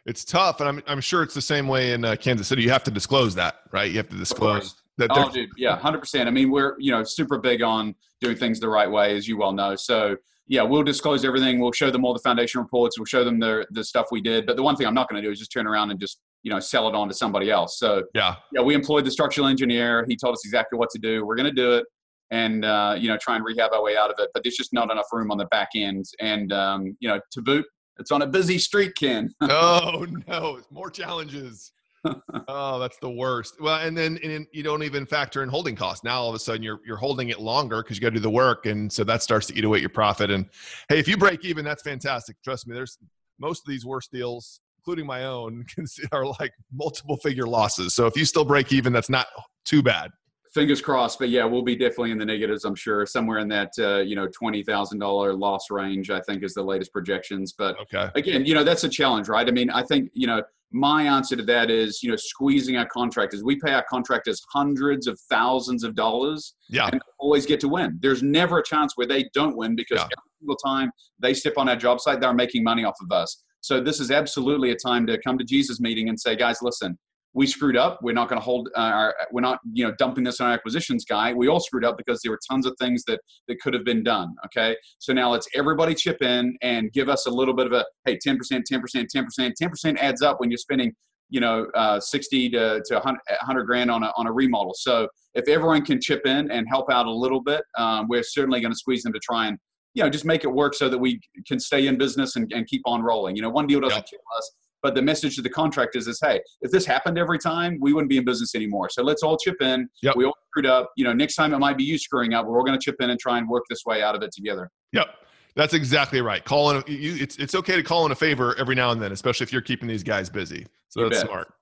It's 0.05 0.25
tough, 0.25 0.61
and 0.61 0.69
I'm 0.69 0.83
I'm 0.87 1.01
sure 1.01 1.23
it's 1.23 1.35
the 1.35 1.43
same 1.43 1.69
way 1.69 1.93
in 1.93 2.05
uh, 2.05 2.17
Kansas 2.17 2.49
City. 2.49 2.62
You 2.62 2.71
have 2.71 2.83
to 2.85 2.91
disclose 2.91 3.35
that, 3.37 3.61
right? 3.71 3.91
You 3.91 3.99
have 3.99 4.09
to 4.09 4.17
disclose 4.17 4.75
that. 4.99 5.11
Oh, 5.12 5.31
dude, 5.31 5.51
yeah, 5.57 5.77
hundred 5.77 5.99
percent. 5.99 6.29
I 6.29 6.33
mean, 6.33 6.51
we're 6.51 6.75
you 6.79 6.91
know 6.91 7.05
super 7.05 7.38
big 7.38 7.62
on 7.62 7.95
doing 8.21 8.37
things 8.37 8.59
the 8.59 8.69
right 8.69 8.91
way, 8.91 9.17
as 9.17 9.29
you 9.29 9.38
well 9.38 9.53
know. 9.53 9.77
So 9.77 10.17
yeah, 10.49 10.62
we'll 10.62 10.83
disclose 10.83 11.25
everything. 11.25 11.61
We'll 11.61 11.73
show 11.73 11.91
them 11.91 12.05
all 12.05 12.12
the 12.12 12.21
foundation 12.21 12.61
reports. 12.61 12.99
We'll 12.99 13.07
show 13.07 13.25
them 13.25 13.38
the 13.38 13.65
the 13.71 13.85
stuff 13.85 14.07
we 14.11 14.21
did. 14.21 14.45
But 14.45 14.57
the 14.57 14.62
one 14.62 14.75
thing 14.75 14.87
I'm 14.87 14.95
not 14.95 15.09
going 15.09 15.23
to 15.23 15.27
do 15.27 15.31
is 15.31 15.38
just 15.38 15.53
turn 15.53 15.67
around 15.67 15.91
and 15.93 16.01
just 16.01 16.21
you 16.43 16.51
know 16.51 16.59
sell 16.59 16.88
it 16.88 16.95
on 16.95 17.09
to 17.09 17.15
somebody 17.15 17.51
else. 17.51 17.79
So 17.79 18.03
yeah, 18.15 18.37
yeah, 18.53 18.61
we 18.61 18.75
employed 18.75 19.05
the 19.05 19.11
structural 19.11 19.47
engineer. 19.47 20.05
He 20.09 20.17
told 20.17 20.35
us 20.35 20.45
exactly 20.45 20.79
what 20.79 20.91
to 20.91 20.99
do. 20.99 21.25
We're 21.25 21.37
going 21.37 21.55
to 21.55 21.55
do 21.55 21.75
it, 21.75 21.87
and 22.33 22.65
uh, 22.65 22.97
you 22.99 23.09
know 23.09 23.17
try 23.19 23.37
and 23.37 23.45
rehab 23.45 23.73
our 23.73 23.83
way 23.83 23.97
out 23.97 24.11
of 24.11 24.17
it. 24.19 24.31
But 24.35 24.43
there's 24.43 24.57
just 24.57 24.73
not 24.73 24.91
enough 24.91 25.07
room 25.12 25.31
on 25.31 25.38
the 25.38 25.47
back 25.47 25.69
end. 25.77 26.07
And 26.21 26.53
um, 26.53 26.97
you 26.99 27.09
know 27.09 27.21
to 27.31 27.41
boot, 27.41 27.65
it's 27.99 28.11
on 28.11 28.23
a 28.23 28.27
busy 28.27 28.59
street, 28.59 28.95
Ken. 28.99 29.33
oh 29.41 30.07
no, 30.27 30.61
more 30.71 30.91
challenges. 30.91 31.73
oh, 32.49 32.79
that's 32.81 32.99
the 32.99 33.11
worst. 33.11 33.61
Well, 33.61 33.79
and 33.79 33.97
then 33.97 34.19
and 34.25 34.47
you 34.53 34.63
don't 34.63 34.83
even 34.83 35.07
factor 35.07 35.43
in 35.43 35.49
holding 35.49 35.77
costs. 35.77 36.03
Now 36.05 36.21
all 36.21 36.29
of 36.29 36.35
a 36.35 36.39
sudden 36.39 36.63
you're 36.63 36.81
you're 36.85 36.97
holding 36.97 37.29
it 37.29 37.41
longer 37.41 37.83
because 37.83 37.97
you 37.97 38.03
got 38.03 38.09
to 38.09 38.15
do 38.15 38.21
the 38.21 38.31
work, 38.31 38.67
and 38.67 38.93
so 38.93 39.05
that 39.05 39.23
starts 39.23 39.47
to 39.49 39.57
eat 39.57 39.65
away 39.65 39.79
your 39.79 39.89
profit. 39.89 40.31
And 40.31 40.47
hey, 40.89 40.99
if 40.99 41.07
you 41.07 41.17
break 41.17 41.45
even, 41.45 41.65
that's 41.65 41.83
fantastic. 41.83 42.37
Trust 42.43 42.67
me, 42.67 42.75
there's 42.75 42.99
most 43.39 43.63
of 43.67 43.71
these 43.71 43.85
worst 43.85 44.11
deals, 44.11 44.61
including 44.79 45.07
my 45.07 45.25
own, 45.25 45.65
are 46.13 46.27
like 46.41 46.53
multiple 46.73 47.17
figure 47.19 47.47
losses. 47.47 47.95
So 47.95 48.07
if 48.07 48.17
you 48.17 48.25
still 48.25 48.45
break 48.45 48.73
even, 48.73 48.93
that's 48.93 49.11
not 49.11 49.27
too 49.65 49.83
bad. 49.83 50.11
Fingers 50.55 50.81
crossed 50.83 51.19
but 51.19 51.29
yeah 51.31 51.45
we'll 51.45 51.62
be 51.62 51.75
definitely 51.77 52.11
in 52.11 52.19
the 52.19 52.25
negatives 52.25 52.65
i'm 52.65 52.75
sure 52.75 53.07
somewhere 53.07 53.38
in 53.38 53.49
that 53.49 53.71
uh, 53.79 53.99
you 54.01 54.15
know 54.15 54.27
$20000 54.29 55.38
loss 55.38 55.71
range 55.71 56.11
i 56.11 56.21
think 56.21 56.43
is 56.43 56.55
the 56.55 56.62
latest 56.62 56.93
projections 56.93 57.53
but 57.57 57.77
Okay. 57.81 58.11
again 58.15 58.45
you 58.45 58.55
know 58.55 58.65
that's 58.65 58.85
a 58.85 58.88
challenge 58.88 59.29
right 59.29 59.49
i 59.49 59.51
mean 59.51 59.71
i 59.71 59.83
think 59.83 60.11
you 60.15 60.27
know 60.27 60.43
my 60.75 61.03
answer 61.03 61.37
to 61.37 61.43
that 61.43 61.71
is 61.71 62.03
you 62.03 62.11
know 62.11 62.17
squeezing 62.17 62.77
our 62.77 62.87
contractors 62.87 63.43
we 63.45 63.57
pay 63.57 63.73
our 63.73 63.85
contractors 63.88 64.41
hundreds 64.53 65.07
of 65.07 65.19
thousands 65.31 65.85
of 65.85 65.95
dollars 65.95 66.55
Yeah. 66.69 66.88
and 66.93 67.01
always 67.19 67.45
get 67.47 67.61
to 67.61 67.69
win 67.69 67.99
there's 68.01 68.23
never 68.23 68.59
a 68.59 68.62
chance 68.65 68.93
where 68.97 69.07
they 69.07 69.29
don't 69.35 69.57
win 69.57 69.75
because 69.77 69.99
Yeah. 69.99 70.05
every 70.05 70.31
single 70.41 70.57
time 70.57 70.91
they 71.19 71.35
step 71.35 71.55
on 71.57 71.69
our 71.69 71.77
job 71.77 72.01
site 72.01 72.21
they're 72.21 72.33
making 72.35 72.62
money 72.65 72.85
off 72.85 72.97
of 73.03 73.11
us 73.12 73.43
so 73.61 73.81
this 73.81 74.01
is 74.01 74.11
absolutely 74.11 74.71
a 74.71 74.77
time 74.77 75.07
to 75.07 75.19
come 75.21 75.37
to 75.38 75.45
jesus 75.45 75.81
meeting 75.81 76.09
and 76.09 76.19
say 76.19 76.35
guys 76.37 76.59
listen 76.62 76.99
we 77.35 77.47
screwed 77.47 77.77
up. 77.77 77.99
We're 78.03 78.12
not 78.12 78.29
going 78.29 78.38
to 78.38 78.45
hold 78.45 78.68
uh, 78.77 78.81
our. 78.81 79.14
We're 79.31 79.40
not, 79.40 79.59
you 79.73 79.87
know, 79.87 79.95
dumping 79.99 80.25
this 80.25 80.40
on 80.40 80.49
our 80.49 80.53
acquisitions 80.53 81.05
guy. 81.05 81.33
We 81.33 81.49
all 81.49 81.61
screwed 81.61 81.85
up 81.85 81.97
because 81.97 82.21
there 82.23 82.31
were 82.31 82.40
tons 82.51 82.66
of 82.66 82.75
things 82.79 83.05
that 83.07 83.21
that 83.49 83.61
could 83.61 83.73
have 83.75 83.85
been 83.85 84.03
done. 84.03 84.35
Okay, 84.47 84.77
so 84.99 85.12
now 85.12 85.31
let's 85.31 85.49
everybody 85.55 85.95
chip 85.95 86.21
in 86.23 86.57
and 86.62 86.92
give 86.92 87.09
us 87.09 87.27
a 87.27 87.31
little 87.31 87.55
bit 87.55 87.66
of 87.66 87.73
a 87.73 87.85
hey, 88.05 88.18
ten 88.21 88.37
percent, 88.37 88.64
ten 88.66 88.81
percent, 88.81 89.09
ten 89.11 89.25
percent, 89.25 89.55
ten 89.57 89.71
percent 89.71 89.99
adds 89.99 90.21
up 90.21 90.40
when 90.40 90.51
you're 90.51 90.59
spending, 90.59 90.92
you 91.31 91.40
know, 91.40 91.66
uh, 91.75 91.99
sixty 92.01 92.51
to 92.51 92.83
to 92.87 93.01
hundred 93.40 93.64
grand 93.64 93.90
on 93.90 94.03
a 94.03 94.12
on 94.16 94.27
a 94.27 94.33
remodel. 94.33 94.75
So 94.75 95.09
if 95.35 95.49
everyone 95.49 95.85
can 95.87 96.01
chip 96.01 96.27
in 96.27 96.51
and 96.51 96.66
help 96.68 96.90
out 96.92 97.07
a 97.07 97.12
little 97.12 97.42
bit, 97.42 97.62
um, 97.79 98.09
we're 98.09 98.23
certainly 98.23 98.61
going 98.61 98.73
to 98.73 98.79
squeeze 98.79 99.03
them 99.03 99.12
to 99.14 99.21
try 99.21 99.47
and 99.47 99.57
you 99.95 100.03
know 100.03 100.11
just 100.11 100.27
make 100.27 100.45
it 100.45 100.49
work 100.49 100.75
so 100.75 100.90
that 100.90 100.99
we 100.99 101.18
can 101.49 101.59
stay 101.59 101.87
in 101.87 101.97
business 101.97 102.37
and, 102.37 102.53
and 102.55 102.66
keep 102.66 102.83
on 102.85 103.03
rolling. 103.03 103.37
You 103.37 103.42
know, 103.42 103.51
one 103.51 103.66
deal 103.66 103.81
doesn't 103.81 103.97
Yep. 103.97 104.07
kill 104.11 104.21
us. 104.37 104.53
But 104.83 104.95
the 104.95 105.03
message 105.03 105.37
to 105.37 105.42
the 105.42 105.51
contractors 105.51 106.09
is, 106.09 106.18
hey, 106.21 106.40
if 106.61 106.71
this 106.71 106.85
happened 106.85 107.18
every 107.18 107.38
time, 107.38 107.79
we 107.81 107.92
wouldn't 107.92 108.11
be 108.11 108.16
in 108.16 108.25
business 108.25 108.55
anymore. 108.55 108.88
So 108.90 109.03
let's 109.03 109.23
all 109.23 109.37
chip 109.37 109.62
in. 109.62 109.88
Yep. 110.03 110.16
We 110.16 110.25
all 110.25 110.37
screwed 110.51 110.66
up. 110.66 110.90
You 110.97 111.05
know, 111.05 111.12
next 111.12 111.37
time 111.37 111.55
it 111.55 111.59
might 111.59 111.79
be 111.79 111.85
you 111.85 111.99
screwing 111.99 112.35
up. 112.35 112.47
We're 112.47 112.59
all 112.59 112.64
going 112.64 112.79
to 112.79 112.85
chip 112.85 112.97
in 113.01 113.11
and 113.11 113.18
try 113.21 113.38
and 113.38 113.49
work 113.49 113.64
this 113.71 113.85
way 113.87 114.03
out 114.03 114.14
of 114.14 114.23
it 114.23 114.33
together. 114.33 114.71
Yep. 114.92 115.07
That's 115.55 115.75
exactly 115.75 116.21
right. 116.23 116.45
Call 116.45 116.71
in. 116.71 116.83
You, 116.87 117.16
it's 117.21 117.37
it's 117.37 117.55
okay 117.55 117.77
to 117.77 117.83
call 117.83 118.07
in 118.07 118.12
a 118.12 118.14
favor 118.14 118.57
every 118.59 118.75
now 118.75 118.90
and 118.90 119.01
then, 119.01 119.12
especially 119.12 119.45
if 119.45 119.53
you're 119.53 119.61
keeping 119.62 119.87
these 119.87 120.03
guys 120.03 120.31
busy. 120.31 120.66
So 120.88 121.01
You 121.01 121.11
that's 121.11 121.23
bet. 121.23 121.31
smart. 121.31 121.53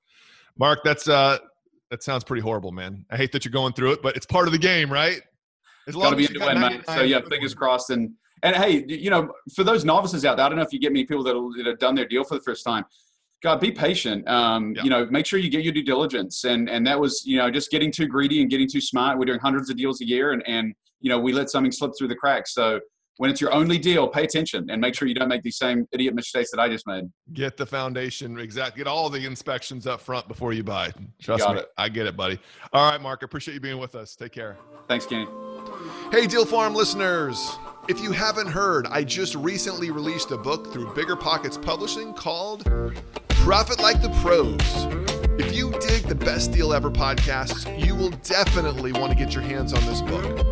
Mark, 0.59 0.81
that's 0.85 1.09
uh, 1.09 1.39
that 1.91 2.03
sounds 2.03 2.23
pretty 2.23 2.43
horrible, 2.43 2.71
man. 2.71 3.05
I 3.11 3.17
hate 3.17 3.33
that 3.33 3.45
you're 3.45 3.53
going 3.53 3.73
through 3.73 3.93
it, 3.93 4.03
but 4.03 4.17
it's 4.17 4.27
part 4.27 4.47
of 4.47 4.53
the 4.53 4.59
game, 4.59 4.93
right? 4.93 5.21
As 5.89 5.97
Got 5.97 6.11
to 6.11 6.17
be 6.17 6.27
in 6.27 6.35
got 6.35 6.55
win. 6.55 6.83
So 6.87 7.03
yeah, 7.03 7.21
fingers 7.29 7.53
crossed. 7.53 7.91
And 7.91 8.13
and 8.43 8.55
hey, 8.55 8.85
you 8.87 9.11
know, 9.11 9.33
for 9.55 9.65
those 9.65 9.85
novices 9.85 10.25
out 10.25 10.37
there, 10.37 10.47
I 10.47 10.49
don't 10.49 10.57
know 10.57 10.65
if 10.65 10.73
you 10.73 10.79
get 10.79 10.93
many 10.93 11.05
people 11.05 11.25
that, 11.25 11.35
that 11.57 11.67
have 11.67 11.79
done 11.79 11.95
their 11.95 12.07
deal 12.07 12.23
for 12.23 12.35
the 12.37 12.43
first 12.43 12.65
time. 12.65 12.85
God, 13.43 13.61
be 13.61 13.73
patient. 13.73 14.29
Um, 14.29 14.75
Yeah. 14.77 14.83
You 14.85 14.91
know, 14.91 15.07
make 15.11 15.27
sure 15.27 15.39
you 15.39 15.51
get 15.51 15.65
your 15.65 15.73
due 15.73 15.83
diligence. 15.83 16.45
And 16.45 16.69
and 16.69 16.87
that 16.87 16.99
was, 16.99 17.25
you 17.25 17.39
know, 17.39 17.51
just 17.51 17.71
getting 17.71 17.91
too 17.91 18.07
greedy 18.07 18.43
and 18.43 18.51
getting 18.51 18.69
too 18.69 18.81
smart. 18.81 19.19
We're 19.19 19.25
doing 19.25 19.41
hundreds 19.41 19.71
of 19.71 19.77
deals 19.77 20.01
a 20.01 20.07
year, 20.07 20.33
and 20.33 20.43
and 20.47 20.75
you 21.01 21.09
know, 21.09 21.19
we 21.19 21.33
let 21.33 21.49
something 21.49 21.73
slip 21.73 21.93
through 21.97 22.09
the 22.09 22.17
cracks. 22.17 22.53
So 22.53 22.81
when 23.17 23.31
it's 23.31 23.41
your 23.41 23.53
only 23.53 23.77
deal, 23.77 24.09
pay 24.09 24.25
attention 24.25 24.71
and 24.71 24.81
make 24.81 24.95
sure 24.95 25.07
you 25.09 25.15
don't 25.15 25.29
make 25.29 25.43
these 25.43 25.59
same 25.59 25.87
idiot 25.93 26.15
mistakes 26.15 26.51
that 26.51 26.61
I 26.61 26.69
just 26.69 26.87
made. 26.87 27.05
Get 27.35 27.57
the 27.57 27.67
foundation 27.67 28.39
exact. 28.39 28.77
Get 28.77 28.87
all 28.87 29.11
the 29.11 29.25
inspections 29.27 29.87
up 29.87 30.01
front 30.01 30.27
before 30.29 30.53
you 30.55 30.63
buy. 30.63 30.91
Trust 31.21 31.45
Got 31.45 31.55
me, 31.55 31.61
it. 31.61 31.69
I 31.77 31.89
get 31.91 32.07
it, 32.07 32.17
buddy. 32.17 32.39
All 32.73 32.91
right, 32.91 33.01
Mark. 33.01 33.23
Appreciate 33.23 33.55
you 33.55 33.61
being 33.61 33.79
with 33.79 33.95
us. 33.95 34.15
Take 34.17 34.33
care. 34.33 34.57
Thanks, 34.89 35.05
Kenny. 35.07 35.27
Hey, 36.11 36.27
Deal 36.27 36.47
Farm 36.47 36.75
listeners. 36.75 37.59
If 37.89 38.01
you 38.01 38.13
haven't 38.13 38.47
heard, 38.49 38.87
I 38.87 39.05
just 39.05 39.35
recently 39.35 39.91
released 39.91 40.31
a 40.31 40.39
book 40.39 40.73
through 40.73 40.87
BiggerPockets 40.95 41.61
Publishing 41.61 42.15
called 42.15 42.65
Profit 43.41 43.81
Like 43.81 44.03
the 44.03 44.11
Pros. 44.21 44.59
If 45.41 45.57
you 45.57 45.71
dig 45.81 46.03
the 46.03 46.15
Best 46.15 46.53
Deal 46.53 46.75
Ever 46.75 46.91
podcasts, 46.91 47.67
you 47.85 47.95
will 47.95 48.11
definitely 48.23 48.93
want 48.93 49.11
to 49.13 49.19
get 49.19 49.35
your 49.35 49.43
hands 49.43 49.73
on 49.73 49.85
this 49.87 50.03
book. 50.03 50.47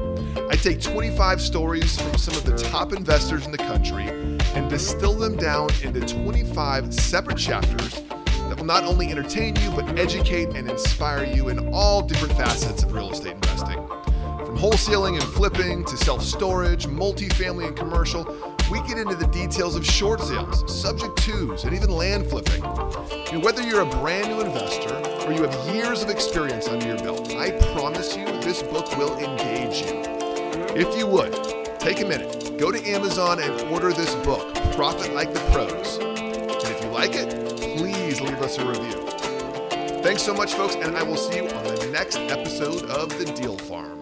I 0.50 0.56
take 0.56 0.80
25 0.80 1.40
stories 1.40 2.00
from 2.00 2.16
some 2.16 2.34
of 2.34 2.44
the 2.44 2.56
top 2.56 2.94
investors 2.94 3.44
in 3.44 3.52
the 3.52 3.58
country 3.58 4.08
and 4.08 4.70
distill 4.70 5.12
them 5.12 5.36
down 5.36 5.68
into 5.82 6.00
25 6.00 6.94
separate 6.94 7.36
chapters 7.36 8.00
that 8.00 8.56
will 8.56 8.64
not 8.64 8.84
only 8.84 9.10
entertain 9.10 9.54
you, 9.56 9.70
but 9.72 9.98
educate 9.98 10.48
and 10.56 10.70
inspire 10.70 11.24
you 11.24 11.50
in 11.50 11.68
all 11.72 12.00
different 12.02 12.32
facets 12.32 12.82
of 12.82 12.94
real 12.94 13.12
estate 13.12 13.34
investing. 13.34 13.76
From 14.46 14.56
wholesaling 14.56 15.20
and 15.20 15.22
flipping 15.34 15.84
to 15.84 15.96
self 15.98 16.22
storage, 16.22 16.86
multifamily 16.86 17.68
and 17.68 17.76
commercial, 17.76 18.24
we 18.70 18.80
get 18.82 18.98
into 18.98 19.14
the 19.14 19.26
details 19.28 19.76
of 19.76 19.84
short 19.84 20.20
sales, 20.20 20.64
subject 20.72 21.16
twos, 21.16 21.64
and 21.64 21.74
even 21.74 21.90
land 21.90 22.26
flipping. 22.26 22.60
Know, 22.62 23.40
whether 23.42 23.62
you're 23.62 23.80
a 23.80 23.86
brand 23.86 24.28
new 24.28 24.40
investor 24.40 24.94
or 25.26 25.32
you 25.32 25.42
have 25.42 25.74
years 25.74 26.02
of 26.02 26.10
experience 26.10 26.68
under 26.68 26.86
your 26.86 26.98
belt, 26.98 27.32
I 27.34 27.52
promise 27.72 28.16
you 28.16 28.26
this 28.26 28.62
book 28.62 28.96
will 28.98 29.16
engage 29.18 29.82
you. 29.82 30.02
If 30.76 30.98
you 30.98 31.06
would, 31.06 31.32
take 31.78 32.00
a 32.00 32.04
minute, 32.04 32.58
go 32.58 32.70
to 32.70 32.88
Amazon 32.88 33.40
and 33.40 33.60
order 33.72 33.92
this 33.92 34.14
book, 34.16 34.54
Profit 34.74 35.14
Like 35.14 35.32
the 35.32 35.40
Pros. 35.52 35.98
And 35.98 36.62
if 36.62 36.84
you 36.84 36.90
like 36.90 37.14
it, 37.14 37.30
please 37.56 38.20
leave 38.20 38.40
us 38.42 38.58
a 38.58 38.66
review. 38.66 39.08
Thanks 40.02 40.22
so 40.22 40.34
much, 40.34 40.54
folks, 40.54 40.74
and 40.74 40.96
I 40.96 41.02
will 41.02 41.16
see 41.16 41.36
you 41.36 41.48
on 41.48 41.64
the 41.64 41.90
next 41.92 42.16
episode 42.16 42.84
of 42.90 43.08
The 43.18 43.24
Deal 43.24 43.56
Farm. 43.56 43.97